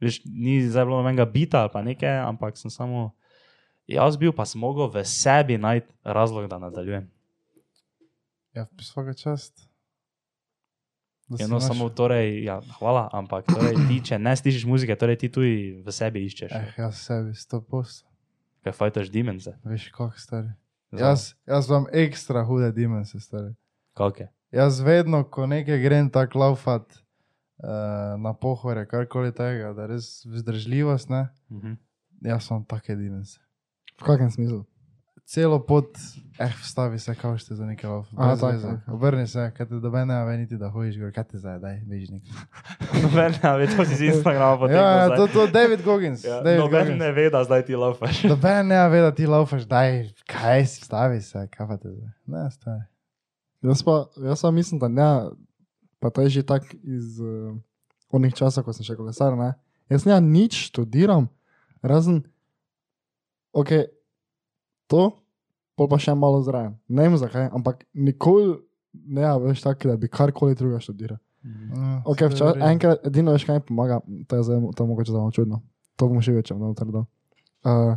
veš, 0.02 0.24
ni 0.26 0.60
zdaj 0.66 0.88
bilo 0.88 0.98
nobenega 0.98 1.28
bita 1.28 1.62
ali 1.62 1.72
pa 1.72 1.80
nekaj, 1.86 2.26
ampak 2.26 2.58
sem 2.58 2.72
samo 2.72 3.12
jaz 3.86 4.16
bil, 4.16 4.32
pa 4.32 4.44
sem 4.44 4.60
mogel 4.60 4.90
v 4.90 5.04
sebi 5.06 5.58
najti 5.58 5.92
razlog, 6.04 6.48
da 6.50 6.58
nadaljujem. 6.58 7.10
Ja, 8.52 8.66
vsaka 8.76 9.14
čast. 9.14 9.68
Eno 11.40 11.56
našel. 11.56 11.68
samo 11.68 11.88
torej, 11.88 12.44
ja, 12.44 12.60
hvala, 12.76 13.08
ampak 13.12 13.48
torej, 13.48 13.78
ti, 13.88 14.02
če 14.04 14.18
ne 14.20 14.36
slišiš 14.36 14.66
muzike, 14.68 14.96
torej 15.00 15.16
ti 15.24 15.32
tudi 15.32 15.80
v 15.80 15.94
sebi 15.94 16.26
iščeš. 16.28 16.52
Eh, 16.52 16.74
jaz 16.76 16.98
sebi, 17.08 17.32
sto 17.32 17.62
posto. 17.64 18.04
Kaj 18.62 18.76
fajtaš 18.76 19.08
dimenze. 19.08 19.56
Veš, 19.64 19.88
kako 19.96 20.20
stari. 20.20 20.52
Jaz, 20.92 21.34
jaz 21.46 21.68
imam 21.70 21.86
ekstra 21.92 22.44
hude 22.44 22.72
dimenze, 22.72 23.20
stari. 23.20 23.54
Kakšne? 23.96 24.28
Jaz 24.52 24.80
vedno, 24.84 25.24
ko 25.24 25.46
nekaj 25.46 25.78
grem 25.80 26.10
tako 26.12 26.38
laufat 26.38 26.84
uh, 26.92 28.20
na 28.20 28.34
pohore, 28.34 28.84
karkoli 28.86 29.32
tega, 29.32 29.72
da 29.72 29.86
res 29.86 30.24
vzdržljivost, 30.28 31.08
ne, 31.08 31.28
Mhm. 31.50 31.72
jaz 32.28 32.44
sem 32.48 32.64
take 32.64 32.96
dimenze. 32.96 33.38
V 34.00 34.04
kakem 34.04 34.30
smislu? 34.30 34.64
Celo 35.24 35.58
pot, 35.66 35.96
eh, 36.38 36.52
vstavi 36.60 36.98
se, 36.98 37.14
kao 37.14 37.38
ste 37.38 37.54
za 37.54 37.66
nekaj 37.66 37.90
tako. 38.40 38.92
Obrni 38.92 39.26
se, 39.26 39.50
kaj 39.56 39.68
te 39.68 39.74
dobe 39.74 40.04
ne 40.06 40.24
ve 40.24 40.36
niti, 40.36 40.56
da 40.56 40.68
hojiš 40.70 40.98
gor, 40.98 41.12
kaj 41.12 41.24
te 41.24 41.38
zdaj, 41.38 41.58
daj, 41.58 41.80
beži 41.86 42.12
nekaj. 42.12 42.32
Noben 43.02 43.34
ne 43.42 43.52
ve, 43.58 43.68
to 43.76 43.84
si 43.84 43.94
z 43.94 44.02
Instagrama 44.02 44.58
potem. 44.58 44.76
Ja, 44.76 44.90
ja, 44.90 45.16
to, 45.16 45.26
to 45.26 45.46
David 45.46 45.84
Goggins. 45.84 46.24
Ja, 46.24 46.42
David 46.42 46.60
noben 46.60 46.80
Goggins. 46.80 47.00
ne 47.00 47.12
ve, 47.12 47.30
da 47.30 47.44
zdaj 47.44 47.64
ti 47.64 47.76
laufaš. 47.76 48.22
Doben 48.22 48.66
ne 48.66 48.88
ve, 48.88 49.00
da 49.00 49.14
ti 49.14 49.26
laufaš, 49.26 49.62
daj, 49.62 50.10
kaj 50.26 50.66
si, 50.66 50.80
vstavi 50.82 51.20
se, 51.20 51.46
kaj 51.50 51.68
pa 51.68 51.76
te 51.76 51.88
zdaj. 51.88 52.10
Ne, 52.26 52.50
stavi. 52.50 52.82
Jaz 53.62 53.82
pa, 53.82 54.04
jaz 54.26 54.42
pa 54.42 54.50
mislim, 54.50 54.80
da 54.82 54.88
ne, 54.88 55.30
pa 55.98 56.10
to 56.10 56.22
je 56.22 56.28
že 56.28 56.42
tako 56.42 56.66
iz 56.82 57.20
uh, 57.20 57.54
onih 58.10 58.34
časov, 58.34 58.66
ko 58.66 58.74
sem 58.74 58.84
še 58.84 58.98
kolesar. 58.98 59.38
Ne? 59.38 59.54
Jaz 59.90 60.04
ne 60.04 60.18
nič 60.20 60.58
študiram, 60.68 61.30
razen, 61.82 62.24
ok, 63.54 63.70
to, 64.92 65.08
pol 65.78 65.88
pa 65.88 65.96
še 65.96 66.12
malo 66.14 66.42
zraven. 66.44 66.76
Ne 66.92 67.08
vem 67.08 67.16
zakaj, 67.16 67.48
ampak 67.56 67.86
nikoli 67.96 68.58
ne 68.92 69.24
veš 69.46 69.64
tako, 69.64 69.88
da 69.88 69.96
bi 69.96 70.10
karkoli 70.12 70.56
druga 70.58 70.80
študiral. 70.84 71.16
Ja, 71.42 72.02
Ok, 72.06 72.20
saj 72.22 72.28
včasih, 72.28 72.44
v 72.44 72.54
redu. 72.54 72.66
enkrat, 72.70 73.06
edino 73.08 73.32
veš, 73.34 73.46
kaj 73.48 73.56
mi 73.58 73.64
pomaga, 73.66 73.96
to 74.28 74.38
je, 74.38 74.42
zdaj, 74.46 74.60
to 74.76 74.86
mogoče 74.86 75.10
zelo 75.10 75.30
čudno. 75.34 75.62
To 75.96 76.06
bom 76.08 76.20
še 76.22 76.36
večer, 76.36 76.54
no, 76.60 76.70
trdo. 76.76 77.06
Uh, 77.66 77.96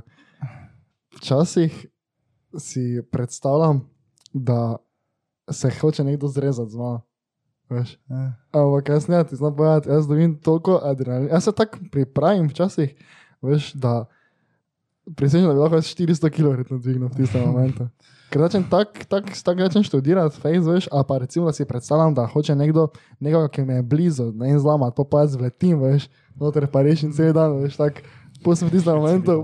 včasih 1.20 1.76
si 2.58 3.04
predstavljam, 3.12 3.84
da 4.34 4.78
se 5.52 5.70
hoče 5.70 6.04
nekdo 6.04 6.28
zrezati 6.28 6.72
z 6.72 6.80
mano. 6.80 7.04
Veš. 7.70 7.96
Ja. 8.10 8.34
Ampak 8.54 8.90
jaz 8.90 9.08
ne, 9.10 9.24
ti 9.26 9.36
znam 9.36 9.56
povedati, 9.56 9.90
jaz 9.90 10.08
dobim 10.08 10.36
toliko 10.42 10.80
adrenalina. 10.84 11.32
Jaz 11.34 11.44
se 11.44 11.52
tako 11.52 11.80
pripravim 11.92 12.50
včasih, 12.50 12.94
veš, 13.42 13.74
da 13.74 14.06
presežem, 15.14 15.48
da 15.48 15.54
bi 15.54 15.62
lahko 15.62 15.80
jaz 15.80 15.92
400 15.94 16.32
kg 16.34 16.50
verjetno 16.50 16.78
dvignil 16.82 17.10
v 17.10 17.20
tistem 17.20 17.46
momentu. 17.46 17.88
Ker 18.34 18.42
začnem 18.42 18.66
tako 18.72 19.06
tak, 19.10 19.30
tak 19.30 19.62
začnem 19.62 19.86
študirati, 19.86 20.42
face, 20.42 20.66
veš, 20.66 20.88
a 20.90 21.04
pa 21.06 21.20
recimo, 21.22 21.46
da 21.46 21.54
si 21.54 21.68
predstavljam, 21.70 22.16
da 22.18 22.26
hoče 22.28 22.56
nekdo, 22.58 22.88
nekoga, 23.20 23.52
ki 23.54 23.66
mi 23.68 23.78
je 23.78 23.86
blizu, 23.86 24.32
ne 24.34 24.50
in 24.56 24.60
zlamati, 24.60 24.98
pa 24.98 25.06
pa 25.06 25.24
jaz 25.24 25.38
vletim, 25.38 25.78
veš, 25.82 26.10
noter 26.36 26.68
pa 26.68 26.82
rešim 26.82 27.14
cel 27.14 27.34
dan, 27.38 27.60
veš, 27.62 27.78
tako, 27.78 28.02
posem 28.44 28.72
v 28.72 28.78
tistem 28.78 28.98
momentu, 28.98 29.38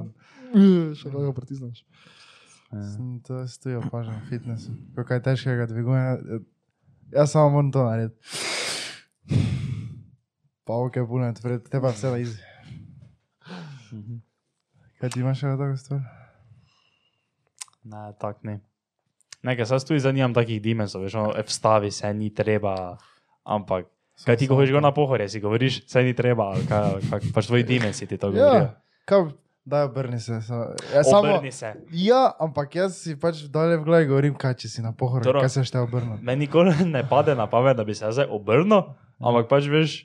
še 0.98 1.14
kako 1.14 1.34
pritisneš. 1.38 1.86
Sem 2.72 3.20
to 3.28 3.44
jaz 3.44 3.60
tu 3.62 3.70
opažam 3.78 4.16
v 4.24 4.32
fitnessu. 4.32 4.74
Ko 4.96 5.04
kaj 5.06 5.22
težkega 5.28 5.68
dvigujem, 5.70 6.46
jaz 7.14 7.36
samo 7.36 7.52
moram 7.54 7.72
to 7.72 7.84
narediti. 7.84 8.18
Pa 10.66 10.80
ok, 10.80 11.04
puno, 11.08 11.28
te 11.36 11.82
pa 11.82 11.92
vse 11.92 12.12
na 12.12 12.22
izi. 12.24 12.51
Kaj 15.02 15.10
ti 15.10 15.24
imaš 15.24 15.40
še 15.42 15.56
tako 15.58 15.76
stvar? 15.82 16.02
Ne, 17.90 18.02
tak 18.22 18.44
ne. 18.46 18.60
Nekaj, 19.42 19.66
jaz 19.66 19.86
tudi 19.88 20.04
zanimam 20.04 20.36
takih 20.38 20.62
dimenzov, 20.62 21.02
veš, 21.02 21.16
ono, 21.18 21.32
e, 21.34 21.42
vstavi 21.48 21.90
se, 21.90 22.12
ni 22.14 22.30
treba, 22.30 22.76
ampak 23.42 23.88
kaj 24.22 24.38
ti, 24.38 24.46
ko 24.46 24.60
hočeš 24.60 24.76
go 24.76 24.84
na 24.86 24.92
pohorje, 24.94 25.26
si 25.34 25.42
govoriš, 25.42 25.80
se 25.90 26.04
ni 26.06 26.14
treba, 26.14 26.52
ali 26.54 26.68
kaj, 26.70 27.00
kaj 27.10 27.32
pač 27.34 27.50
tvoji 27.50 27.66
dimenzi 27.66 28.06
ti 28.06 28.20
to 28.22 28.30
govorijo. 28.30 28.68
Ja, 28.68 29.02
kaj, 29.10 29.26
daj 29.66 29.88
obrni 29.90 30.20
se. 30.22 30.38
Samo, 30.46 30.68
ja, 30.94 31.04
samo, 31.04 31.34
Obrni 31.34 31.52
se. 31.52 31.74
ja, 31.98 32.22
ampak 32.38 32.76
jaz 32.76 33.02
si 33.02 33.18
pač 33.18 33.42
dalje 33.50 33.82
v 33.82 33.88
glavi 33.90 34.12
govorim, 34.14 34.38
kaj 34.38 34.60
če 34.62 34.70
si 34.70 34.86
na 34.86 34.94
pohorju, 34.94 35.26
Dobro. 35.26 35.42
kaj 35.42 35.50
se 35.50 35.66
šte 35.66 35.82
obrniti. 35.82 36.22
Meni 36.22 36.46
nikoli 36.46 36.78
ne 36.86 37.02
pade 37.10 37.34
na 37.34 37.50
pamet, 37.50 37.74
da 37.78 37.88
bi 37.90 37.98
se 37.98 38.06
zdaj 38.14 38.30
obrnil, 38.30 38.94
ampak 39.18 39.50
pač 39.50 39.66
veš, 39.66 39.98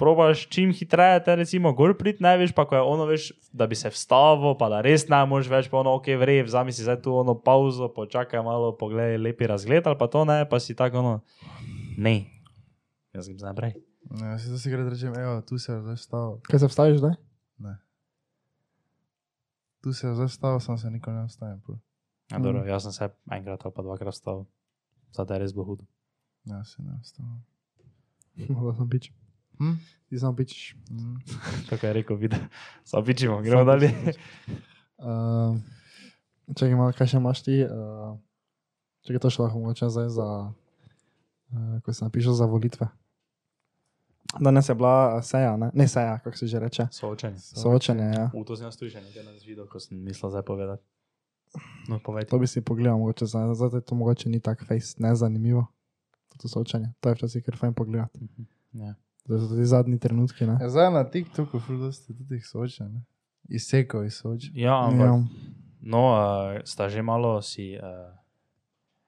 probaš 0.00 0.46
čim 0.48 0.72
hitreje, 0.72 1.20
te 1.26 1.36
recimo 1.36 1.72
gor 1.76 1.92
prid, 1.98 2.22
ne 2.24 2.32
veš, 2.40 2.54
pa 2.56 2.64
ko 2.64 2.78
je 2.78 2.80
ono, 2.80 3.04
veš, 3.10 3.30
da 3.52 3.66
bi 3.68 3.76
se 3.76 3.92
vstavil, 3.92 4.54
pa 4.56 4.70
da 4.72 4.80
res 4.84 5.04
ne 5.12 5.20
moreš 5.28 5.50
več, 5.52 5.68
pa 5.68 5.82
ono, 5.82 5.92
ok, 6.00 6.08
vrej, 6.22 6.46
vzami 6.48 6.72
si 6.72 6.86
zdaj 6.86 7.02
tu 7.04 7.12
ono 7.12 7.36
pauzo, 7.36 7.90
počakaj 7.92 8.40
malo, 8.46 8.72
pogledaj 8.80 9.20
lepi 9.20 9.50
razgled 9.50 9.84
ali 9.84 10.00
pa 10.00 10.08
to 10.08 10.24
ne, 10.24 10.42
pa 10.48 10.60
si 10.62 10.76
tako 10.78 11.04
ono, 11.04 11.14
ne, 12.00 12.16
jaz 13.12 13.28
grem 13.28 13.38
zdaj 13.42 13.52
naprej. 13.52 13.76
Ja, 14.22 14.32
si 14.40 14.48
to 14.48 14.56
si 14.58 14.72
gre 14.72 14.88
rečem, 14.88 15.12
evo, 15.20 15.36
tu 15.44 15.60
se 15.60 15.72
je 15.72 15.82
zdaj 15.84 16.00
stavil. 16.00 16.40
Kaj 16.48 16.64
se 16.64 16.72
vstaviš 16.72 16.98
zdaj? 17.04 17.14
Ne. 17.60 17.76
Tu 19.84 19.92
se 19.92 20.08
je 20.08 20.16
zdaj 20.16 20.32
stavil, 20.32 20.64
sem 20.64 20.80
se 20.80 20.90
nikoli 20.90 21.20
ne 21.20 21.28
vstavil. 21.28 21.78
Ja, 22.32 22.40
dobro, 22.40 22.64
jaz 22.64 22.88
sem 22.88 22.96
se 22.96 23.12
enkrat 23.36 23.68
ali 23.68 23.74
pa 23.76 23.84
dvakrat 23.84 24.16
vstal, 24.16 24.46
zdaj 25.12 25.36
je 25.36 25.44
res 25.44 25.54
bilo 25.54 25.68
hudo. 25.68 25.84
Ja, 26.48 26.64
se 26.64 26.82
ne 26.82 26.96
vstavil. 27.04 27.38
Da 28.64 28.72
sem 28.72 28.88
pič. 28.88 29.12
Hm? 29.60 29.76
Ti 30.08 30.18
sem 30.18 30.36
pič. 30.36 30.74
Mm. 30.90 31.20
Tako 31.68 31.86
je 31.86 31.92
rekel, 31.92 32.16
vidi, 32.16 32.38
zapičimo, 32.84 33.42
gremo 33.44 33.64
dalje. 33.64 33.92
Uh, 34.98 35.56
čakaj, 36.56 36.74
malo, 36.74 36.94
kaj 36.96 37.12
še 37.12 37.20
imaš 37.20 37.44
ti? 37.46 37.60
Uh, 37.64 38.16
čakaj, 39.06 39.20
to 39.22 39.30
še 39.30 39.44
lahko 39.44 39.60
mogoče 39.62 39.90
zdaj 39.92 40.08
za, 40.16 40.28
uh, 40.50 41.76
ko 41.84 41.94
se 41.94 42.04
napiše 42.04 42.34
za 42.36 42.48
volitve. 42.50 42.88
Danes 44.40 44.68
je 44.68 44.74
bila 44.74 44.94
uh, 45.16 45.24
seja, 45.24 45.54
ne, 45.60 45.70
ne 45.74 45.86
seja, 45.88 46.18
kako 46.24 46.36
se 46.36 46.48
že 46.50 46.60
reče. 46.62 46.88
Soočenje. 46.94 47.38
Soočenje, 47.38 48.08
ja. 48.16 48.26
U, 48.34 48.44
to 48.44 48.56
sem 48.56 48.66
jaz 48.66 48.80
tudi 48.80 48.94
že 48.96 49.04
nekaj 49.04 49.24
nas 49.28 49.44
videl, 49.46 49.68
ko 49.70 49.80
sem 49.82 50.00
mislil 50.00 50.32
zdaj 50.32 50.42
povedati. 50.46 50.82
No, 51.90 51.98
povej 51.98 52.30
To 52.30 52.38
bi 52.38 52.46
si 52.46 52.62
pogledal, 52.62 52.98
mogoče 52.98 53.26
zdaj, 53.26 53.54
zdaj 53.58 53.82
to 53.82 53.98
mogoče 53.98 54.30
ni 54.30 54.40
tako 54.40 54.64
face, 54.64 54.96
ne 55.02 55.14
zanimivo. 55.14 55.66
To 56.40 56.48
soočenje. 56.48 56.94
To 57.00 57.10
je 57.10 57.14
včasih 57.14 57.44
kar 57.44 57.56
fajn 57.58 57.74
pogledati. 57.74 58.22
Ja. 58.72 58.94
To 59.30 59.38
so 59.38 59.46
tudi 59.46 59.62
zadnji 59.62 59.94
trenutki, 60.02 60.42
ne. 60.42 60.56
Ja, 60.58 60.66
zdaj 60.66 60.88
na 60.90 61.04
TikToku 61.06 61.60
ful 61.62 61.78
dosti 61.78 62.10
tudi 62.18 62.40
jih 62.40 62.46
soča, 62.46 62.88
ne? 62.90 63.04
Izsekov 63.46 64.02
iz 64.08 64.18
soča. 64.18 64.50
Ja, 64.58 64.74
ampak 64.90 65.06
Ja. 65.06 65.14
No, 65.80 66.00
uh, 66.12 66.58
sta 66.66 66.90
že 66.90 66.98
malo 67.00 67.38
si 67.40 67.78
uh, 67.78 68.10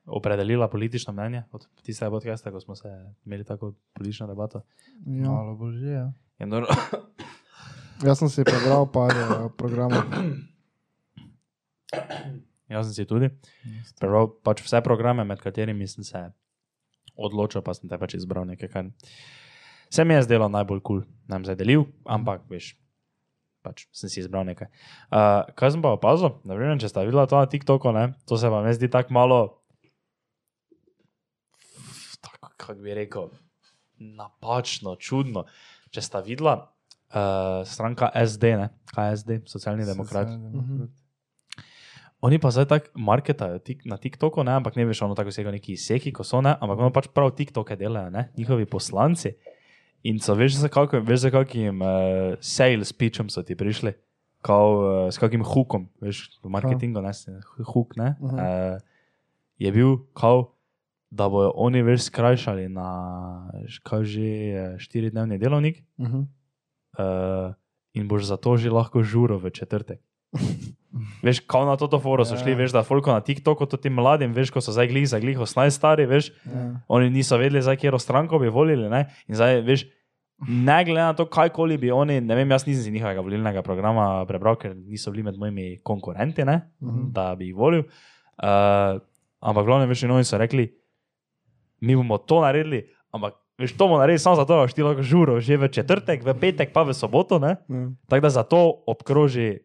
opredelila 0.06 0.70
politično 0.70 1.12
mnenje 1.12 1.42
od 1.52 1.66
tistega 1.82 2.10
podcasta, 2.10 2.54
ko 2.54 2.60
smo 2.62 2.78
se 2.78 2.88
imeli 3.26 3.44
tako 3.44 3.74
politično 3.92 4.30
debato. 4.30 4.62
Ja. 5.06 5.26
Malo 5.26 5.56
bolj 5.58 5.82
že, 5.82 5.90
ja. 5.90 6.06
Je 6.38 6.46
nor- 6.46 6.70
Jaz 8.06 8.18
sem 8.18 8.30
si 8.30 8.46
prebral 8.46 8.86
par 8.86 9.10
uh, 9.10 9.50
programov. 9.58 10.06
Jaz 12.70 12.86
sem 12.88 12.94
si 12.94 13.04
tudi 13.04 13.28
prebral 14.00 14.30
pač 14.42 14.62
vse 14.64 14.80
programe, 14.80 15.24
med 15.24 15.42
katerimi 15.42 15.86
sem 15.86 16.04
se 16.04 16.22
odločil, 17.18 17.60
pa 17.60 17.74
sem 17.74 17.90
te 17.90 17.98
pač 18.00 18.16
izbral 18.16 18.46
nekaj, 18.48 18.68
kar 18.72 18.88
se 19.92 20.04
mi 20.04 20.14
je 20.14 20.22
zdelo 20.22 20.48
najbolj 20.48 20.80
kul, 20.80 21.02
cool. 21.02 21.10
nam 21.28 21.44
zdaj 21.44 21.58
delil, 21.60 21.84
ampak 22.08 22.46
veš. 22.50 22.72
Pač 23.62 23.84
sem 23.94 24.10
si 24.10 24.18
izbral 24.24 24.42
nekaj. 24.48 24.66
Uh, 25.12 25.46
kaj 25.54 25.76
sem 25.76 25.82
pa 25.84 25.92
opazil? 25.94 26.32
Naprimer, 26.48 26.80
če 26.82 26.88
ste 26.90 27.04
videli 27.06 27.28
to 27.30 27.38
na 27.38 27.46
TikToku, 27.46 27.92
ne, 27.94 28.08
to 28.26 28.34
se 28.40 28.50
vam 28.50 28.66
zdi 28.74 28.88
tako 28.90 29.14
malo, 29.14 29.38
tako, 32.18 32.50
kako 32.56 32.80
bi 32.82 32.96
rekel, 32.98 33.30
napačno, 34.02 34.96
čudno. 34.98 35.44
Če 35.94 36.02
ste 36.02 36.24
videli 36.26 36.56
uh, 36.56 37.62
stranka 37.68 38.10
SD, 38.16 38.56
ne, 38.58 38.72
kaj 38.90 39.12
je 39.12 39.22
SD, 39.22 39.38
socialni 39.46 39.86
demokrat. 39.86 40.26
Socialni 40.26 40.50
demokrat. 40.56 40.98
Oni 42.22 42.38
pa 42.38 42.52
zdaj 42.54 42.68
tako 42.70 42.98
marketajo 43.02 43.58
tik, 43.58 43.86
na 43.86 43.96
TikToku, 43.98 44.42
ne, 44.46 44.54
ampak 44.58 44.76
ne 44.78 44.86
veš, 44.86 45.00
ono 45.02 45.14
tako 45.18 45.30
vsega 45.34 45.50
neki 45.54 45.74
seki, 45.78 46.12
ko 46.14 46.22
so 46.26 46.38
ne, 46.42 46.54
ampak 46.54 46.78
ono 46.78 46.90
pač 46.94 47.08
prav 47.10 47.32
TikToke 47.34 47.74
delajo, 47.78 48.10
ne, 48.14 48.28
njihovi 48.38 48.66
poslanci. 48.70 49.34
In 50.04 50.18
so, 50.18 50.34
veš, 50.34 50.56
za 50.56 50.68
kakšnim, 50.68 51.04
veš, 51.04 51.20
za 51.20 51.30
kakšnim 51.30 51.78
uh, 51.78 51.88
sales 52.40 52.92
pitchom 52.92 53.28
so 53.28 53.42
ti 53.42 53.54
prišli, 53.54 53.92
Kao, 54.40 54.66
uh, 54.74 54.84
s 55.06 55.18
kakim 55.18 55.44
hukom, 55.44 55.86
veš, 56.00 56.40
v 56.42 56.50
marketingu, 56.50 56.98
ne, 56.98 57.12
se- 57.12 57.30
huk, 57.64 57.94
ne, 57.96 58.16
Mhm. 58.18 58.34
uh, 58.34 58.78
je 59.56 59.70
bil, 59.70 59.96
kao, 60.12 60.48
da 61.08 61.28
bojo 61.28 61.52
oni 61.56 61.82
veš 61.82 62.02
skrajšali 62.02 62.68
na, 62.68 62.88
kaj 63.82 64.02
že, 64.04 64.28
štiridnevni 64.78 65.38
delovnik 65.38 65.84
Uh 65.96 66.06
-huh. 66.06 66.22
uh, 66.98 67.54
in 67.92 68.08
boš 68.08 68.24
zato 68.24 68.56
že 68.56 68.70
lahko 68.70 69.02
žuro 69.02 69.38
v 69.38 69.50
četrtek. 69.50 70.00
Veš, 71.22 71.40
kao 71.40 71.64
na 71.64 71.76
to 71.76 71.98
foro 71.98 72.24
so 72.24 72.36
šli, 72.36 72.50
Ja. 72.50 72.56
veš, 72.58 72.72
da 72.72 72.82
folko 72.82 73.12
na 73.12 73.20
TikToku, 73.20 73.66
to 73.66 73.76
tim 73.76 73.92
mladim, 73.92 74.32
veš, 74.32 74.50
ko 74.50 74.60
so 74.60 74.72
zdaj 74.72 74.88
glih 74.88 75.08
za 75.08 75.18
glih, 75.18 75.38
18 75.38 75.70
stari, 75.70 76.04
veš, 76.04 76.30
Ja. 76.44 76.80
oni 76.86 77.10
niso 77.10 77.36
vedeli, 77.36 77.62
za 77.62 77.72
katero 77.72 77.98
stranko 77.98 78.38
bi 78.38 78.48
volili, 78.48 78.88
ne, 78.88 79.00
in 79.26 79.34
zdaj, 79.34 79.60
veš, 79.62 79.86
ne 80.42 80.84
glede 80.84 81.00
na 81.00 81.12
to, 81.12 81.24
kajkoli 81.24 81.78
bi 81.78 81.90
oni, 81.90 82.20
ne 82.20 82.34
vem, 82.34 82.50
jaz 82.50 82.66
nisem 82.66 82.82
si 82.82 82.90
njihovega 82.90 83.20
volilnega 83.20 83.62
programa 83.62 84.26
prebral, 84.26 84.56
ker 84.56 84.76
niso 84.76 85.10
bili 85.10 85.22
med 85.22 85.36
mojimi 85.36 85.80
konkurenti, 85.80 86.44
ne, 86.44 86.60
Mhm. 86.80 87.08
da 87.10 87.34
bi 87.34 87.46
jih 87.46 87.56
volil. 87.56 87.82
Uh, 88.34 89.00
ampak 89.40 89.64
glavno, 89.64 89.86
veš, 89.86 90.04
oni 90.04 90.24
so 90.24 90.36
rekli, 90.36 90.68
mi 91.80 91.96
bomo 91.96 92.18
to 92.18 92.40
naredili, 92.40 92.82
ampak 93.10 93.34
veš, 93.58 93.72
to 93.72 93.86
bomo 93.86 93.98
naredili 93.98 94.18
samo 94.18 94.36
zato, 94.36 94.54
da 94.54 94.60
boš 94.60 94.74
ti 94.74 94.82
lahko 94.82 95.02
žuro 95.02 95.40
že 95.40 95.56
v 95.56 95.68
četrtek, 95.68 96.20
v 96.20 96.34
petek, 96.34 96.70
pa 96.70 96.82
v 96.82 96.92
soboto, 96.92 97.38
ne. 97.38 97.56
Ja. 97.66 97.88
Tako 98.08 98.20
da 98.20 98.30
zato 98.30 98.58
obkroži 98.86 99.58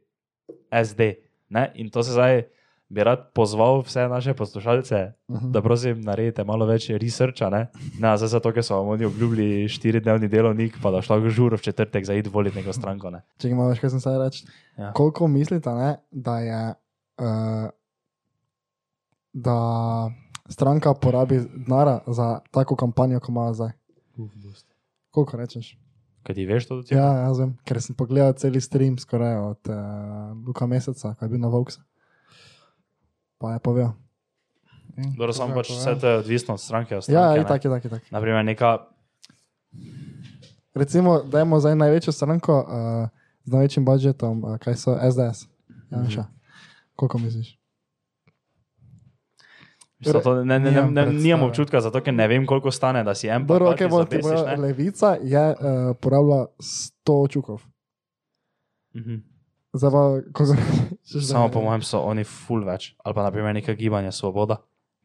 SD. 0.74 1.02
Ne? 1.50 1.72
In 1.76 1.90
to 1.90 2.04
se 2.04 2.12
zdaj 2.12 2.44
bi 2.90 3.04
rad 3.04 3.32
pozval 3.34 3.82
vse 3.82 4.08
naše 4.08 4.34
poslušalce, 4.34 5.14
Mhm. 5.30 5.52
da 5.52 5.62
prosim 5.62 6.02
naredite 6.02 6.44
malo 6.44 6.66
več 6.66 6.90
researcha. 6.92 7.50
Ne, 7.50 7.68
ne 8.00 8.18
zdaj 8.18 8.28
zato, 8.30 8.52
ker 8.52 8.64
so 8.64 8.78
vam 8.78 8.88
oni 8.88 9.06
obljubili 9.06 9.68
štiridnevni 9.68 10.28
delovnik, 10.28 10.78
pa 10.82 10.92
da 10.92 11.02
šlo 11.02 11.20
žur 11.30 11.54
v 11.54 11.60
četrtek 11.60 12.06
za 12.06 12.14
id 12.14 12.28
voliti 12.28 12.58
neko 12.58 12.74
stranko. 12.74 13.10
Ne. 13.10 13.22
Če 13.38 13.50
imaš, 13.50 13.80
kaj 13.80 13.90
sem 13.90 14.00
se 14.00 14.10
reči. 14.18 14.46
Ja. 14.78 14.94
Koliko 14.94 15.28
mislite, 15.28 15.70
ne, 15.72 15.90
da 16.12 16.40
je, 16.40 16.62
uh, 17.20 17.70
da 19.34 19.58
stranka 20.48 20.94
porabi 20.94 21.42
denara 21.58 22.00
za 22.08 22.40
tako 22.52 22.76
kampanjo, 22.76 23.20
kot 23.20 23.30
ima 23.30 23.54
zdaj? 23.54 23.72
Koliko 25.12 25.38
rečeš? 25.38 25.78
Kaj 26.28 26.36
ti 26.36 26.44
veš 26.44 26.66
to? 26.68 26.76
do 26.76 26.84
tega? 26.84 27.00
Ja, 27.00 27.12
jaz 27.30 27.40
vem, 27.40 27.54
ker 27.64 27.80
sem 27.80 27.96
pogledal 27.96 28.34
cel 28.36 28.52
stream 28.60 28.98
skoraj 29.00 29.38
od 29.40 29.70
uh, 29.72 29.78
Luka 30.44 30.68
Meseca, 30.68 31.14
ki 31.16 31.24
je 31.24 31.32
bil 31.32 31.40
na 31.40 31.48
Voxu. 31.48 31.80
Pa 33.40 33.56
je 33.56 33.64
povedal. 33.64 33.96
Dobro, 35.16 35.32
samo 35.32 35.56
pač 35.56 35.72
pa 35.72 35.78
vse 35.78 35.90
je? 35.94 36.00
to 36.02 36.08
je 36.10 36.18
odvisno 36.26 36.58
od 36.58 36.62
stranke. 36.62 36.98
Od 36.98 37.08
Ja, 37.08 37.32
stranke 37.32 37.40
je 37.40 37.44
ne. 37.44 37.48
tako, 37.48 37.64
je 37.68 37.72
tako, 37.72 37.86
je 37.88 37.92
tako. 37.96 38.06
Naprimer, 38.12 38.44
neka 38.46 38.70
Recimo, 40.76 41.24
dajmo 41.24 41.60
zdaj 41.60 41.76
največjo 41.76 42.14
stranko 42.14 42.60
uh, 42.60 43.10
z 43.46 43.52
največjim 43.52 43.86
budžetom, 43.86 44.44
uh, 44.44 44.58
kaj 44.60 44.76
so 44.76 44.98
SDS. 45.00 45.48
Janša. 45.90 46.26
Koliko 46.96 47.18
misliš? 47.18 47.56
Veš, 50.00 50.24
to, 50.24 50.44
ne, 50.44 50.60
ne, 50.60 50.72
ne, 50.72 50.82
ne, 50.86 51.06
nimam 51.10 51.44
občutka, 51.44 51.82
zato 51.82 52.02
ker 52.02 52.14
ne 52.14 52.28
vem, 52.28 52.46
koliko 52.46 52.72
stane, 52.72 53.02
da 53.04 53.16
si 53.16 53.28
en 53.28 53.46
Dobro, 53.46 53.66
plakat 53.66 53.92
okay, 53.92 54.22
bo, 54.22 54.62
levica 54.62 55.18
je 55.18 55.46
uh, 55.50 55.58
porabila 55.98 56.46
100 56.60 57.30
čukov. 57.30 57.62
Mhm. 58.96 59.16
Zdaj 59.74 59.92
pa, 59.92 60.02
koliko 60.34 60.54
rečeš? 60.54 61.14
da 61.14 61.22
Samo 61.22 61.46
je? 61.46 61.52
po 61.52 61.62
mojem 61.62 61.82
so 61.82 62.00
oni 62.00 62.24
full 62.24 62.66
več. 62.66 62.96
Ali 63.04 63.14
pa 63.14 63.24
naprimer 63.24 63.54
neka 63.54 63.74
gibanja 63.74 64.12
Svoboda. 64.12 64.58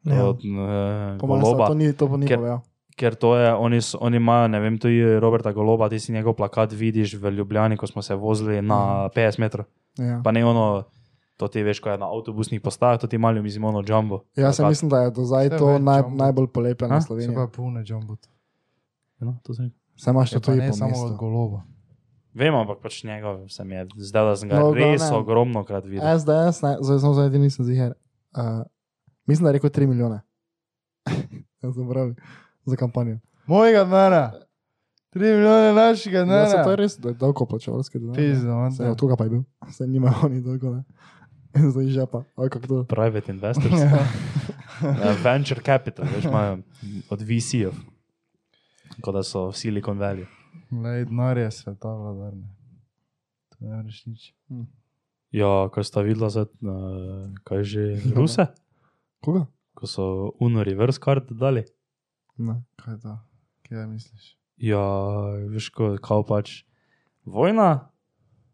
Ja. 0.04 0.14
Ja. 0.14 0.24
Od 0.24 0.36
uh, 0.36 1.18
Po 1.18 1.26
mojem, 1.26 1.42
Goloba. 1.42 1.66
to 1.66 1.74
ni, 1.74 1.92
to 1.92 2.16
ni 2.16 2.26
Ker- 2.26 2.36
povedal. 2.36 2.60
Ker 2.92 3.14
to 3.14 3.36
je, 3.36 3.48
oni, 3.54 3.80
oni 4.00 4.16
imajo, 4.16 4.48
ne 4.48 4.60
vem, 4.60 4.78
tudi 4.78 5.18
Roberta 5.18 5.52
Goloba, 5.52 5.88
ti 5.88 5.96
si 5.98 6.12
njegov 6.12 6.34
plakat 6.34 6.72
vidiš 6.72 7.14
v 7.14 7.30
Ljubljani, 7.30 7.76
ko 7.76 7.86
smo 7.86 8.02
se 8.02 8.14
vozili 8.14 8.60
na 8.62 9.08
50 9.08 9.40
metrov. 9.40 9.64
Ja. 9.96 10.20
Pa 10.24 10.32
ne 10.32 10.44
ono, 10.44 10.84
to 11.36 11.48
ti 11.48 11.62
veš, 11.62 11.80
ko 11.80 11.88
je 11.88 11.98
na 11.98 12.06
avtobusnih 12.08 12.60
postajah, 12.60 13.00
to 13.00 13.06
ti 13.06 13.18
malo 13.18 13.42
mislim 13.42 13.64
ono 13.64 13.82
jumbo. 13.82 14.20
Jaz 14.36 14.56
se 14.56 14.64
mislim, 14.64 14.88
da 14.88 14.98
je 14.98 15.10
do 15.10 15.24
zdaj 15.24 15.50
to 15.50 15.78
naj, 15.78 16.00
jumbo. 16.00 16.16
najbolj 16.16 16.46
polepljeno 16.48 16.94
na 16.94 17.00
Se 17.00 17.06
Sloveniji. 17.06 17.34
pa 17.34 17.46
pune 17.46 17.82
jumbo. 17.86 18.16
No, 19.18 19.36
to 19.42 19.54
sem. 19.54 19.70
Se 19.96 20.10
imaš 20.10 20.32
Je 20.32 20.34
to 20.34 20.40
tudi 20.42 20.58
ne 20.58 20.68
po 20.68 20.74
samo 20.74 20.96
od 20.98 21.16
goloba. 21.16 21.62
Vem, 22.34 22.54
ampak 22.54 22.78
pač 22.80 23.04
njegov 23.04 23.48
se 23.48 23.64
mi 23.64 23.74
je 23.74 23.86
zdelo, 23.98 24.28
da 24.28 24.36
sem 24.36 24.48
ga 24.48 24.58
No, 24.58 24.72
res 24.72 25.00
glavnem. 25.00 25.20
ogromno 25.20 25.64
krat 25.64 25.84
videl. 25.84 26.18
SDS, 26.18 26.62
ne, 26.62 26.76
zdaj 26.80 26.98
sem 26.98 27.12
zdaj 27.12 27.30
nisem 27.30 27.64
ziger. 27.64 27.92
Uh, 28.32 28.64
mislim, 29.26 29.44
da 29.44 29.48
je 29.48 29.52
rekel 29.52 29.70
3 29.70 29.86
milijone. 29.86 30.20
Jaz 31.62 31.74
sem 31.74 31.88
pravi 31.88 32.14
za 32.64 32.76
kampanjo. 32.76 33.18
Mojega 33.46 33.84
denara! 33.84 34.32
3 35.12 35.18
milijone 35.18 35.72
našega 35.74 36.18
Ja, 36.18 36.46
se 36.46 36.56
to 36.64 36.70
je 36.70 36.76
res, 36.76 36.98
da 36.98 37.08
je 37.08 37.14
dolgo 37.14 37.46
plačevalski 37.46 37.98
denar. 37.98 38.16
Pizdo, 38.16 38.48
man. 38.48 38.72
Se, 38.72 38.88
od 38.88 39.00
koga 39.00 39.16
pa 39.16 39.24
je 39.24 39.30
bil? 39.30 39.42
Se 39.70 39.86
nima 39.86 40.14
oni 40.24 40.40
dolgo, 40.40 40.70
ne? 40.70 40.84
Zdaj 41.72 41.86
žepa. 41.86 42.24
Ali 42.36 42.50
kako 42.50 42.66
to? 42.66 42.84
Private 42.84 43.32
investors, 43.32 43.74
uh, 43.82 45.24
venture 45.24 45.60
capital, 45.60 46.06
veš, 46.14 46.24
imajo 46.24 46.58
od 47.10 47.20
VC-ov, 47.20 47.76
kot 49.00 49.14
da 49.14 49.22
so 49.22 49.48
v 49.50 49.56
Silicon 49.56 49.98
Valley. 49.98 50.26
Lej, 50.72 51.04
denar 51.04 51.38
je 51.38 51.50
sveta 51.50 51.92
vladarne. 51.92 52.48
To 53.52 53.68
ne 53.68 53.82
reš 53.82 54.06
nič. 54.06 54.32
Ja, 55.32 55.68
ko 55.72 55.84
sta 55.84 56.00
videla, 56.04 56.32
za, 56.32 56.44
uh, 56.44 57.28
kaj 57.44 57.64
že, 57.64 57.84
Ruse, 58.16 58.48
Koga? 59.20 59.46
ko 59.74 59.86
so 59.86 60.04
Uno 60.40 60.64
reverse 60.64 61.00
card 61.04 61.30
dali. 61.30 61.64
Ne. 62.36 62.62
Kaj 62.76 62.94
je 62.94 63.00
to? 63.00 63.18
Kaj 63.68 63.86
misliš? 63.86 64.36
Ja, 64.56 64.82
veš, 65.48 65.68
ko 65.72 65.96
kao 66.00 66.24
pač 66.24 66.64
vojna, 67.24 67.91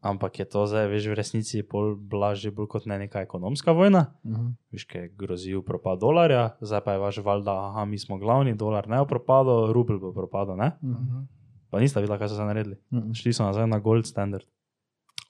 ampak 0.01 0.38
je 0.38 0.44
to 0.46 0.66
zdaj, 0.66 0.86
veš, 0.88 1.07
v 1.11 1.14
resnici 1.14 1.62
pol 1.62 1.96
blažje 1.96 2.51
bolj 2.51 2.68
kot 2.68 2.86
ne 2.86 2.99
neka 2.99 3.20
ekonomska 3.20 3.72
vojna. 3.72 4.14
Mhm. 4.24 4.55
Viš, 4.70 4.84
ki 4.84 4.99
je 4.99 5.09
grozil 5.11 5.62
propad 5.62 5.99
dolarja, 5.99 6.57
zdaj 6.61 6.80
pa 6.80 6.92
je 6.92 6.99
vaš 6.99 7.16
valjda, 7.18 7.55
aha, 7.70 7.84
mi 7.84 7.99
smo 7.99 8.18
glavni, 8.18 8.55
dolar 8.55 8.88
ne 8.88 8.99
bo 8.99 9.07
propadel, 9.07 9.72
rubel 9.72 9.99
bo 9.99 10.12
propadel, 10.12 10.57
ne? 10.57 10.72
Mhm. 10.82 11.26
Pa 11.70 11.80
nista 11.80 12.01
videla, 12.01 12.18
kaj 12.18 12.28
so 12.28 12.36
se 12.36 12.44
naredili. 12.44 12.76
Mhm. 12.92 13.12
Šli 13.12 13.32
so 13.32 13.44
nazaj 13.44 13.66
na 13.66 13.78
gold 13.78 14.07
standard. 14.07 14.44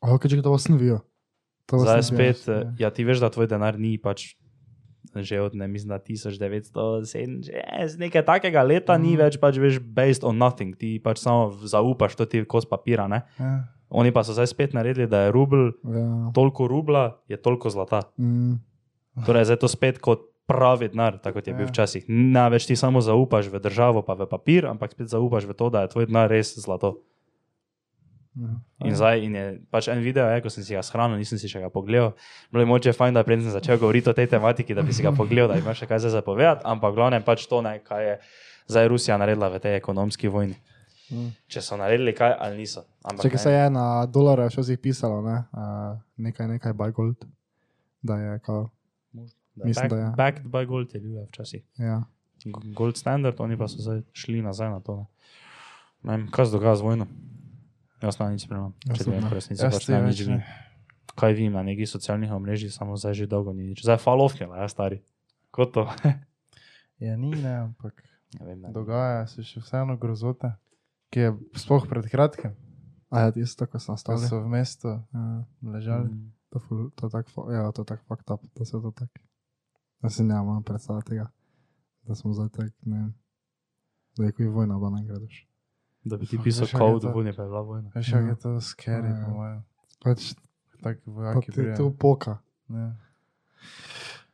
A, 0.00 0.14
kaj 0.14 0.30
če 0.30 0.42
to 0.42 0.50
vas 0.50 0.68
ne 0.68 0.76
vijo? 0.78 1.00
To 1.66 1.76
vas 1.76 1.88
Zdaj 1.88 2.02
spet, 2.02 2.48
eh, 2.48 2.72
ja, 2.78 2.90
ti 2.90 3.04
veš, 3.04 3.18
da 3.20 3.28
tvoj 3.30 3.46
denar 3.46 3.78
ni 3.78 3.98
pač 3.98 4.36
že 5.14 5.40
od, 5.40 5.54
ne 5.56 5.64
mislim, 5.68 5.88
da 5.88 5.98
1907, 5.98 7.42
že 7.42 7.52
z 7.88 7.96
nekaj 7.98 8.22
takega 8.24 8.62
leta 8.62 8.92
ni 8.98 9.16
Mhm. 9.16 9.18
več 9.18 9.34
pač 9.40 9.56
veš 9.56 9.80
based 9.80 10.24
on 10.24 10.36
nothing, 10.36 10.76
ti 10.76 11.00
pač 11.00 11.18
samo 11.18 11.50
zaupaš, 11.50 12.14
to 12.14 12.26
ti 12.26 12.36
je 12.38 12.44
kos 12.44 12.66
papira, 12.68 13.08
ne? 13.08 13.22
Ja. 13.40 13.64
Oni 13.90 14.12
pa 14.12 14.20
so 14.20 14.32
zdaj 14.32 14.46
spet 14.46 14.72
naredili, 14.72 15.06
da 15.06 15.20
je 15.20 15.32
rubl, 15.32 15.72
Ja. 15.82 16.30
toliko 16.30 16.68
rubla 16.68 17.18
je 17.26 17.36
toliko 17.36 17.70
zlata. 17.70 18.02
Mm. 18.16 18.60
Torej, 19.24 19.44
zdaj 19.44 19.54
je 19.54 19.58
to 19.58 19.68
spet 19.68 19.98
kot 19.98 20.20
pravi 20.46 20.88
denar, 20.88 21.18
tako 21.18 21.38
kot 21.38 21.46
je 21.46 21.54
bil 21.54 21.64
Ja. 21.64 21.68
včasih. 21.68 22.04
Ne 22.08 22.48
več 22.48 22.66
ti 22.66 22.76
samo 22.76 23.00
zaupaš 23.00 23.46
v 23.46 23.58
državo, 23.58 24.02
pa 24.02 24.14
v 24.14 24.26
papir, 24.26 24.66
ampak 24.66 24.92
spet 24.92 25.08
zaupaš 25.08 25.44
v 25.44 25.54
to, 25.54 25.70
da 25.70 25.82
je 25.82 25.88
tvoj 25.88 26.06
denar 26.06 26.28
res 26.28 26.52
zlato. 26.54 27.00
Ja. 28.34 28.54
In 28.84 28.94
zdaj 28.94 29.18
in 29.18 29.34
je 29.34 29.44
pač 29.66 29.88
en 29.88 29.98
video, 29.98 30.28
je, 30.28 30.40
ko 30.40 30.48
sem 30.48 30.62
si 30.62 30.74
ga 30.74 30.82
shranil, 30.82 31.18
nisem 31.18 31.38
si 31.38 31.48
še 31.48 31.58
ga 31.58 31.68
pogledal. 31.68 32.12
Bilo 32.52 32.62
je 32.62 32.66
moče 32.66 32.92
fajn, 32.92 33.14
da 33.14 33.24
sem 33.24 33.50
začel 33.50 33.78
govoriti 33.78 34.10
o 34.10 34.12
tej 34.12 34.26
tematiki, 34.28 34.74
da 34.74 34.82
bi 34.82 34.92
si 34.92 35.02
ga 35.02 35.10
pogledal, 35.10 35.48
da 35.48 35.58
imaš 35.58 35.78
še 35.78 35.86
kaj 35.86 35.98
za 35.98 36.10
zapovedati, 36.10 36.62
ampak 36.64 36.94
glavno 36.94 37.16
je 37.16 37.24
pač 37.24 37.46
to, 37.46 37.62
ne, 37.62 37.80
kaj 37.80 38.04
je 38.04 38.14
zdaj 38.68 38.88
Rusija 38.88 39.18
naredila 39.18 39.48
v 39.48 39.58
tej 39.58 39.74
ekonomski 39.74 40.28
vojni. 40.28 40.54
Mm. 41.10 41.30
Če 41.46 41.60
so 41.60 41.76
naredili 41.76 42.12
kaj 42.12 42.34
ali 42.38 42.56
niso. 42.58 42.82
Ampak 43.02 43.22
Če 43.22 43.30
ne. 43.30 43.38
se 43.38 43.50
je 43.50 43.70
na 43.70 43.84
dolarje 44.06 44.48
včasih 44.48 44.78
pisalo, 44.78 45.22
ne? 45.22 45.38
Uh, 45.50 45.96
nekaj, 46.18 46.48
nekaj, 46.48 46.72
buy 46.74 46.92
gold. 46.92 47.24
da 48.02 48.16
je 48.16 48.38
kao, 48.40 48.70
Da, 49.54 49.64
Mislim, 49.64 49.82
back, 49.82 49.90
da 49.90 49.98
je. 49.98 50.10
Backed 50.16 50.46
by 50.46 50.66
gold 50.66 50.94
je 50.94 51.00
bil 51.00 51.24
včasih. 51.24 51.64
ja. 51.76 52.02
Gold 52.72 52.94
standard, 52.94 53.40
oni 53.40 53.58
pa 53.58 53.66
so 53.66 53.82
zdaj 53.82 54.02
šli 54.12 54.38
nazaj 54.38 54.70
na 54.70 54.80
to. 54.80 55.06
Ne, 56.02 56.12
ne 56.12 56.16
vem, 56.16 56.28
kaj 56.30 56.46
se 56.46 56.52
dogaja 56.52 56.76
z 56.76 56.82
vojno. 56.82 57.06
Jaz 57.98 58.18
na 58.18 58.28
nič 58.30 58.44
spremljam. 58.44 58.74
Jaz 58.86 58.94
Če 58.94 59.04
tudi 59.04 59.10
ti 59.10 59.16
ne. 59.16 59.20
vem, 59.20 59.32
resnici 59.32 59.62
Jaz 59.64 59.74
pač 59.74 59.88
ne 59.88 59.98
nič 60.04 60.20
ne. 60.20 60.36
vem. 60.36 60.42
Kaj 61.16 61.32
vim 61.34 61.52
na 61.52 61.62
nekih 61.64 61.88
socialnih 61.88 62.30
omrežjih, 62.30 62.70
samo 62.70 62.94
zdaj 62.94 63.14
že 63.14 63.26
dolgo 63.26 63.50
ni 63.50 63.66
nič. 63.66 63.82
Zdaj 63.82 63.98
falovke, 63.98 64.46
ja, 64.46 64.68
stari. 64.68 65.02
Kot 65.50 65.74
to. 65.74 65.88
Ja, 66.98 67.14
ni, 67.14 67.30
ne, 67.32 67.54
ampak 67.64 67.94
ne 68.32 68.42
vem, 68.44 68.58
ne. 68.60 68.70
dogaja 68.70 69.26
se 69.26 69.42
še 69.42 69.60
vseeno 69.60 69.94
grozote, 69.96 70.48
ki 71.10 71.20
je 71.20 71.28
sploh 71.54 71.86
pred 71.86 72.06
kratkim, 72.06 72.52
A 73.08 73.20
ja, 73.20 73.32
tisto, 73.32 73.64
ko 73.64 73.78
sem 73.78 73.96
da 73.96 74.18
so 74.18 74.40
v 74.40 74.48
mestu 74.48 74.88
Ja, 74.88 75.24
ležali. 75.62 76.08
Mm. 76.08 76.32
to, 76.50 76.58
ful- 76.60 76.90
to 76.92 77.06
je 77.06 77.10
tako, 77.10 77.48
ja, 77.50 77.72
to 77.72 77.80
je 77.80 77.86
tako 77.86 78.04
fucked 78.04 78.30
up, 78.30 78.42
da 78.52 78.64
se 78.64 78.72
to 78.72 78.90
tako. 78.90 79.18
Da 79.98 80.10
si 80.10 80.22
ne 80.22 80.36
morem 80.36 80.62
predstavljati 80.62 81.08
tega, 81.08 81.30
da 82.02 82.14
smo 82.14 82.32
zdaj 82.32 82.48
tak, 82.50 82.72
ne 82.82 82.96
vem, 82.98 83.14
da 84.14 84.24
je 84.24 84.32
kot 84.32 84.46
vojna, 84.46 84.76
da 84.76 84.90
ne 84.90 85.04
greš. 85.04 85.48
Da 86.04 86.16
bi 86.16 86.26
ti 86.26 86.38
pisal 86.38 86.66
je 86.66 86.72
kod, 86.72 87.02
to? 87.02 87.10
vojne 87.10 87.32
pa 87.32 87.42
je 87.42 87.48
bila 87.48 87.60
vojna. 87.62 87.90
Veš, 87.94 88.06
kako 88.06 88.18
Ja. 88.18 88.28
je 88.28 88.36
to 88.36 88.48
scary, 88.60 89.10
Ja. 89.10 89.24
po 89.24 89.30
mojem. 89.32 89.64
Pač, 89.98 90.34
Taki 90.78 91.00
pa 91.02 91.10
vojaki 91.10 91.46
ti 91.46 91.52
prijajo. 91.54 91.76
tu 91.78 91.96
poka. 91.96 92.38
Ja. 92.68 92.92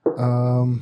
Um, 0.06 0.80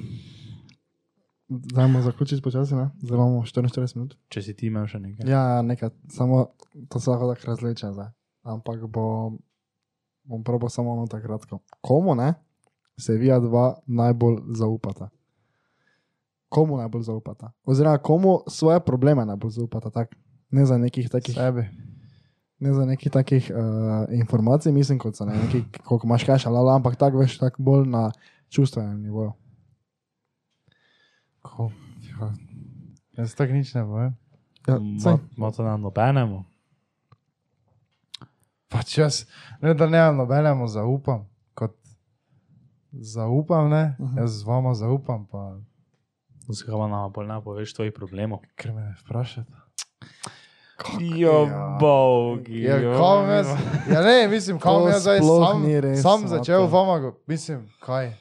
Dajmo 1.75 2.03
zaključiti 2.03 2.43
počasi, 2.43 2.75
ne? 2.75 2.91
Zdaj 3.03 3.17
imamo 3.17 3.43
44 3.43 3.97
minut. 3.97 4.17
Če 4.29 4.43
si 4.43 4.55
ti 4.57 4.67
imel 4.67 4.87
še 4.89 5.01
nekaj. 5.01 5.29
Ja, 5.31 5.63
nekaj, 5.63 5.91
samo 6.11 6.47
to 6.89 7.01
se 7.01 7.11
lahko 7.11 7.35
tako 7.35 7.51
razleče 7.51 7.93
zdaj. 7.93 8.09
Ampak 8.43 8.87
bo, 8.89 9.33
bom 10.25 10.45
probal 10.45 10.71
samo 10.71 10.93
ono 10.93 11.07
tako 11.07 11.27
kratko. 11.27 11.59
Komu 11.81 12.15
ne, 12.15 12.35
se 12.99 13.17
vija 13.21 13.39
dva 13.41 13.75
najbolj 13.87 14.39
zaupata? 14.59 15.11
Komu 16.49 16.77
najbolj 16.77 17.03
zaupata? 17.03 17.53
Oziroma, 17.65 17.99
komu 17.99 18.39
svoje 18.49 18.81
probleme 18.81 19.25
najbolj 19.27 19.51
zaupata? 19.51 19.91
Tak? 19.91 20.17
Ne 20.51 20.67
za 20.67 20.79
nekih 20.79 21.09
takih, 21.11 21.35
Sebi. 21.35 21.65
ne 22.61 22.75
za 22.75 22.85
nekih 22.85 23.13
takih 23.13 23.51
uh, 23.51 24.09
informacij, 24.13 24.73
mislim, 24.73 24.99
kot 24.99 25.17
so 25.17 25.25
ne, 25.25 25.37
neki, 25.37 25.65
koliko 25.85 26.07
imaš 26.07 26.25
kaša, 26.29 26.51
lala, 26.51 26.77
ampak 26.77 26.97
tako 27.01 27.23
veš, 27.25 27.39
tako 27.41 27.63
bolj 27.63 27.89
na 27.89 28.11
čustvenem 28.53 29.01
nivoju. 29.03 29.33
Ko? 31.43 31.71
Ja. 32.11 32.33
Jaz 33.15 33.35
tako 33.35 33.53
nič 33.53 33.75
ne 33.75 33.83
povem. 33.83 34.13
Ja, 34.63 34.79
saj, 34.97 35.17
Ima 35.37 35.51
to 35.51 35.63
na 35.63 35.77
nobenemu. 35.77 36.45
Pač 38.69 38.97
jaz, 38.97 39.27
ne 39.61 39.75
da 39.75 39.87
ne 39.87 40.13
nobenemu 40.13 40.65
zaupam, 40.67 41.27
kot 41.53 41.75
zaupam, 42.93 43.69
ne, 43.69 43.97
Mhm. 43.99 44.19
jaz 44.19 44.31
z 44.33 44.45
vama 44.45 44.75
zaupam, 44.75 45.27
pa 45.27 45.59
Zakaj 46.45 46.75
pa 46.75 46.87
nam 46.89 47.13
bolj 47.13 47.27
ne 47.27 47.41
poveš 47.41 47.73
tvojih 47.73 47.93
problemov? 47.93 48.41
ker 48.57 48.73
me 48.73 48.81
ne 48.83 48.95
vprašate. 48.99 49.53
Jo, 51.17 51.47
Ja. 51.47 51.77
bogi. 51.81 52.63
Ja, 52.63 52.81
kam 52.81 53.29
jaz, 53.29 53.47
ja 53.89 54.01
ne, 54.01 54.29
mislim, 54.29 54.59
kam 54.59 54.83
jaz 54.85 55.03
zdaj 55.03 55.21
sam, 55.21 55.63
sam 55.97 56.29
začel 56.29 56.67
vama, 56.67 57.13
mislim, 57.27 57.69
kaj. 57.81 58.13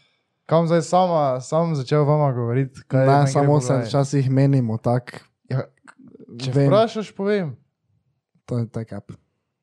Kam 0.52 0.68
zdaj 0.68 0.82
sama, 0.84 1.40
sam 1.40 1.76
začel 1.80 2.04
vama 2.04 2.34
govoriti, 2.36 2.84
kaj 2.92 3.08
ne, 3.08 3.20
samo 3.32 3.62
se 3.64 3.78
včasih 3.86 4.28
menimo 4.28 4.76
tako. 4.78 5.24
Ja, 5.48 5.64
Če 6.40 6.52
Vem. 6.52 6.68
vprašaš, 6.68 7.12
povem. 7.16 7.54
To 8.52 8.60
je 8.60 8.68
tako. 8.68 9.16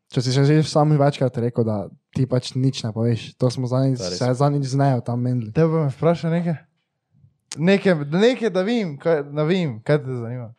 Če 0.09 0.23
si 0.25 0.33
že 0.33 0.63
sam 0.65 0.97
večkrat 0.97 1.37
rekel, 1.45 1.67
da 1.69 1.77
ti 2.17 2.25
pač 2.25 2.55
nič 2.57 2.81
ne 2.87 2.93
poveš, 2.97 3.35
to 3.37 3.51
smo 3.53 3.69
zadnjič, 3.69 4.01
se 4.01 4.33
zadnjič 4.33 4.73
znajo 4.73 5.05
tam 5.05 5.21
menili. 5.21 5.53
Te 5.53 5.67
bo 5.69 5.85
me 5.85 5.93
vprašal 5.93 6.33
nekaj? 6.33 6.57
Nekaj, 7.61 7.95
nekaj 8.09 8.53
da 8.53 8.65
vem, 8.65 8.97
kaj, 8.97 9.23
da 9.29 9.45
vem, 9.45 9.77
kaj 9.85 10.01
te 10.05 10.17
zanima. 10.17 10.55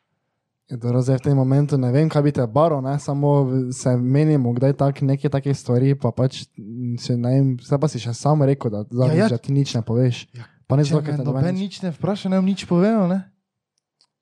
To 0.70 1.02
zdaj 1.02 1.18
v 1.18 1.22
tem 1.24 1.34
momentu 1.34 1.78
ne 1.78 1.90
vem, 1.90 2.06
kaj 2.06 2.22
bi 2.22 2.32
te 2.32 2.46
baro, 2.46 2.78
ne? 2.78 2.94
samo 3.02 3.42
se 3.74 3.90
menimo, 3.98 4.54
kdaj 4.54 4.78
tak, 4.78 5.02
neke 5.02 5.26
take 5.26 5.50
stvari, 5.50 5.96
pa 5.98 6.14
pač 6.14 6.46
mm, 6.54 6.94
se 6.98 7.18
ne 7.18 7.30
vem, 7.30 7.48
zdaj 7.58 7.80
pa 7.80 7.88
si 7.90 7.98
še 7.98 8.14
sam 8.14 8.46
rekel, 8.46 8.70
da, 8.70 8.84
zadnjič, 8.86 9.18
ja. 9.18 9.26
ja, 9.26 9.34
da 9.34 9.38
ti 9.40 9.50
nič 9.50 9.74
ne 9.74 9.82
poveš. 9.82 10.30
Ja, 10.30 10.46
Pa 10.70 10.78
ne 10.78 10.86
zato, 10.86 11.02
me 11.02 11.06
ker 11.08 11.18
te 11.18 11.26
noben 11.26 11.42
noben 11.42 11.58
nič. 11.58 11.82
ne 11.82 11.90
vpraša, 11.90 12.30
ne 12.30 12.38
bom 12.38 12.46
nič 12.46 12.70
povedal, 12.70 13.10
ne? 13.10 13.20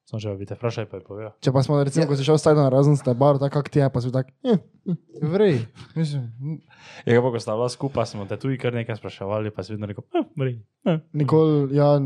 Samo 0.07 0.23
če 0.23 0.31
bi 0.39 0.47
te 0.47 0.55
vprašali, 0.55 0.87
pa 0.87 0.95
je 0.95 1.03
povedal. 1.03 1.31
Če 1.43 1.51
pa 1.51 1.59
smo 1.59 1.83
recimo, 1.83 2.05
Ja. 2.05 2.07
ko 2.07 2.15
si 2.15 2.23
šel 2.23 2.39
stajno 2.39 2.63
na 2.63 2.71
razen, 2.71 2.95
ste 2.95 3.11
baro, 3.11 3.35
tako 3.35 3.59
kak 3.59 3.67
ti 3.67 3.83
je, 3.83 3.89
pa 3.91 3.99
si 3.99 4.07
tak, 4.07 4.31
eh, 4.47 4.55
Vrej, 5.19 5.67
mislim, 5.91 6.63
Je 7.03 7.11
pa, 7.11 7.27
ko 7.27 7.35
sta 7.35 7.51
bila 7.51 7.67
skupaj, 7.67 8.07
smo 8.07 8.23
te 8.23 8.39
tudi 8.39 8.55
kar 8.55 8.71
nekaj 8.71 8.95
spraševali, 8.95 9.51
pa 9.51 9.59
si 9.59 9.75
vedno 9.75 9.83
rekel, 9.83 10.07
eh, 10.15 10.23
mri. 10.33 10.63
Eh. 10.87 11.03
nikoli, 11.11 11.75
ja, 11.75 11.99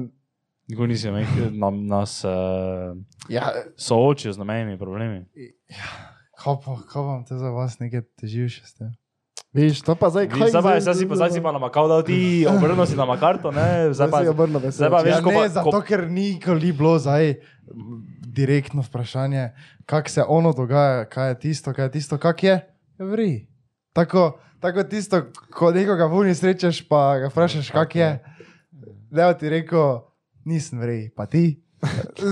Nikoli 0.72 0.96
nisi 0.96 1.12
imel 1.12 1.52
nam, 1.52 1.84
nas 1.92 2.22
uh, 2.24 2.96
ja, 3.28 3.52
soočil 3.76 4.32
z 4.32 4.40
nobenimi 4.40 4.80
problemi. 4.80 5.26
kaj 6.40 6.58
pa, 6.64 6.80
kaj 6.88 7.04
vam 7.04 7.26
te 7.28 7.38
za 7.38 7.52
vas 7.52 7.76
nekaj 7.84 8.06
teži 8.16 8.48
še 8.48 8.64
s 8.66 8.80
tem? 8.80 8.96
viš, 9.54 9.82
to 9.84 9.96
pa 9.96 10.10
zdaj, 10.10 10.32
Vi, 10.32 10.48
Zdaj 10.48 10.64
pa, 10.64 10.80
zdaj 10.80 10.96
si 10.96 11.08
pa, 11.08 11.16
zdaj 11.16 11.32
si 11.36 11.42
pa 11.44 11.52
namakal, 11.52 11.88
da 11.92 12.00
ti 12.04 12.20
obrnil 12.52 12.86
si 12.88 12.96
nama 12.96 13.20
karto, 13.20 13.52
ne? 13.52 13.92
Zdaj 13.92 14.08
pa, 14.08 14.24
obrnil 14.32 14.64
zdaj 14.72 14.90
pa 14.90 15.02
veš, 15.04 15.12
Ja, 15.12 15.20
ne, 15.20 15.34
pa, 15.36 15.48
zato 15.52 15.72
ko, 15.72 15.82
ker 15.84 16.08
nikoli 16.08 16.72
ni 16.72 16.72
bilo 16.72 16.96
zdaj 17.00 17.36
direktno 18.32 18.82
vprašanje, 18.82 19.52
kako 19.86 20.10
se 20.10 20.24
ono 20.28 20.54
dogaja, 20.56 21.06
kaj 21.06 21.30
je 21.30 21.40
tisto, 21.40 21.74
kaj 21.74 21.86
je 21.86 21.92
tisto, 21.92 22.18
kak 22.18 22.44
je. 22.44 22.56
Ja, 23.00 23.06
vri. 23.06 23.48
Tako, 23.92 24.40
tako 24.64 24.88
tisto, 24.88 25.28
ko 25.52 25.72
nekoga 25.76 26.08
v 26.08 26.24
uni 26.24 26.36
srečaš, 26.36 26.88
pa 26.88 27.20
ga 27.20 27.28
vprašaš, 27.28 27.74
kak 27.76 27.96
je. 27.96 28.10
Ne 29.12 29.28
ti 29.36 29.52
rekel, 29.52 30.00
nisem 30.44 30.80
vri, 30.80 31.12
pa 31.12 31.26
ti. 31.26 31.60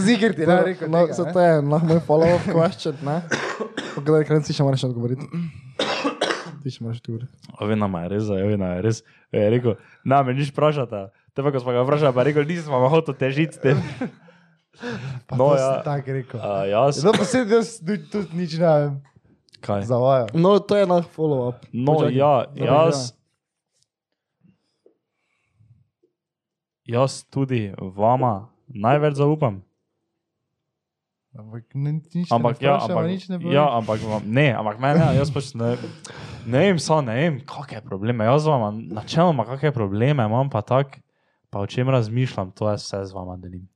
Ziger 0.05 0.35
ti 0.35 0.45
ne 0.45 0.53
bo 0.53 0.63
rekel. 0.63 0.89
No, 0.89 1.05
so 1.09 1.25
je 1.25 1.61
lahko 1.63 1.87
moj 1.87 2.01
follow-up 2.05 2.45
question, 2.47 2.93
ne? 3.01 3.21
Pogledaj, 3.95 4.27
kaj 4.27 4.43
si 4.43 4.53
še 4.53 4.63
moraš 4.63 4.83
odgovoriti. 4.85 5.25
Ti 6.59 6.69
še 6.69 6.83
moraš 6.83 6.99
odgovoriti. 6.99 7.31
Ovina 7.57 7.87
ma 7.87 8.03
je 8.03 8.09
res, 8.09 8.29
ovina 8.29 8.73
je 8.75 8.83
res. 8.83 8.97
Je 9.29 9.45
rekel, 9.49 9.77
na 10.03 10.21
me 10.21 10.33
nič 10.33 10.51
vprašata. 10.51 11.07
Te 11.31 11.41
pa, 11.41 11.49
ko 11.49 11.61
smo 11.61 11.71
ga 11.71 11.81
vprašali, 11.81 12.13
pa 12.13 12.21
je 12.21 12.29
rekel, 12.29 12.45
nisem 12.45 12.69
vam 12.69 12.89
hotel 12.89 13.15
težiti 13.15 13.55
s 13.55 13.61
tem. 13.61 13.77
Pa 15.25 15.35
No, 15.35 15.51
ja. 15.55 15.81
tako 15.83 16.13
rekel. 16.13 16.39
Uh, 16.39 16.63
jaz, 16.65 17.01
No, 17.03 17.11
pa 17.11 17.25
se 17.25 17.41
jaz 17.41 17.79
tudi 17.81 18.21
nič 18.33 18.55
ne 18.55 18.69
vem. 18.69 18.93
kaj? 19.59 19.83
Zavaja. 19.83 20.27
No, 20.33 20.59
to 20.59 20.77
je 20.77 20.85
lahko 20.85 21.09
follow-up. 21.11 21.65
No, 21.73 21.97
Počakaj. 21.97 22.15
ja, 22.15 22.33
jaz. 22.55 23.11
Jaz 26.89 27.23
tudi 27.29 27.69
vama 27.77 28.49
največ 28.67 29.19
zaupam. 29.19 29.61
Ampak 31.37 31.75
ne, 31.77 32.01
nič 32.01 32.31
Ampak, 32.33 32.57
ne 32.57 32.65
ja, 32.65 32.75
vprašava, 32.81 32.89
ampak, 32.89 33.05
nič 33.13 33.23
ne 33.29 33.37
poveš. 33.37 33.53
ja, 33.53 33.65
ampak 33.77 33.97
ne, 34.25 34.47
ampak 34.57 34.77
meni, 34.81 34.97
ja, 34.97 35.09
jaz 35.21 35.29
pač 35.29 35.53
ne, 35.53 35.77
ne 36.49 36.57
vem, 36.65 36.81
so, 36.81 36.97
ne 37.05 37.13
vem, 37.13 37.37
kakšne 37.45 37.85
probleme. 37.85 38.25
Jaz 38.25 38.49
z 38.49 38.49
vama, 38.49 38.73
načeloma, 38.73 39.45
kakšne 39.45 39.69
probleme 39.69 40.25
imam, 40.25 40.49
pa 40.49 40.65
tak, 40.65 40.97
pa 41.53 41.61
o 41.61 41.69
čem 41.69 41.85
razmišljam, 41.85 42.49
to 42.57 42.73
jaz 42.73 42.81
vse 42.81 43.05
z 43.05 43.13
vama 43.13 43.37
delim. 43.37 43.69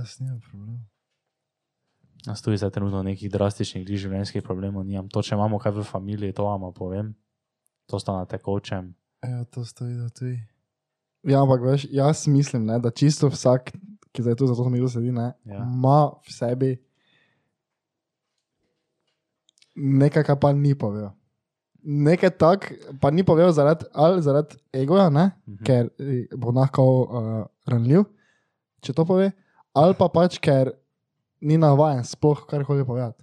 Jaz 0.00 0.16
nimam 0.24 0.40
problema. 0.40 0.80
Jaz 2.24 2.40
tudi 2.40 2.56
zdaj 2.56 2.72
trenutno 2.72 3.04
nekih 3.04 3.28
drastičnih 3.30 3.84
življenjskih 3.84 4.42
problemov 4.42 4.88
nimam. 4.88 5.12
To, 5.12 5.20
če 5.20 5.36
imamo 5.36 5.60
kaj 5.60 5.76
v 5.76 5.84
familiji, 5.84 6.32
to 6.32 6.48
vam 6.48 6.72
povem. 6.72 7.12
To 7.92 8.00
sta 8.00 8.16
na 8.16 8.24
tekočem. 8.28 8.96
Evo, 9.24 9.44
to 9.52 9.64
stoji, 9.64 9.96
da 10.00 10.08
tudi. 10.08 10.40
Ja, 11.24 11.40
ampak 11.40 11.60
veš, 11.62 11.86
jaz 11.90 12.26
mislim, 12.26 12.64
ne, 12.64 12.78
da 12.78 12.90
čisto 12.90 13.26
vsak, 13.26 13.72
ki 14.08 14.22
zdaj 14.22 14.36
tu 14.36 14.46
zato 14.46 14.64
mi 14.66 14.78
tu 14.78 14.88
sedi, 14.88 15.12
ne, 15.12 15.32
Ja. 15.44 15.58
ima 15.58 15.98
v 16.18 16.30
sebi 16.30 16.70
nekaj, 19.76 20.24
kar 20.24 20.36
pa 20.36 20.52
ni 20.52 20.74
povedal. 20.74 21.14
Nekaj 21.80 22.30
tak, 22.32 22.58
pa 22.98 23.08
ni 23.08 23.22
povedal 23.22 23.52
zaradi, 23.52 23.86
ali 23.92 24.18
zaradi 24.18 24.56
egoja, 24.72 25.08
ne, 25.08 25.30
Mhm. 25.46 25.64
ker 25.64 25.90
eh, 25.96 26.26
bo 26.32 26.50
lahko 26.50 26.82
uh, 26.82 27.08
ranljiv, 27.64 28.04
če 28.80 28.92
to 28.92 29.04
pove, 29.04 29.30
ali 29.72 29.94
pa 29.94 30.08
pač, 30.08 30.38
ker 30.38 30.72
ni 31.40 31.56
navaden 31.56 32.02
sploh 32.04 32.44
karkoli 32.44 32.84
povedati. 32.84 33.22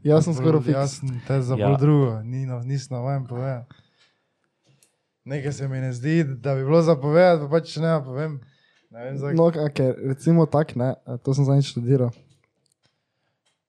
Jaz 0.00 0.24
sem 0.24 0.32
skoraj 0.32 0.62
Jaz 0.64 0.94
fiks. 0.94 1.00
sem 1.00 1.20
te 1.20 1.40
za 1.42 1.56
Ja. 1.56 1.74
drugo, 1.76 2.22
ni, 2.22 2.46
no, 2.46 2.60
nisem 2.60 2.96
navajen 2.96 3.26
povedati. 3.26 3.74
Nekaj 5.24 5.52
se 5.52 5.68
mi 5.68 5.80
ne 5.80 5.92
zdi, 5.92 6.24
da 6.24 6.54
bi 6.54 6.64
bilo 6.64 6.82
za 6.82 6.96
povedati, 6.96 7.42
pa 7.42 7.48
pač 7.48 7.76
ne 7.76 8.04
povem. 8.04 8.40
Ne 8.90 9.04
vem, 9.04 9.18
zakaj. 9.18 9.34
No, 9.34 9.50
ker 9.74 9.94
recimo 10.08 10.46
tak, 10.46 10.74
ne, 10.76 10.94
to 11.22 11.34
sem 11.34 11.44
zadnjič 11.44 11.70
študiral. 11.70 12.10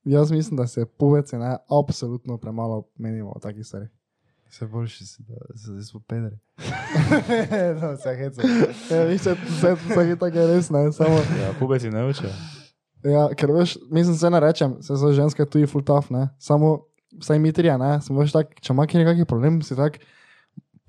Jaz 0.03 0.31
mislim, 0.31 0.57
da 0.57 0.67
se 0.67 0.85
poveci 0.85 1.37
ne, 1.37 1.57
absolutno 1.69 2.37
premalo 2.37 2.87
menimo 2.97 3.33
o 3.35 3.39
takih 3.39 3.65
stvarih. 3.65 3.89
Se 4.49 4.65
boljši 4.67 5.05
si, 5.05 5.23
da 5.23 5.35
se 5.57 5.71
zdaj 5.71 5.83
smo 5.83 6.01
pedri. 6.07 6.37
no, 7.81 7.91
vse 7.93 8.15
heca. 8.15 8.41
Ja, 8.91 9.03
vse, 9.07 9.35
vse, 9.47 9.75
vse 9.75 10.07
je 10.09 10.15
tako 10.19 10.47
res, 10.47 10.69
ne, 10.69 10.91
samo. 10.91 11.21
Ja, 11.39 11.53
pubeci 11.59 11.89
ne 11.89 12.05
učijo. 12.09 12.31
Ja, 13.03 13.27
ker 13.37 13.51
veš, 13.51 13.77
mislim, 13.91 14.17
se 14.17 14.29
ne 14.29 14.39
rečem, 14.39 14.75
se 14.81 14.97
so 14.97 15.13
ženske 15.13 15.45
tu 15.45 15.61
full 15.67 15.85
tough, 15.85 16.11
ne, 16.11 16.27
samo 16.39 16.79
vsaj 17.21 17.39
mi 17.39 17.53
trije, 17.53 17.77
ne, 17.77 18.01
samo 18.01 18.21
veš 18.21 18.35
tak, 18.35 18.53
če 18.61 18.73
ima 18.73 18.85
kje 18.87 19.01
nekakšen 19.01 19.29
problem, 19.29 19.61
si 19.65 19.75
tak, 19.75 19.97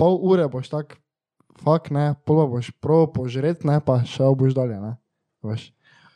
pol 0.02 0.18
ure 0.18 0.48
boš 0.50 0.66
tak 0.72 0.96
fak 1.62 1.92
ne, 1.94 2.10
pol 2.26 2.42
pa 2.42 2.46
boš 2.50 2.72
prav 2.82 3.06
požret, 3.14 3.62
ne, 3.62 3.78
pa 3.78 4.00
šel 4.02 4.34
boš 4.34 4.56
dalje, 4.58 4.80
ne. 4.82 4.96
Veš. 5.46 5.68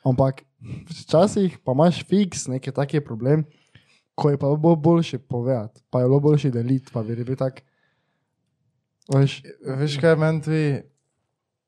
Ampak 0.07 0.43
včasih 0.91 1.59
pa 1.63 1.75
imaš 1.77 2.03
fiks 2.07 2.49
neki 2.51 2.75
taki 2.75 2.99
problem, 3.05 3.45
ko 4.19 4.33
je 4.33 4.41
pa 4.43 4.51
bilo 4.57 4.75
boljše 4.75 5.19
povedati, 5.23 5.83
pa 5.91 6.03
je 6.03 6.11
bilo 6.11 6.21
boljše 6.21 6.51
deliti, 6.51 6.91
pa 6.93 7.05
bi 7.07 7.15
rekel 7.15 7.39
tak. 7.39 7.63
Veš, 9.15 9.43
Veš 9.63 10.01
kaj 10.03 10.17
meni 10.19 10.43
tvi... 10.43 10.63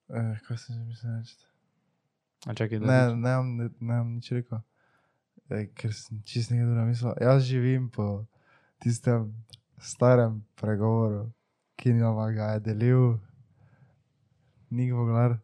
Eh, 0.09 0.35
kaj 0.49 0.59
sem 0.59 0.75
že 0.75 0.83
mislil 0.89 1.15
reči? 1.21 1.37
A 2.47 2.55
čakaj, 2.55 2.81
Ne, 2.81 3.01
ne, 3.15 3.35
ne, 3.43 3.71
ne, 3.79 3.99
nič 4.17 4.33
rekel. 4.35 4.59
Eh, 5.55 5.69
ker 5.77 5.95
sem 5.95 6.19
čist 6.27 6.51
nekaj 6.51 6.67
druga 6.67 6.87
mislil. 6.89 7.15
Jaz 7.23 7.47
živim 7.47 7.91
po 7.95 8.27
tistem 8.83 9.31
starem 9.79 10.43
pregovoru, 10.59 11.29
ki 11.79 11.95
nama 11.95 12.31
ga 12.35 12.51
je 12.57 12.61
delil 12.61 13.17
Nik 14.71 14.93
Voglar. 14.93 15.39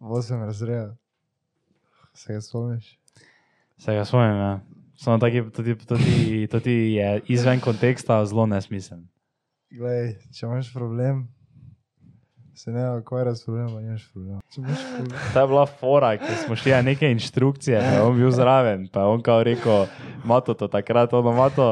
Osem 0.00 0.42
razredov. 0.42 0.96
Se 2.14 2.34
ga 2.34 2.40
spomniš? 2.40 2.98
se 3.78 3.94
ga 3.94 4.04
spomnim, 4.04 4.36
ja. 4.36 4.60
Samo 4.96 5.18
taki, 5.18 5.42
tudi, 5.50 5.74
tudi, 5.86 6.46
tudi 6.50 6.94
je 6.94 7.20
izven 7.28 7.60
konteksta 7.60 8.24
zelo 8.26 8.46
nesmiseln. 8.46 9.06
Glej, 9.74 10.14
če 10.32 10.46
imaš 10.46 10.70
problem, 10.72 11.24
se 12.54 12.70
ne 12.72 12.84
ukvarjaš 13.00 13.40
s 13.40 13.48
problemom, 13.48 13.72
pa 13.74 13.80
nimaš 13.82 14.04
problema. 14.12 14.40
če 14.54 14.60
imaš 14.62 14.84
problem. 14.94 15.18
To 15.32 15.40
je 15.40 15.50
bila 15.50 15.66
fora, 15.66 16.12
ki 16.22 16.36
smo 16.44 16.56
šli 16.56 16.76
na 16.76 16.82
neke 16.86 17.10
inštrukcije, 17.10 17.80
pa 17.80 17.96
je 17.96 18.04
on 18.06 18.16
bil 18.20 18.30
zraven, 18.30 18.86
pa 18.92 19.02
je 19.02 19.16
on 19.16 19.26
kao 19.26 19.42
rekel, 19.42 19.86
mato 20.24 20.54
to 20.54 20.70
takrat, 20.70 21.12
ono 21.12 21.34
mato, 21.34 21.68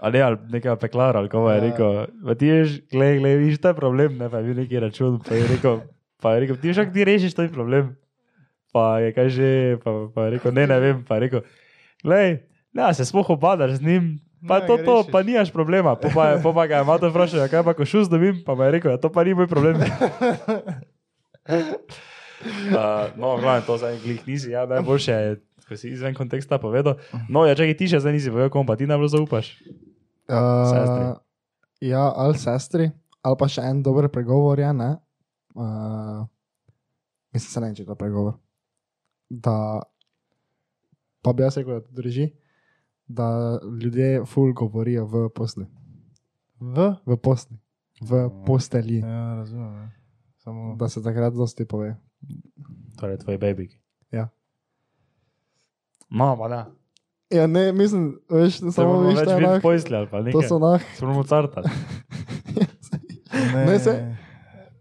ali, 0.00 0.18
ali 0.18 0.36
nekaj 0.50 0.76
peklara, 0.78 1.18
ali 1.18 1.28
kako 1.28 1.50
je 1.50 1.56
Ja. 1.56 1.62
rekel, 1.62 1.90
pa 2.20 2.34
ti 2.34 2.46
veš, 2.48 2.70
glej, 2.88 3.18
glej, 3.18 3.36
viš, 3.38 3.58
je 3.58 3.74
problem, 3.74 4.16
ne, 4.16 4.26
pa 4.26 4.38
je 4.38 4.44
bil 4.44 4.56
neki 4.56 4.80
račun, 4.80 5.20
pa 5.20 5.34
je 5.34 5.46
rekel, 5.46 5.80
pa 6.18 6.32
je 6.32 6.40
rekel, 6.40 6.56
ti 6.56 6.68
veš, 6.68 6.88
ti 6.88 7.04
rešiš 7.04 7.34
to 7.34 7.48
problem. 7.50 7.96
Pa 8.70 8.98
je 8.98 9.10
kaj 9.10 9.28
že, 9.28 9.48
pa, 9.78 9.90
pa 10.08 10.24
je 10.24 10.30
rekel, 10.30 10.52
ne, 10.52 10.64
ne 10.64 10.78
vem, 10.78 10.96
pa 11.02 11.14
je 11.14 11.20
rekel, 11.20 11.40
glej, 12.00 12.38
ne, 12.72 12.94
se 12.94 13.04
sploh 13.04 13.30
obadaš 13.30 13.70
z 13.72 13.82
njim. 13.82 14.04
Pa 14.40 14.56
Ne, 14.58 14.66
to, 14.66 14.76
to, 14.78 14.94
rešiš. 14.96 15.12
pa 15.12 15.20
nimaš 15.20 15.50
problema. 15.50 15.92
Pa, 15.94 16.08
je- 16.26 16.40
po 16.40 16.54
pa 16.54 16.64
ga 16.64 16.76
je 16.76 16.84
mato 16.84 17.04
vprašal, 17.06 17.44
kaj 17.44 17.60
pa 17.60 17.74
ko 17.74 17.84
šus 17.84 18.08
dobim, 18.08 18.40
pa 18.40 18.56
je 18.56 18.70
rekel, 18.72 18.90
ja, 18.90 18.96
to 18.96 19.08
pa 19.08 19.20
ni 19.20 19.34
moj 19.34 19.46
problem. 19.46 19.76
Uh, 22.40 22.72
no, 23.14 23.36
glavno, 23.36 23.60
to 23.60 23.76
zdaj 23.76 23.98
glih 23.98 24.20
nisi, 24.24 24.50
ja, 24.50 24.66
najboljše 24.66 25.12
je, 25.12 25.36
ko 25.62 25.76
si 25.76 25.90
izven 25.90 26.14
konteksta 26.14 26.56
povedal. 26.56 26.96
No, 27.28 27.44
ja, 27.44 27.52
čakaj, 27.52 27.76
ti 27.76 27.84
še 27.84 28.00
zdaj 28.00 28.12
nisi 28.12 28.30
povedal, 28.30 28.48
komu 28.48 28.64
pa 28.64 28.76
ti 28.76 28.86
najbolj 28.86 29.10
zaupaš. 29.10 29.50
Sestri. 30.30 31.04
Uh, 31.04 31.16
ja, 31.80 32.02
ali 32.16 32.38
sestri, 32.38 32.90
ali 33.22 33.38
pa 33.40 33.48
še 33.50 33.64
en 33.66 33.82
dober 33.82 34.08
pregovor 34.12 34.60
je, 34.60 34.72
ne. 34.76 34.90
Uh, 35.56 36.22
mislim, 37.34 37.50
se 37.50 37.62
ne 37.62 37.70
vem, 37.70 37.76
če 37.78 37.82
je 37.82 37.90
to 37.90 37.98
pregovor. 37.98 38.36
Da, 39.30 39.56
pa 41.22 41.34
bi 41.34 41.46
jaz 41.46 41.58
rekel, 41.58 41.80
da 41.80 41.86
to 41.86 42.02
drži, 42.02 42.28
da 43.10 43.28
ljudje 43.82 44.24
ful 44.30 44.52
govorijo 44.56 45.06
v 45.10 45.26
posli. 45.34 45.66
V? 46.60 46.92
V 47.06 47.16
posli. 47.16 47.58
V 48.00 48.26
postelji. 48.46 49.00
Ja, 49.02 49.34
razumem. 49.40 49.74
Ja. 49.74 49.88
Samo 50.40 50.74
Da 50.80 50.88
se 50.88 51.02
takrat 51.02 51.34
dosti 51.34 51.66
pove. 51.68 51.96
Torej, 53.00 53.18
tvoj 53.18 53.38
baby. 53.38 53.68
Ja. 54.12 54.28
No, 56.10 56.36
pa 56.38 56.48
da. 56.48 56.60
Ja, 57.30 57.46
ne, 57.46 57.72
mislim, 57.72 58.20
veš, 58.28 58.58
Se 58.58 58.72
samo 58.72 59.00
veš, 59.00 59.14
da 59.14 59.20
je 59.20 59.36
videli 59.36 59.52
nah, 59.52 59.62
pojsli 59.62 59.96
ali 59.96 60.08
pa 60.10 60.20
nekaj. 60.20 60.32
to 60.32 60.48
so 60.48 60.58
nah, 60.58 60.82
Se 60.94 61.04
moramo 61.06 61.24
cartati. 61.24 61.68
ne, 63.66 63.78
se- 63.78 64.16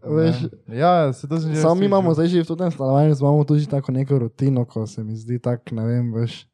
veš, 0.04 0.36
Ne. 0.68 0.78
Ja, 0.78 1.14
se 1.14 1.28
to 1.28 1.38
sem 1.38 1.54
že 1.56 1.62
Samo 1.62 1.76
mi 1.76 1.86
imamo 1.86 2.14
zdaj 2.14 2.28
že 2.28 2.41
v 2.41 2.56
tem 2.58 2.72
stanovanju, 2.72 3.16
imamo 3.20 3.43
tudi 3.43 3.70
tako 3.70 3.91
neko 3.91 4.20
rutino, 4.20 4.66
ko 4.66 4.88
se 4.88 5.04
mi 5.04 5.16
zdi 5.16 5.39
tako, 5.39 5.76
ne 5.76 5.86
vem, 5.86 6.14
veš. 6.14 6.47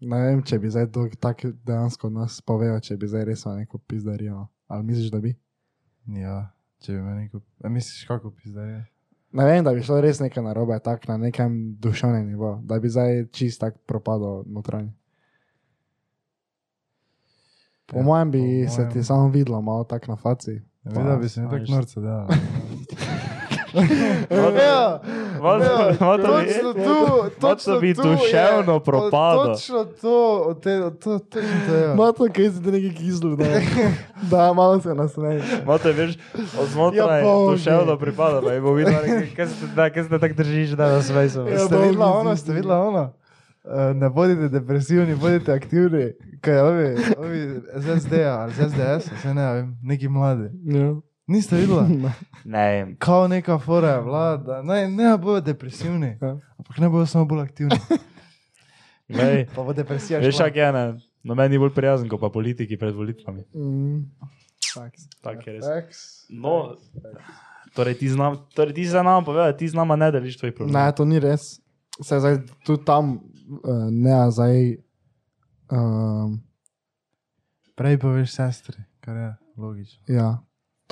Ne 0.00 0.18
vem, 0.18 0.42
če 0.42 0.58
bi 0.58 0.70
zdaj 0.70 0.90
to 0.90 1.08
tako 1.20 1.52
dejansko 1.64 2.10
nas 2.10 2.40
povedal, 2.40 2.80
če 2.80 2.96
bi 2.96 3.06
zdaj 3.06 3.24
res 3.24 3.44
neko 3.46 3.78
pizdarijo. 3.78 4.48
Ali 4.68 4.84
misliš, 4.84 5.10
da 5.10 5.20
bi? 5.20 5.36
Ja, 6.06 6.50
če 6.82 6.92
bi 6.92 7.00
me 7.00 7.14
neko... 7.14 7.40
A 7.64 7.68
misliš, 7.68 8.04
kako 8.04 8.30
pizdarje? 8.30 8.91
Ne 9.32 9.44
vem, 9.44 9.64
da 9.64 9.72
bi 9.72 9.82
šlo 9.82 10.00
res 10.00 10.20
nekaj 10.20 10.42
narobe, 10.42 10.78
tako 10.80 11.04
na 11.08 11.16
nekem 11.18 11.52
duševnem 11.76 12.26
nivoju, 12.26 12.58
da 12.62 12.78
bi 12.78 12.88
zdaj 12.88 13.26
čist 13.28 13.60
tak 13.60 13.78
propadal 13.80 14.44
notranji. 14.46 14.92
Po 17.86 17.98
Ja, 17.98 18.02
mojem 18.02 18.30
bi 18.30 18.38
po 18.60 18.70
se 18.70 18.80
mojem- 18.80 18.92
ti 18.92 19.04
samo 19.04 19.28
videlo 19.28 19.62
malo 19.62 19.84
tako 19.84 20.06
na 20.08 20.16
faci. 20.18 20.52
Ja, 20.84 20.90
videl 20.92 21.18
bi 21.18 21.28
se 21.28 21.40
mi 21.40 21.50
tako 21.50 21.64
norce 21.68 22.00
delal. 22.00 22.26
Ja, 24.58 25.00
Malo 25.40 26.18
Točno 26.18 26.72
tu, 26.74 27.30
točno 27.40 27.78
bi 27.78 27.94
tu 27.94 28.02
duševno 28.02 28.74
je, 28.74 28.80
propadel. 28.80 29.44
Točno 29.46 29.84
to, 29.84 30.14
od 30.38 30.62
te, 30.62 30.80
to, 30.80 31.18
to, 31.18 31.20
to 31.68 31.74
je. 31.74 31.94
Mato, 31.94 32.26
kaj 32.26 32.50
si 32.50 32.62
ti 32.62 32.70
neki 32.70 32.94
kislu, 32.94 33.36
da, 33.36 33.44
da 34.22 34.52
malo 34.52 34.80
se 34.80 34.94
nasmeji. 34.94 35.42
Mate, 35.66 35.92
veš, 35.92 36.18
od 36.34 36.68
znotraj 36.68 37.20
Ja, 37.20 37.50
duševno 37.50 37.98
pripada, 37.98 38.40
pa 38.40 38.52
je 38.52 38.60
bo 38.60 38.72
videl, 38.72 38.94
kaj 39.36 39.46
se 39.46 39.54
te- 39.66 40.02
se 40.02 40.08
te 40.08 40.18
tako 40.18 40.34
držiš, 40.34 40.70
da 40.70 40.86
nas 40.88 41.10
vejso. 41.10 41.40
Ja, 41.42 41.58
Ste 41.58 41.76
videla 41.78 42.06
zdi- 42.24 42.36
ste 42.36 42.52
videla 42.52 42.80
ono? 42.80 43.12
Eh, 43.64 43.94
Ne 43.94 44.10
bodite 44.10 44.48
depresivni, 44.50 45.14
bodite 45.16 45.52
aktivni. 45.52 46.12
Kaj 46.40 46.60
ovi, 46.60 46.86
ovi 47.18 47.40
z 47.74 48.00
SD-ja 48.00 48.34
ali 48.34 48.52
z 48.52 48.68
SDS, 48.68 49.22
se 49.22 49.34
ne 49.34 49.52
vem, 49.54 49.78
neki 49.82 50.08
mladi. 50.08 50.48
Ja. 50.64 50.94
Niste 51.26 51.56
videla? 51.56 51.86
Ne, 52.44 52.94
Kao 52.98 53.28
neka 53.28 53.58
fora 53.58 53.88
je 53.90 54.00
vlada, 54.00 54.62
ne, 54.62 54.88
ne 54.88 55.18
bojo 55.18 55.40
depresivni, 55.40 56.18
Ja. 56.20 56.36
ampak 56.58 56.78
ne 56.78 56.88
bojo 56.88 57.06
samo 57.06 57.24
bolj 57.24 57.40
aktivni. 57.42 57.78
glej, 59.08 59.46
Pa 59.46 59.62
bo 59.62 59.72
depresija 59.72 60.18
veš, 60.18 60.34
šla. 60.34 60.44
kak 60.44 60.56
je 60.56 60.72
ne, 60.72 60.84
no 61.22 61.34
meni 61.34 61.54
je 61.54 61.58
bolj 61.58 61.70
prijazen, 61.70 62.08
kot 62.08 62.20
pa 62.20 62.28
politiki 62.28 62.76
pred 62.76 62.94
volitvami. 62.94 63.44
Mm. 63.54 64.00
Faks. 64.74 65.06
Tak 65.20 65.46
je 65.46 65.52
res. 65.52 65.64
Faks. 65.64 65.98
No, 66.30 66.74
torej 67.72 67.94
ti 67.94 68.08
znam, 68.08 68.40
torej 68.50 68.74
ti 68.74 68.86
za 68.86 69.02
nama 69.02 69.22
povedati, 69.22 69.58
ti 69.58 69.68
z 69.68 69.74
nama 69.74 69.96
ne 69.96 70.10
deliš 70.10 70.38
tvoj 70.38 70.54
problem. 70.54 70.74
Ne, 70.74 70.92
to 70.92 71.04
ni 71.04 71.20
res. 71.20 71.40
Se 72.00 72.18
zdaj 72.18 72.38
tudi 72.64 72.84
tam, 72.84 73.14
uh, 73.14 73.86
ne, 73.88 74.30
zdaj. 74.30 74.76
Um, 75.68 76.40
Prej 77.74 77.96
poveš 77.98 78.32
sestri, 78.32 78.76
kar 79.00 79.16
je 79.16 79.28
logično. 79.56 80.02
ja, 80.08 80.38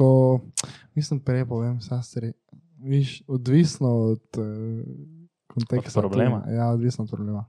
to 0.00 0.40
mislim, 0.94 1.20
prej 1.20 1.44
povem, 1.44 1.76
sestri. 1.78 2.32
Viš, 2.78 3.22
odvisno 3.28 3.88
od 4.08 4.24
uh, 4.34 4.44
konteksta. 5.46 5.92
Od 5.94 6.02
problema. 6.02 6.40
tudi. 6.40 6.54
Ja, 6.54 6.68
odvisno 6.70 7.04
od 7.04 7.10
problema. 7.10 7.44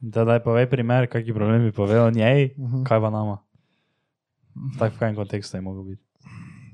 Da, 0.00 0.20
daj 0.22 0.40
povej 0.40 0.68
primer, 0.68 1.06
kakšen 1.06 1.32
problem 1.32 1.62
bi 1.62 1.72
povedal 1.72 2.12
njej, 2.12 2.52
Uh 2.54 2.64
-huh. 2.64 2.84
kaj 2.84 3.00
pa 3.00 3.10
nama. 3.10 3.38
Tak 4.78 4.92
v 4.92 4.98
kajem 4.98 5.16
kontekstu 5.16 5.56
je 5.56 5.62
mogel 5.62 5.82
biti. 5.84 6.04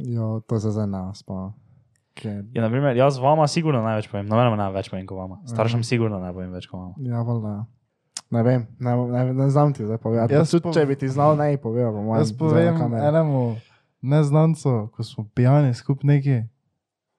Jo, 0.00 0.40
to 0.42 0.58
se 0.58 0.70
zdaj 0.70 0.86
ne 0.88 1.14
spomnim. 1.14 1.52
Ker- 2.16 2.44
Ja, 2.52 2.62
naprimer, 2.62 2.96
jaz 2.96 3.18
vama 3.18 3.46
sigurno 3.46 3.82
največ 3.82 4.08
povem, 4.08 4.26
nobenemu 4.26 4.56
ne 4.56 4.70
več 4.70 4.90
povem 4.90 5.06
kot 5.06 5.16
vama. 5.16 5.38
Staršem 5.46 5.78
Mhm. 5.78 5.84
sigurno 5.84 6.18
ne 6.18 6.32
povem 6.32 6.50
več 6.50 6.66
kot 6.66 6.80
vama. 6.80 6.94
Ja, 6.98 7.22
valjda. 7.22 7.66
Ne 8.30 8.42
vem, 8.42 8.66
ne, 8.78 8.96
ne, 8.96 9.34
ne 9.34 9.50
znam 9.50 9.72
ti 9.72 9.84
zdaj 9.84 9.98
povedati. 9.98 10.34
Jaz 10.34 10.50
tudi, 10.50 10.62
po- 10.62 10.72
če 10.72 10.86
bi 10.86 10.96
ti 10.96 11.08
znal, 11.08 11.36
ne 11.36 11.50
bi 11.50 11.56
povedal. 11.58 11.92
Po 11.92 12.02
mojem, 12.02 12.20
Jaz 12.20 12.32
povem 12.32 12.74
enemu 12.94 13.56
neznancu, 14.02 14.88
ko 14.88 15.02
smo 15.02 15.30
pijani 15.30 15.74
skup 15.74 16.02
neki, 16.02 16.42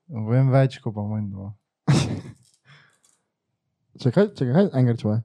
vem 0.08 0.50
več 0.50 0.80
kot 0.80 0.94
pa 0.94 1.02
moj 1.02 1.22
dva. 1.24 1.54
Čakaj, 4.02 4.30
čakaj, 4.30 4.54
kaj 4.54 4.70
enkrat 4.74 5.00
povej. 5.00 5.22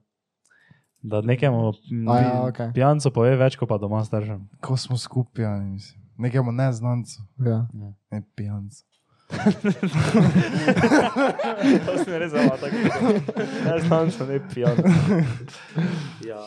Da 1.01 1.21
nekemu 1.21 1.73
A 2.09 2.15
ja, 2.15 2.31
pi- 2.31 2.49
okej. 2.49 2.73
pijancu 2.73 3.11
pove 3.11 3.37
več 3.37 3.55
kot 3.55 3.69
pa 3.69 3.77
doma 3.77 4.03
staršem. 4.03 4.49
Ko 4.59 4.77
smo 4.77 4.97
skup 4.97 5.33
pijani, 5.33 5.71
mislim. 5.71 6.01
Nekemu 6.17 6.51
neznancu, 6.51 7.21
Ja. 7.39 7.67
ne 8.11 8.23
pijancu. 8.35 8.83
to 11.85 11.97
se 11.97 12.05
mi 12.07 12.17
res 12.17 12.31
zama 12.31 12.57
tako. 12.57 12.75
Ne 13.65 13.79
znam, 13.79 14.11
sem 14.11 14.27
ne 14.27 14.47
pijan. 14.47 14.77
Ja. 16.23 16.39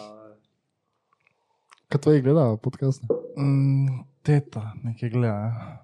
Kaj 1.89 2.01
tvoji 2.01 2.23
gledajo 2.23 2.57
podcast? 2.57 3.03
Mm, 3.37 4.05
teta, 4.23 4.73
nekaj 4.83 5.11
gleda. 5.11 5.35
ja. 5.35 5.77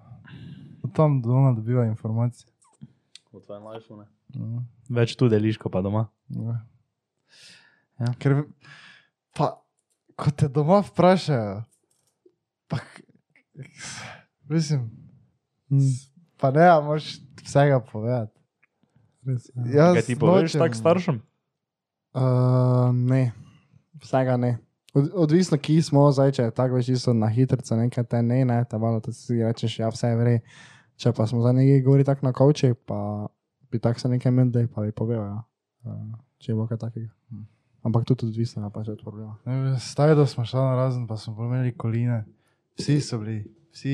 Od 0.83 0.93
tam 0.93 1.21
do 1.21 1.31
ona 1.31 1.53
dobiva 1.53 1.85
informacije. 1.85 2.49
V 3.29 3.41
tvojem 3.41 3.63
iPhone. 3.73 4.05
Mm. 4.29 4.63
Več 4.89 5.15
tu 5.15 5.27
deliš 5.27 5.57
kot 5.57 5.71
pa 5.71 5.81
doma. 5.81 6.07
Ja. 6.29 6.57
Ja. 7.99 8.13
Ker, 8.15 8.43
pa, 9.33 9.51
ko 10.15 10.31
te 10.31 10.47
doma 10.47 10.79
vprašajo, 10.81 11.63
pa, 12.67 12.77
mislim, 14.43 14.89
Mm. 15.69 15.79
pa 16.37 16.51
ne, 16.51 16.63
a 16.63 16.79
moraš 16.79 17.17
vsega 17.41 17.79
povedati. 17.81 18.31
Res, 19.21 19.49
ja. 19.67 19.91
Kaj 19.93 20.01
ti 20.03 20.15
poveš 20.15 20.43
nočem- 20.47 20.61
tako 20.61 20.75
staršem? 20.75 21.17
Uh, 22.13 22.23
ne, 22.93 23.33
vsega 23.97 24.37
ne. 24.37 24.53
Od, 24.97 25.09
odvisno, 25.13 25.57
ki 25.61 25.77
smo, 25.85 26.07
zdaj, 26.11 26.31
če 26.33 26.47
je 26.47 26.53
tako 26.57 26.79
več 26.79 26.87
čisto 26.89 27.13
na 27.13 27.29
hitro, 27.29 27.61
nekaj 27.77 28.07
te 28.09 28.21
ne, 28.25 28.39
ne, 28.49 28.61
ta 28.65 28.79
malo, 28.81 29.01
da 29.03 29.13
si 29.13 29.37
rečeš, 29.37 29.79
ja, 29.79 29.91
vse 29.93 30.09
je 30.09 30.17
vre. 30.17 30.39
Če 30.97 31.13
pa 31.13 31.27
smo 31.29 31.43
za 31.43 31.51
nekaj 31.53 31.83
govori 31.85 32.07
tako 32.07 32.25
na 32.25 32.33
kavči, 32.33 32.71
pa 32.89 33.27
bi 33.71 33.81
tako 33.83 34.01
se 34.01 34.09
nekaj 34.09 34.33
mende, 34.33 34.65
pa 34.73 34.81
bi 34.81 34.95
povedal, 34.95 35.27
ja. 35.29 35.43
Uh, 35.85 36.17
če 36.41 36.55
bo 36.57 36.65
kaj 36.69 36.81
takega. 36.81 37.11
Ampak 37.85 38.07
tudi 38.09 38.27
odvisno, 38.27 38.65
ja, 38.65 38.71
pač 38.73 38.89
od 38.91 39.03
problema. 39.03 39.37
Staj, 39.79 40.15
da 40.17 40.25
smo 40.27 40.45
šli 40.45 40.59
na 40.59 40.73
razen, 40.75 41.05
pa 41.07 41.15
smo 41.17 41.45
imeli 41.45 41.75
koline. 41.77 42.23
Vsi 42.77 42.97
so 43.01 43.19
bili, 43.21 43.37
vsi 43.73 43.93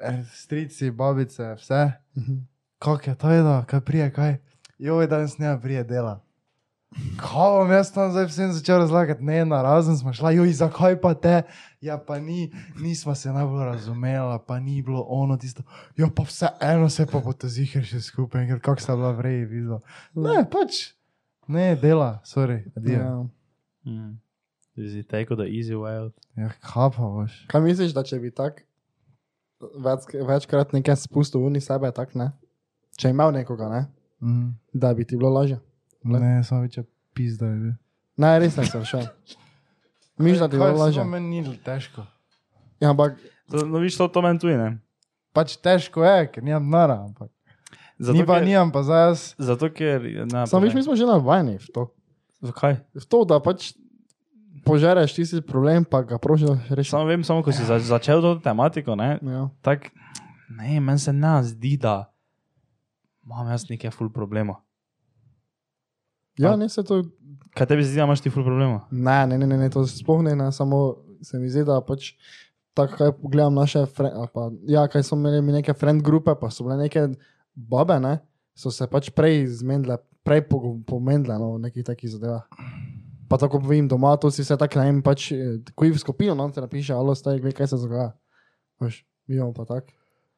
eh, 0.00 0.22
strici, 0.32 0.90
babice, 0.90 1.54
vse. 1.58 1.82
Mhm. 2.16 2.38
Kako 2.78 3.10
je 3.10 3.16
to, 3.16 3.28
da 3.42 3.64
kaj 3.66 3.80
prije, 3.80 4.12
kaj? 4.12 4.36
Joj, 4.78 5.06
danes 5.06 5.38
ne 5.38 5.60
prije 5.60 5.84
dela. 5.84 6.20
Kaj 7.18 7.50
bom 7.54 7.70
jaz 7.72 7.90
tam 7.94 8.10
zdaj 8.10 8.26
vsem 8.30 8.52
začel 8.52 8.78
razlagati? 8.78 9.24
Ne, 9.24 9.44
na 9.44 9.62
razen 9.62 9.96
smo 9.98 10.12
šli, 10.12 10.36
joj, 10.36 10.52
zakaj 10.52 11.00
pa 11.00 11.14
te? 11.14 11.42
Ja, 11.80 11.98
pa 11.98 12.18
ni, 12.18 12.52
nismo 12.80 13.14
se 13.14 13.32
najbolj 13.32 13.64
razumela, 13.64 14.38
pa 14.38 14.60
ni 14.60 14.82
bilo 14.82 15.04
ono 15.08 15.36
tisto. 15.36 15.62
Ja, 15.96 16.08
pa 16.16 16.22
vse 16.22 16.48
eno 16.60 16.88
se 16.90 17.06
pa 17.06 17.20
bo 17.20 17.32
to 17.32 17.48
zihar 17.48 17.84
še 17.86 18.00
skupaj, 18.00 18.46
ker 18.48 18.60
kako 18.60 18.82
sta 18.82 18.96
bila 18.96 19.12
vreji 19.12 19.44
videla. 19.44 19.80
Ne, 20.14 20.44
pač, 20.50 20.94
ne, 21.46 21.74
dela, 21.76 22.20
sorry, 22.26 22.62
adijo. 22.76 23.00
Ja. 23.00 23.08
Ja. 23.08 23.24
Mm. 23.90 24.12
Is 24.76 24.94
it 24.94 25.08
take 25.08 25.36
the 25.36 25.46
easy 25.46 25.74
way 25.74 25.98
out? 25.98 26.14
ja, 26.36 26.50
kaj 26.60 26.94
pa 26.96 27.10
boš? 27.18 27.34
Kaj 27.50 27.62
misliš, 27.62 27.94
da 27.94 28.02
če 28.06 28.18
bi 28.22 28.30
tak 28.34 28.64
več, 29.60 30.08
večkrat 30.14 30.74
nekaj 30.74 30.98
spustil 31.04 31.44
v 31.46 31.60
sebe, 31.62 31.90
tak 31.94 32.14
ne? 32.18 32.32
Če 32.98 33.08
je 33.10 33.14
imel 33.14 33.32
nekoga, 33.34 33.68
ne? 33.70 33.86
Mm. 34.22 34.50
Da 34.72 34.94
bi 34.94 35.04
ti 35.04 35.18
bilo 35.18 35.30
lažje. 35.34 35.58
Ne, 36.04 36.42
samo 36.44 36.62
več 36.62 36.78
pizda 37.12 37.46
je 37.46 37.58
bil. 37.58 37.74
Ne, 38.16 38.38
res 38.38 38.56
ne 38.56 38.64
sem 38.64 38.84
šel. 38.84 39.06
Miš, 40.18 40.38
da 40.38 40.48
ti 40.48 40.56
je 40.56 40.72
lažje. 40.72 41.04
Meni 41.04 41.40
ni 41.40 41.56
težko. 41.58 42.04
Ja, 42.78 42.90
ampak 42.90 43.16
To, 43.44 43.60
no, 43.60 43.76
viš, 43.78 43.96
to, 43.96 44.08
to 44.08 44.22
meni 44.24 44.40
tudi, 44.40 44.56
ne? 44.56 44.80
Pač 45.30 45.58
težko 45.60 46.00
je, 46.00 46.28
ker 46.32 46.40
nimam 46.40 46.64
nara, 46.64 46.96
ampak. 47.02 47.28
Zato, 48.00 48.16
Ni 48.16 48.24
pa 48.24 48.38
ker- 48.38 48.46
nimam, 48.46 48.72
pa 48.72 48.80
zdaj 48.80 49.02
jaz. 49.04 49.20
Zato, 49.36 49.68
ker... 49.68 50.00
Ne, 50.24 50.46
Sam 50.46 50.64
viš, 50.64 50.72
mi 50.72 50.80
smo 50.80 50.96
že 50.96 51.04
navajeni 51.04 51.58
v 51.58 51.68
to. 51.68 51.82
Zakaj? 52.40 52.80
V 52.94 53.04
to, 53.04 53.20
da 53.24 53.36
pač 53.38 53.74
požereš 54.64 55.12
tisti 55.12 55.42
problem, 55.44 55.84
pa 55.84 56.00
ga 56.00 56.16
proši, 56.16 56.48
da 56.48 56.56
rešiš. 56.72 56.90
Samo 56.90 57.04
vem, 57.04 57.20
samo 57.20 57.44
ko 57.44 57.52
si 57.52 57.60
za, 57.62 57.76
začel 57.78 58.24
to 58.24 58.40
tematiko, 58.40 58.96
ne, 58.96 59.20
Ja. 59.20 59.52
tak, 59.60 59.92
ne, 60.48 60.80
meni 60.80 60.98
se 60.98 61.12
ne 61.12 61.36
zdi, 61.44 61.76
da 61.76 62.08
imam 63.20 63.44
jaz 63.46 63.68
nekaj 63.68 63.92
ful 63.92 64.08
problema. 64.08 64.56
Ja, 66.38 66.56
ne 66.56 66.68
se 66.68 66.84
to. 66.84 67.02
Kaj 67.54 67.68
tebi 67.70 67.84
se 67.84 67.92
zdi, 67.92 68.00
da 68.02 68.08
imaš 68.08 68.22
ti 68.24 68.30
ful 68.30 68.44
problema? 68.44 68.80
Ne, 68.90 69.26
ne, 69.26 69.38
ne, 69.38 69.46
ne, 69.46 69.58
ne 69.58 69.70
to 69.70 69.84
sploh 69.86 70.24
ne, 70.26 70.34
ne, 70.36 70.50
samo 70.52 70.96
se 71.22 71.38
mi 71.38 71.50
zdi, 71.50 71.64
da 71.68 71.80
pač. 71.84 72.14
Tako, 72.74 72.96
kaj 72.98 73.12
pogledam 73.20 73.54
naše, 73.54 73.84
ali 74.02 74.28
pa, 74.34 74.48
ja, 74.66 74.82
kaj 74.90 75.04
so 75.06 75.14
imeli 75.14 75.42
mi 75.42 75.54
neke 75.54 75.76
friend 75.78 76.02
grupe, 76.02 76.34
pa 76.40 76.50
so 76.50 76.66
bile 76.66 76.80
neke 76.80 77.04
babe, 77.54 78.00
ne, 78.02 78.16
so 78.58 78.72
se 78.74 78.88
pač 78.90 79.12
prej 79.14 79.44
zmenile, 79.60 80.00
prej 80.26 80.42
pomenile 80.86 81.38
no, 81.38 81.52
v 81.54 81.68
nekih 81.68 81.86
takih 81.86 82.10
zadevah. 82.10 82.48
Pa 83.30 83.38
tako 83.38 83.60
povem 83.62 83.86
doma, 83.88 84.16
to 84.18 84.30
si 84.34 84.42
vse 84.42 84.58
tako 84.58 84.82
najem, 84.82 84.98
pač, 85.06 85.30
eh, 85.32 85.60
ko 85.74 85.86
jih 85.86 86.00
skupino, 86.02 86.34
no, 86.34 86.50
te 86.50 86.64
napiše, 86.64 86.96
alo, 86.98 87.14
staj, 87.14 87.38
gled, 87.44 87.54
kaj 87.54 87.70
se 87.70 87.78
dogaja. 87.78 88.10
Veš, 88.82 89.04
mi 89.30 89.38
imamo 89.38 89.54
pa 89.54 89.68
tako. 89.70 89.94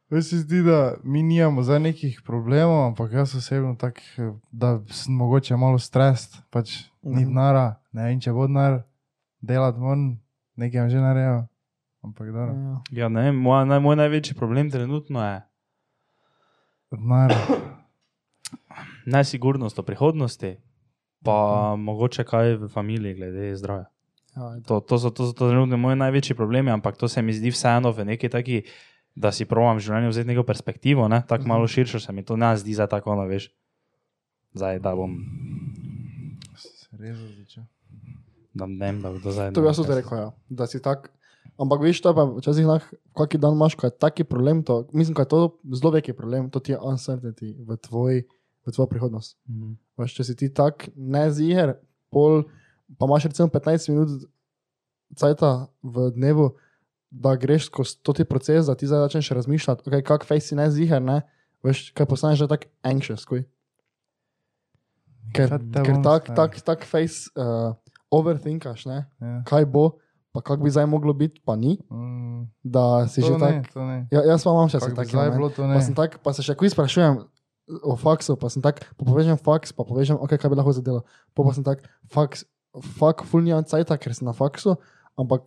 Meni 0.09 0.23
se 0.23 0.39
zdi, 0.39 0.63
da 0.63 0.95
mi 1.05 1.23
nimamo 1.23 1.63
zdaj 1.63 1.81
nekih 1.81 2.21
problemov, 2.23 2.87
ampak 2.87 3.13
jaz 3.13 3.35
osebno 3.35 3.75
tak, 3.75 3.99
da 4.53 4.81
sem 4.89 5.15
mogoče 5.15 5.57
malo 5.57 5.79
stres, 5.79 6.29
pač 6.51 6.71
ni 7.03 7.23
Mhm. 7.23 7.25
denara, 7.27 7.65
ne 7.93 8.03
vem, 8.05 8.21
če 8.21 8.33
bo 8.33 8.47
denar, 8.47 8.83
delati 9.41 9.79
moram, 9.79 10.21
nekaj 10.57 10.81
vam 10.81 10.91
že 10.91 10.97
narejo. 10.99 11.47
Ampak 12.03 12.27
da, 12.29 12.41
Ja. 12.41 12.83
Ja, 12.93 13.09
ne 13.09 13.23
vem, 13.23 13.37
moj, 13.37 13.67
naj, 13.67 13.81
moj 13.81 13.97
največji 13.97 14.35
problem 14.35 14.71
trenutno 14.71 15.19
je 15.21 15.43
denar. 16.93 17.33
nesigurnost 19.07 19.79
o 19.79 19.83
prihodnosti, 19.83 20.57
pa 21.25 21.37
mogoče 21.77 22.25
kaj 22.25 22.55
v 22.57 22.69
familiji 22.69 23.15
glede 23.15 23.57
zdravja. 23.57 23.87
Ja, 24.37 24.43
je 24.45 24.63
to. 24.63 24.81
To, 24.81 24.87
to, 24.89 24.99
so, 24.99 25.11
to 25.11 25.27
so 25.27 25.33
to 25.33 25.49
trenutno 25.49 25.77
moji 25.77 25.97
največji 25.97 26.37
problemi, 26.37 26.71
ampak 26.71 26.97
to 26.97 27.09
se 27.09 27.23
mi 27.23 27.33
zdi 27.33 27.51
vseeno 27.51 27.91
v 27.91 28.05
neki 28.05 28.29
taki, 28.29 28.63
da 29.17 29.33
si 29.33 29.49
provam 29.49 29.79
v 29.79 29.85
življenju 29.87 30.13
vzeti 30.13 30.29
neko 30.29 30.45
perspektivo, 30.45 31.09
ne? 31.09 31.23
tako 31.29 31.49
malo 31.49 31.69
širšo 31.69 32.01
se 32.05 32.13
mi 32.13 32.25
to 32.25 32.37
ne 32.37 32.53
zdi 32.61 32.77
za 32.77 32.87
tako, 32.87 33.17
no 33.17 33.25
veš. 33.29 33.49
Zdaj, 34.57 34.81
da 34.85 34.93
bom, 34.97 35.17
res 37.01 37.17
začel. 37.17 37.65
da 38.57 38.69
ne 38.69 38.79
vem, 38.81 39.01
da 39.05 39.13
bo 39.13 39.21
to 39.21 39.33
zdaj. 39.33 39.53
To 39.57 39.65
bi 39.65 39.69
jaz 39.69 39.81
tudi 39.81 39.97
rekel, 39.99 40.21
ja. 40.21 40.31
da 40.49 40.69
si 40.69 40.81
tak. 40.85 41.11
Ampak 41.61 41.81
veš, 41.81 42.03
to 42.05 42.13
je 42.13 42.17
pa 42.17 42.25
včasih 42.29 42.69
nah, 42.69 42.85
kaki 43.17 43.41
dan 43.41 43.57
imaš, 43.57 43.77
ko 43.81 43.89
je 43.89 43.97
taki 43.97 44.25
problem, 44.29 44.61
to, 44.67 44.83
mislim, 44.93 45.17
da 45.17 45.25
je 45.25 45.33
to 45.33 45.41
zelo 45.73 45.93
veliki 45.95 46.13
problem, 46.13 46.51
to 46.53 46.61
ti 46.61 46.75
je 46.75 46.81
uncertainty 46.81 47.55
v, 47.57 47.77
tvoj, 47.81 48.25
v 48.69 48.75
tvojo 48.77 48.89
prihodnost. 48.93 49.39
Mhm. 49.49 49.77
Veš, 49.97 50.17
če 50.19 50.29
si 50.29 50.37
ti 50.37 50.53
tak 50.53 50.91
neziger, 50.93 51.79
pol, 52.13 52.45
pa 53.01 53.09
imaš 53.09 53.31
recimo 53.33 53.49
15 53.49 53.93
minut 53.93 54.29
cajta 55.17 55.71
v 55.81 56.11
dnevu, 56.13 56.53
da 57.11 57.37
greš 57.37 57.69
skozi 57.71 57.99
to 58.03 58.13
ti 58.13 58.25
proces, 58.25 58.67
da 58.67 58.75
ti 58.75 58.87
zdaj 58.87 59.07
začneš 59.09 59.31
razmišljati, 59.31 59.85
okay, 59.87 60.03
kak 60.03 60.25
fej 60.27 60.41
si 60.43 60.55
neziger, 60.59 61.03
ne, 61.03 61.23
veš, 61.65 61.91
kaj 61.97 62.07
postaneš 62.07 62.45
že 62.45 62.49
tak 62.51 62.67
anxious, 62.83 63.25
kuj. 63.29 63.45
Ker, 65.35 65.51
ker 65.59 65.93
bom 65.93 66.03
tak, 66.07 66.31
tak, 66.33 66.55
tak 66.63 66.85
face 66.87 67.29
uh, 67.35 67.75
overthinkaš, 68.15 68.87
ne, 68.87 69.05
Ja. 69.21 69.43
kaj 69.45 69.67
bo, 69.67 69.99
pa 70.33 70.41
kako 70.41 70.65
bi 70.65 70.71
zdaj 70.71 70.87
moglo 70.87 71.13
biti, 71.13 71.41
pa 71.45 71.57
ni, 71.57 71.79
Mm, 71.91 72.47
da 72.63 73.09
si 73.09 73.21
to 73.21 73.27
že 73.27 73.33
ne, 73.35 73.41
tak. 73.41 73.73
to 73.73 73.81
ne. 73.85 74.07
Ja, 74.13 74.23
jaz 74.23 74.45
pa 74.45 74.53
imam 74.55 74.69
še 74.69 74.79
Kako 74.79 74.95
tako, 74.95 75.11
zdaj 75.11 75.31
bilo, 75.35 75.49
to 75.51 75.67
ne. 75.67 75.75
pa, 75.75 75.81
sem 75.83 75.95
tak, 75.97 76.19
pa 76.23 76.31
se 76.33 76.43
še 76.45 76.55
kuj 76.55 76.71
sprašujem 76.73 77.25
o 77.83 77.97
faksu, 77.99 78.37
pa 78.39 78.47
sem 78.53 78.63
tak, 78.63 78.85
pa 78.95 79.03
povežem 79.03 79.35
faks, 79.41 79.73
pa 79.75 79.83
povežem, 79.83 80.15
okay, 80.23 80.39
kaj 80.39 80.53
bi 80.53 80.57
lahko 80.57 80.71
zadelo. 80.77 81.03
Pa, 81.35 81.43
pa 81.43 81.51
sem 81.57 81.65
tak, 81.67 81.83
faks, 82.13 82.45
fak, 83.01 83.25
full 83.27 83.43
nimam 83.43 83.65
cajta, 83.67 83.97
ker 83.99 84.15
sem 84.15 84.29
na 84.29 84.37
faksu, 84.37 84.77
ampak 85.19 85.43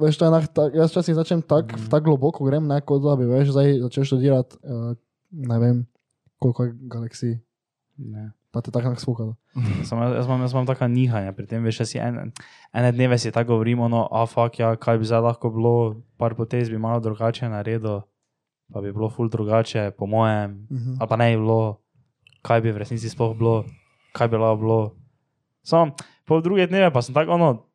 veš, 0.00 0.16
to 0.16 0.24
je 0.24 0.28
enak, 0.28 0.44
tak, 0.48 0.74
jaz 0.74 0.90
včasih 0.90 1.14
začnem 1.14 1.42
tak, 1.42 1.68
Mhm. 1.68 1.80
mm. 1.80 1.88
tako 1.88 2.04
globoko 2.06 2.44
grem, 2.44 2.64
ne, 2.64 2.80
kot 2.80 3.00
da 3.00 3.14
bi 3.14 3.24
veš, 3.26 3.50
zdaj 3.50 3.78
začel 3.80 4.04
študirati, 4.04 4.56
uh, 4.62 4.94
ne 5.30 5.58
vem, 5.58 5.76
koliko 6.38 6.64
je 6.64 6.72
galaksij, 6.82 7.34
Ne. 7.98 8.32
pa 8.50 8.58
te 8.58 8.70
tako 8.70 8.96
spukalo. 8.96 9.36
Samo 9.84 10.02
jaz, 10.06 10.26
imam, 10.26 10.40
jaz 10.40 10.52
imam 10.52 10.66
taka 10.66 10.88
nihanja, 10.88 11.30
pri 11.30 11.46
tem 11.46 11.60
veš, 11.60 11.84
si 11.84 11.98
en, 11.98 12.32
ene 12.72 12.90
dneve 12.90 13.14
si 13.14 13.28
tako 13.28 13.52
govorimo, 13.52 13.86
no, 13.86 14.08
a 14.08 14.24
fak, 14.24 14.58
ja, 14.58 14.74
kaj 14.74 14.96
bi 14.96 15.04
zdaj 15.04 15.20
lahko 15.22 15.50
bilo, 15.50 15.74
par 16.16 16.34
potez 16.34 16.66
bi 16.66 16.76
malo 16.76 16.98
drugače 16.98 17.46
naredil, 17.46 18.00
pa 18.66 18.80
bi 18.80 18.88
bilo 18.88 19.08
ful 19.08 19.28
drugače, 19.28 19.90
po 19.92 20.06
mojem, 20.06 20.66
Mhm. 20.68 20.96
ali 20.96 21.08
pa 21.08 21.16
ne 21.16 21.28
bi 21.28 21.38
bilo, 21.38 21.78
kaj 22.40 22.60
bi 22.60 22.70
v 22.70 22.78
resnici 22.78 23.06
sploh 23.06 23.34
bilo, 23.34 23.64
kaj 24.12 24.28
bi 24.28 24.36
lahko 24.36 24.56
bilo. 24.56 24.80
Samo 25.62 25.92
pol 26.24 26.40
druge 26.40 26.66
dneve 26.66 26.88
pa 26.88 27.02
sem 27.02 27.12
tako, 27.12 27.32
ono, 27.32 27.66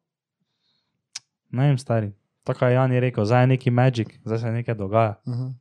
ne 1.52 1.68
vem, 1.68 1.78
stari. 1.78 2.14
Tako 2.46 2.66
je 2.66 2.74
Jan 2.74 2.92
je 2.92 3.00
rekel, 3.00 3.26
zdaj 3.26 3.44
je 3.44 3.48
neki 3.48 3.72
magic, 3.72 4.10
zdaj 4.26 4.40
se 4.40 4.52
nekaj 4.52 4.76
dogaja. 4.76 5.20
Mhm. 5.28 5.54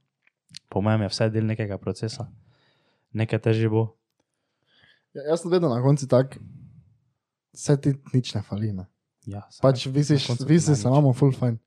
Po 0.68 0.80
mojem 0.80 1.02
je 1.02 1.08
vse 1.08 1.28
del 1.30 1.46
nekega 1.46 1.78
procesa. 1.78 2.26
Nekaj 3.12 3.38
težje 3.38 3.68
bo. 3.68 3.94
Ja, 5.14 5.22
jaz 5.30 5.42
sem 5.42 5.50
vedno 5.50 5.68
na 5.70 5.82
koncu 5.82 6.08
tak, 6.10 6.38
vse 7.54 7.76
ti 7.80 7.94
nič 8.12 8.34
ne 8.34 8.42
fali, 8.42 8.72
ne. 8.72 8.86
Ja. 9.26 9.46
Pač 9.62 9.86
vi 9.86 10.04
si, 10.04 10.18
Na 10.18 10.26
koncu 10.26 10.44
vi 10.44 10.58
ti 10.58 10.60
si 10.60 10.70
ne 10.70 10.76
se 10.76 10.88
imamo 10.88 11.12
full 11.12 11.32
fine. 11.32 11.58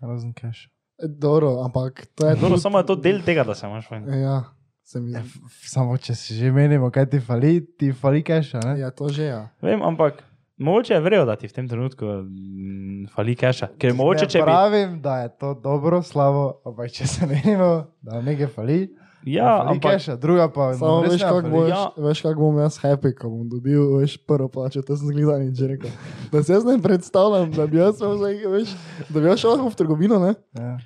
Razen 0.00 0.34
cash. 0.34 0.66
E, 0.98 1.08
Dobro, 1.08 1.62
ampak 1.64 2.06
to 2.14 2.26
je 2.26 2.36
Dobro, 2.36 2.58
samo 2.58 2.78
je 2.78 2.86
to 2.86 2.96
del 2.96 3.22
tega, 3.22 3.44
da 3.44 3.54
se 3.54 3.66
imaš 3.66 3.88
fajn. 3.88 4.08
Ja, 4.20 4.44
se 4.84 5.00
mi 5.00 5.12
Ja, 5.12 5.22
Samo 5.48 5.96
če 5.96 6.14
si 6.14 6.34
že 6.34 6.52
menimo, 6.52 6.90
kaj 6.90 7.06
ti 7.10 7.20
fali, 7.20 7.60
ti 7.78 7.92
fali 7.92 8.24
ne? 8.64 8.78
Ja, 8.80 8.90
to 8.90 9.08
že 9.08 9.22
je. 9.22 9.38
Vem, 9.62 9.82
ampak 9.82 10.22
mogoče 10.58 10.94
je 10.94 11.00
vrejo, 11.00 11.24
da 11.24 11.36
ti 11.36 11.48
v 11.48 11.52
tem 11.52 11.68
trenutku 11.68 12.04
mm, 12.04 13.08
fali 13.14 13.36
keša. 13.36 13.68
Ker 13.78 13.94
mogoče, 13.94 14.24
ne 14.24 14.28
če 14.28 14.38
bi. 14.38 14.44
pravim, 14.44 15.00
da 15.00 15.18
je 15.18 15.28
to 15.38 15.54
dobro, 15.54 16.02
slabo, 16.02 16.60
ampak 16.64 16.90
če 16.90 17.06
se 17.06 17.26
menimo, 17.26 17.86
da 18.00 18.22
nekaj 18.22 18.46
fali, 18.48 18.80
Ja, 19.24 19.58
fali 19.58 19.74
ampak 19.74 19.92
cash, 19.92 20.14
druga 20.16 20.46
pa 20.48 20.70
Samo 20.74 21.02
res 21.02 21.12
veš, 21.12 21.22
kako 21.22 21.48
boš, 21.50 21.68
Ja. 21.68 21.80
veš, 21.98 22.20
kak 22.22 22.36
bom 22.36 22.58
jaz 22.58 22.78
happy, 22.78 23.10
ko 23.12 23.28
bom 23.28 23.48
dobil 23.50 23.82
veš, 23.98 24.14
prvo 24.18 24.46
plačo, 24.48 24.80
to 24.80 24.96
sem 24.96 25.08
zgledal 25.08 25.42
in 25.42 25.50
že 25.52 25.66
rekel. 25.66 25.90
Da 26.32 26.42
se 26.42 26.52
jaz 26.52 26.64
ne 26.64 26.78
predstavljam, 26.78 27.50
da 27.52 27.66
bi 27.66 27.76
jaz, 27.76 27.98
zdaj, 27.98 28.46
veš, 28.46 28.76
da 29.08 29.20
bi 29.20 29.26
jaz 29.26 29.42
šel 29.42 29.50
lahko 29.50 29.68
v 29.68 29.74
trgovino, 29.74 30.18
ne? 30.18 30.32
Ja. 30.54 30.78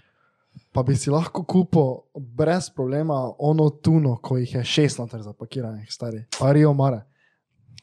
pa 0.73 0.83
bi 0.83 0.97
si 0.97 1.11
lahko 1.11 1.45
kupil 1.45 2.01
brez 2.17 2.71
problema 2.71 3.15
ono 3.39 3.69
tuno, 3.71 4.17
ko 4.17 4.41
jih 4.41 4.55
je 4.55 4.65
šest 4.65 4.99
noter 4.99 5.21
zapakiranih, 5.23 5.87
stari. 5.93 6.25
Parijo 6.41 6.73
mare. 6.73 7.03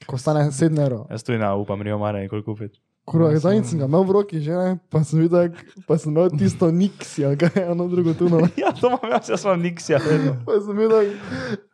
Ko 0.05 0.17
stane 0.17 0.47
7 0.47 0.79
evrov. 0.79 1.07
jaz 1.09 1.23
tudi 1.23 1.37
ne 1.37 1.53
upam, 1.53 1.81
Rio 1.81 1.97
Mare 1.97 2.21
nikoli 2.21 2.43
kupiti. 2.43 2.79
Kurva, 3.05 3.31
Ja, 3.31 3.39
zdaj 3.39 3.55
sem- 3.55 3.63
sem 3.65 3.79
ga 3.79 3.85
imel 3.85 4.03
v 4.03 4.11
roki 4.11 4.39
že, 4.39 4.51
ne? 4.51 4.77
pa 4.87 5.03
sem 5.03 5.19
videl, 5.19 5.49
pa 5.87 5.97
sem 5.97 6.11
imel 6.11 6.29
tisto 6.31 6.69
niksi, 6.69 7.25
ali 7.25 7.37
kaj 7.37 7.49
je 7.55 7.65
ono 7.67 7.87
drugo 7.87 8.13
tuno. 8.13 8.39
ne. 8.39 8.49
Ja, 8.57 8.69
to 8.71 8.87
imam 8.87 9.11
jaz, 9.11 9.29
jaz 9.29 9.43
imam 9.43 9.59
niks, 9.59 9.89
ja. 9.89 9.97
Pa 10.45 10.59
sem 10.59 10.77
videl, 10.77 11.17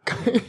kaj, 0.03 0.39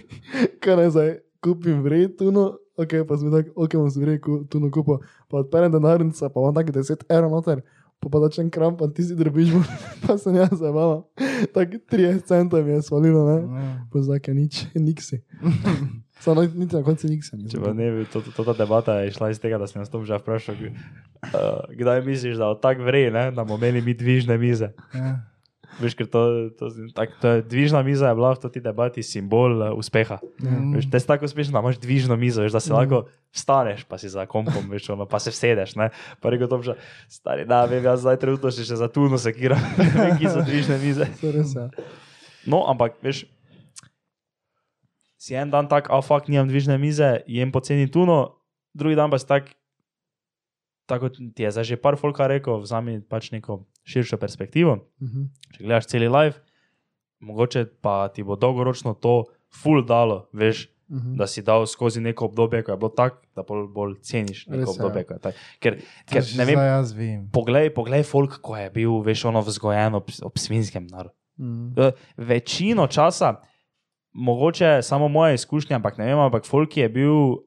kaj 0.60 0.76
naj 0.76 0.90
zdaj 0.90 1.10
kupim 1.38 1.82
vredno, 1.82 2.44
ok, 2.76 3.02
pa 3.02 3.16
smo 3.16 3.30
tako, 3.30 3.50
ok, 3.56 3.72
bom 3.74 3.90
si 3.90 4.04
rekel, 4.04 4.44
tu 4.44 4.60
na 4.60 4.70
kupo, 4.70 4.98
pa 5.26 5.38
odperem 5.38 5.72
denarnico, 5.72 6.22
pa 6.22 6.38
imam 6.40 6.54
tako 6.54 6.72
10 6.72 7.02
evrov 7.08 7.30
noter, 7.32 7.62
pa 7.98 8.06
pa 8.06 8.18
dačem 8.20 8.46
kram, 8.46 8.76
pa 8.76 8.86
ti 8.86 9.02
si 9.02 9.14
drobiš, 9.14 9.50
pa 10.02 10.14
sem 10.16 10.34
jaz 10.34 10.54
zabava. 10.54 11.02
Tako 11.50 11.82
30 11.84 12.22
centov 12.22 12.62
mi 12.62 12.70
je 12.70 12.82
svalilo, 12.82 13.26
ne? 13.26 13.38
Pa 13.90 13.98
zdaj 14.00 14.22
je 14.22 14.34
nič, 14.36 14.54
niksi. 14.72 15.18
Samo 16.20 16.42
niti 16.42 16.76
na 16.76 16.82
koncu 16.82 17.08
niksi. 17.10 17.36
Če 17.52 17.60
pa 17.60 17.72
ne 17.76 17.90
bi, 17.92 18.04
to, 18.08 18.22
to, 18.24 18.32
to, 18.32 18.44
ta 18.48 18.56
debata 18.56 19.00
je 19.02 19.12
išla 19.12 19.30
iz 19.34 19.40
tega, 19.42 19.60
da 19.60 19.68
sem 19.68 19.82
nas 19.82 19.92
to 19.92 20.00
že 20.04 20.16
vprašal, 20.22 20.56
uh, 20.56 21.66
kdaj 21.76 22.02
misliš, 22.06 22.38
da 22.40 22.48
od 22.54 22.62
tak 22.64 22.80
vre, 22.80 23.10
ne, 23.12 23.28
da 23.36 23.44
bomo 23.44 23.60
imeli 23.60 23.84
mi 23.84 23.94
dvižne 23.94 24.38
mize. 24.40 24.72
Ja. 24.96 25.16
Veš, 25.76 25.92
ker 25.92 26.08
to, 26.08 26.48
to, 26.56 26.70
tak, 26.96 27.12
to 27.20 27.36
je, 27.36 27.42
dvižna 27.44 27.82
miza 27.84 28.08
je 28.08 28.16
bila 28.16 28.32
v 28.32 28.48
tej 28.48 28.62
debati 28.64 29.04
simbol 29.04 29.60
uh, 29.60 29.76
uspeha. 29.76 30.16
Mm. 30.40 30.72
Veš, 30.78 30.88
te 30.88 31.00
si 31.02 31.08
tako 31.08 31.28
uspešen, 31.28 31.52
da 31.52 31.60
imaš 31.60 31.76
dvižno 31.82 32.16
mizo, 32.16 32.40
veš, 32.40 32.56
da 32.56 32.64
se 32.64 32.72
lahko 32.72 33.04
vstaneš, 33.36 33.84
pa 33.84 34.00
si 34.00 34.08
za 34.08 34.24
kompom, 34.24 34.64
veš, 34.72 34.88
ono, 34.96 35.04
pa 35.04 35.20
se 35.20 35.34
vsedeš. 35.34 35.76
Ne? 35.76 35.90
Pa 36.24 36.32
rekel 36.32 36.48
to, 36.48 36.62
že 36.64 36.78
stari, 37.12 37.44
da 37.44 37.66
vem, 37.68 37.84
jaz 37.84 38.06
zdaj 38.06 38.16
trenutno 38.24 38.48
še, 38.48 38.64
še 38.64 38.80
za 38.80 38.88
tuno 38.88 39.20
se 39.20 39.36
kiram, 39.36 39.60
ki 40.18 40.32
so 40.32 40.40
dvižne 40.40 40.80
mize. 40.80 41.12
Ja. 41.20 41.68
No, 42.48 42.64
ampak 42.70 42.96
veš, 43.04 43.26
si 45.26 45.34
en 45.34 45.50
dan 45.50 45.66
tak, 45.66 45.90
a 45.90 45.98
fakt 46.00 46.28
nimam 46.28 46.46
dvižne 46.46 46.78
mize, 46.78 47.08
jem 47.26 47.50
poceni 47.50 47.88
tuno, 47.88 48.38
drugi 48.72 48.94
dan 48.94 49.10
pa 49.10 49.18
si 49.18 49.26
tak, 49.26 49.50
tako 50.86 51.10
ti 51.10 51.42
je 51.42 51.50
zdaj 51.50 51.64
že 51.64 51.76
par 51.76 51.96
folka 51.96 52.26
rekel, 52.26 52.60
vzami 52.60 53.00
pač 53.02 53.32
neko 53.32 53.64
širšo 53.82 54.16
perspektivo. 54.16 54.86
Mhm. 55.02 55.26
Če 55.50 55.58
gledaš 55.60 55.86
celi 55.86 56.06
live, 56.08 56.38
mogoče 57.18 57.66
pa 57.80 58.06
ti 58.08 58.22
bo 58.22 58.36
dolgoročno 58.36 58.94
to 58.94 59.24
full 59.52 59.82
dalo, 59.82 60.28
veš, 60.32 60.68
Mhm. 60.86 61.16
da 61.16 61.26
si 61.26 61.42
dal 61.42 61.66
skozi 61.66 61.98
neko 62.00 62.24
obdobje, 62.24 62.62
ko 62.62 62.70
je 62.70 62.76
bilo 62.76 62.88
tako, 62.90 63.18
da 63.34 63.42
bolj, 63.42 63.66
bolj 63.68 63.94
ceniš 64.00 64.46
neko 64.46 64.58
Res 64.60 64.68
obdobje. 64.70 65.02
ko. 65.04 65.14
Ker, 65.58 65.80
ker 66.06 66.22
ne 66.38 66.44
vem, 66.44 66.58
jaz 66.60 66.92
vem. 66.92 67.26
poglej, 67.26 67.74
poglej 67.74 68.04
folk, 68.04 68.38
ko 68.38 68.54
je 68.54 68.70
bil, 68.70 69.02
veš, 69.02 69.24
ono 69.24 69.42
vzgojen 69.42 69.94
ob, 69.94 70.06
ob 70.22 70.38
svinskem 70.38 70.86
narodu. 70.86 71.10
Mhm. 71.36 71.74
Eh, 71.76 71.90
Večino 72.16 72.86
časa, 72.86 73.42
mogoče 74.16 74.80
samo 74.82 75.08
moje 75.08 75.34
izkušnje, 75.34 75.76
ampak 75.76 75.98
ne 75.98 76.06
vem, 76.06 76.18
ampak 76.20 76.44
folk 76.44 76.72
je 76.72 76.88
bil 76.88 77.12
uh, 77.12 77.38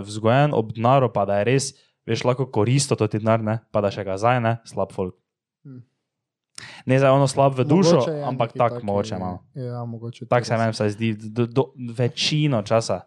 vzgojen 0.00 0.50
ob 0.52 0.72
denaru, 0.72 1.08
pa 1.08 1.24
da 1.24 1.38
je 1.38 1.44
res, 1.46 1.70
veš, 2.04 2.24
lahko 2.24 2.46
koristo 2.46 2.96
to 2.96 3.06
ti 3.06 3.18
denar, 3.18 3.40
ne, 3.40 3.58
pa 3.68 3.80
da 3.80 3.88
še 3.88 4.02
ga 4.02 4.16
zdaj 4.16 4.40
ne, 4.40 4.56
slab 4.64 4.92
folk. 4.92 5.14
Hm. 5.62 5.82
Ne 6.84 6.98
za 6.98 7.10
ono 7.10 7.26
slab 7.26 7.54
v 7.54 7.64
dušo, 7.64 7.96
Mogoče 7.98 8.22
ampak 8.22 8.52
tako 8.52 8.74
taki- 8.74 8.86
mogoče 8.86 9.16
malo. 9.16 9.38
Ja, 9.54 9.84
mogoče. 9.84 10.26
Tako 10.26 10.44
se 10.44 10.56
meni 10.56 10.72
vsaj 10.72 10.90
zdi, 10.90 11.08
do, 11.30 11.46
do, 11.46 11.64
večino 11.94 12.62
časa. 12.62 13.00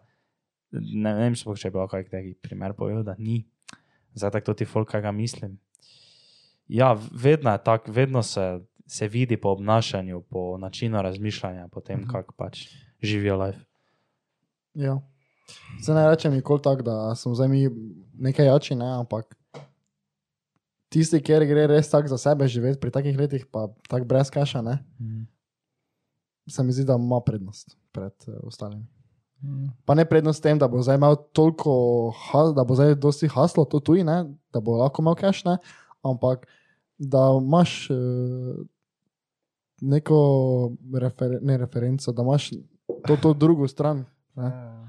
Ne, 0.72 0.80
ne 1.04 1.14
vem, 1.16 1.34
sploh, 1.34 1.54
če 1.54 1.70
bi 1.70 1.78
lahko 1.78 2.00
taki 2.04 2.34
primer 2.36 2.72
povedal, 2.72 3.04
da 3.04 3.14
ni. 3.16 3.44
Zdaj 4.12 4.30
tako 4.32 4.54
ti 4.54 4.64
folk, 4.64 4.88
kaj 4.88 5.00
ga 5.00 5.12
mislim. 5.12 5.58
Ja, 6.66 6.92
vedno 7.12 7.52
je 7.52 7.58
tako, 7.60 7.92
vedno 7.92 8.22
se, 8.22 8.58
se 8.86 9.06
vidi 9.06 9.36
po 9.36 9.48
obnašanju, 9.50 10.22
po 10.22 10.58
načinu 10.58 10.98
razmišljanja, 10.98 11.68
po 11.68 11.80
tem, 11.80 12.00
Mhm. 12.00 12.08
kako 12.08 12.34
pač 12.34 12.66
živijo 13.04 13.36
life. 13.44 13.60
Ja. 14.74 14.98
Se 15.82 15.94
ne 15.94 16.08
rečem 16.10 16.32
nikoli 16.34 16.62
tako, 16.62 16.82
da 16.82 17.14
sem 17.14 17.34
zdaj 17.34 17.48
mi 17.48 17.68
nekaj 18.18 18.46
jači, 18.46 18.74
ne, 18.74 18.86
ampak 18.98 19.36
tisti, 20.88 21.20
kjer 21.22 21.44
gre 21.46 21.66
res 21.66 21.90
tako 21.90 22.08
za 22.08 22.18
sebe 22.18 22.48
živeti 22.48 22.80
pri 22.80 22.90
takih 22.90 23.18
letih, 23.18 23.46
pa 23.50 23.66
tako 23.88 24.06
brez 24.08 24.30
kaša, 24.30 24.62
ne, 24.62 24.78
se 26.48 26.62
mi 26.62 26.72
zdi, 26.72 26.84
da 26.84 26.94
ima 26.94 27.20
prednost 27.20 27.76
pred 27.92 28.12
uh, 28.28 28.34
ostalimi. 28.42 28.86
Pa 29.84 29.94
ne 29.94 30.04
prednost 30.08 30.42
tem, 30.42 30.58
da 30.58 30.68
bo 30.68 30.80
zdaj 30.82 30.96
imel 30.96 31.16
toliko, 31.32 31.72
ha- 32.30 32.52
da 32.56 32.64
bo 32.64 32.74
zdaj 32.74 32.94
dosti 32.94 33.28
haslo, 33.28 33.64
to 33.64 33.80
tuji, 33.80 34.04
ne, 34.04 34.24
da 34.52 34.60
bo 34.60 34.78
lahko 34.80 35.02
imel 35.02 35.14
cash, 35.20 35.44
ne, 35.44 35.58
ampak 36.02 36.46
da 36.98 37.26
imaš 37.42 37.90
uh, 37.90 38.62
neko 39.80 40.18
refer, 40.94 41.38
ne, 41.42 41.58
referenco, 41.60 42.12
da 42.12 42.22
imaš 42.22 42.50
to, 43.06 43.16
to 43.16 43.34
drugo 43.34 43.68
stran. 43.68 44.04
Ne. 44.36 44.44
Ja. 44.44 44.84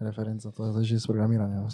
Referenca, 0.00 0.52
to 0.52 0.66
je 0.66 0.84
že 0.84 0.94
iz 0.94 1.06
programiranja. 1.06 1.56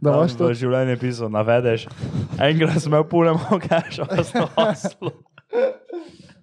da 0.00 0.10
imaš 0.14 0.36
to. 0.38 0.46
v 0.46 0.54
življenju 0.54 0.98
pisal, 1.02 1.26
navedeš, 1.34 1.88
enkrat 2.38 2.78
sem 2.78 2.94
imel 2.94 3.02
pune 3.10 3.34
moke, 3.34 3.80
še 3.90 4.06
na 4.06 4.46
haslu. 4.54 5.10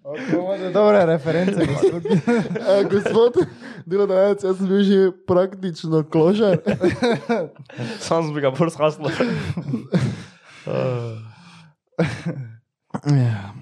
Imate 0.04 0.72
dobre 0.76 1.06
reference, 1.06 1.56
gospod. 1.56 2.04
E, 2.72 2.84
gospod, 2.92 3.40
delodajalec, 3.88 4.44
jaz 4.44 4.58
sem 4.60 4.68
bil 4.68 4.84
že 4.84 5.00
praktično 5.28 6.04
kložer. 6.04 6.60
Sam 8.06 8.28
sem 8.28 8.36
ga 8.36 8.52
bolj 8.52 8.76
haslo. 8.76 9.08
Ja. 13.08 13.56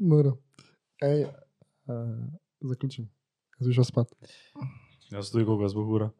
Moro. 0.00 0.40
Ej, 1.00 1.24
uh, 1.24 1.96
zaključim. 2.60 3.08
Jaz 3.60 3.68
bi 3.68 3.74
šel 3.74 3.84
spat. 3.84 4.12
Jaz 5.10 5.30
tudi 5.30 5.44
koga 5.44 5.68
zbohura. 5.68 6.10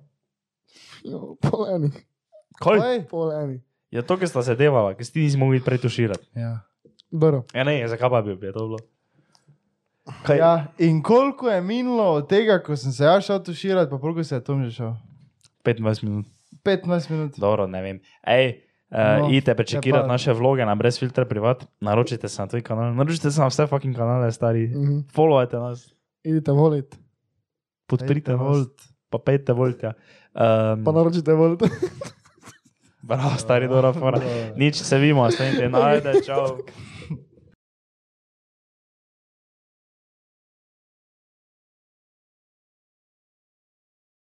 Jo, 1.04 1.36
pol 1.42 1.66
enih. 1.74 1.98
Kaj? 2.60 3.04
Pol 3.10 3.32
enih. 3.32 3.60
Je 3.90 4.02
to, 4.06 4.16
ki 4.16 4.28
sta 4.30 4.42
se 4.46 4.54
devala, 4.54 4.94
ki 4.94 5.04
ti 5.12 5.24
nisi 5.24 5.38
mogel 5.38 5.62
pretuširati. 5.64 6.30
Ja. 6.38 6.60
Dobro. 7.10 7.42
Ja, 7.54 7.64
ne, 7.64 7.88
zakaj 7.88 8.10
pa 8.10 8.22
bi 8.22 8.36
bi 8.36 8.52
to 8.52 8.66
bilo? 8.66 8.78
Kaj? 10.26 10.38
Ja, 10.38 10.52
in 10.78 11.02
koliko 11.02 11.50
je 11.50 11.60
minilo 11.60 12.04
od 12.04 12.28
tega, 12.28 12.60
ko 12.62 12.76
sem 12.76 12.92
se 12.92 13.04
jaz 13.04 13.24
šel 13.26 13.42
tuširati, 13.44 13.90
pa 13.90 14.00
koliko 14.00 14.24
se 14.24 14.34
je 14.34 14.44
Tom 14.44 14.64
že 14.64 14.70
šel? 14.70 14.92
25 15.64 16.04
minut. 16.04 16.26
15 16.64 17.10
minut. 17.10 17.38
Dobro, 17.38 17.66
ne 17.66 17.82
vem. 17.82 18.00
Ej, 18.22 18.60
uh, 18.90 18.98
No, 19.18 19.28
idite 19.28 19.54
prečekirati 19.54 20.08
naše 20.08 20.32
vloge 20.32 20.64
na 20.64 20.74
brez 20.74 20.98
filtra 20.98 21.24
privat, 21.24 21.66
naročite 21.80 22.28
se 22.28 22.42
na 22.42 22.46
tvoj 22.46 22.62
kanal, 22.62 22.94
naročite 22.94 23.30
se 23.30 23.40
na 23.40 23.46
vse 23.46 23.66
fucking 23.66 23.96
kanale, 23.96 24.32
stari. 24.32 24.66
Mhm. 24.68 24.98
Followajte 25.08 25.56
nas, 25.56 25.94
Idite 26.24 26.52
volit. 26.52 26.98
podprite 27.86 28.32
nas, 28.32 28.40
volt. 28.40 28.72
pa 29.10 29.18
pejte 29.18 29.52
voltja. 29.52 29.92
Um, 30.30 30.84
Pa 30.84 30.92
naročite 30.92 31.32
volit. 31.32 31.60
bravo, 33.02 33.30
stari, 33.36 33.68
dobra 33.68 33.92
fora. 33.92 34.20
Nič 34.56 34.76
se 34.76 34.98
vimo, 34.98 35.30
stanite, 35.30 35.68
najde, 35.68 36.12
čau. 36.26 36.58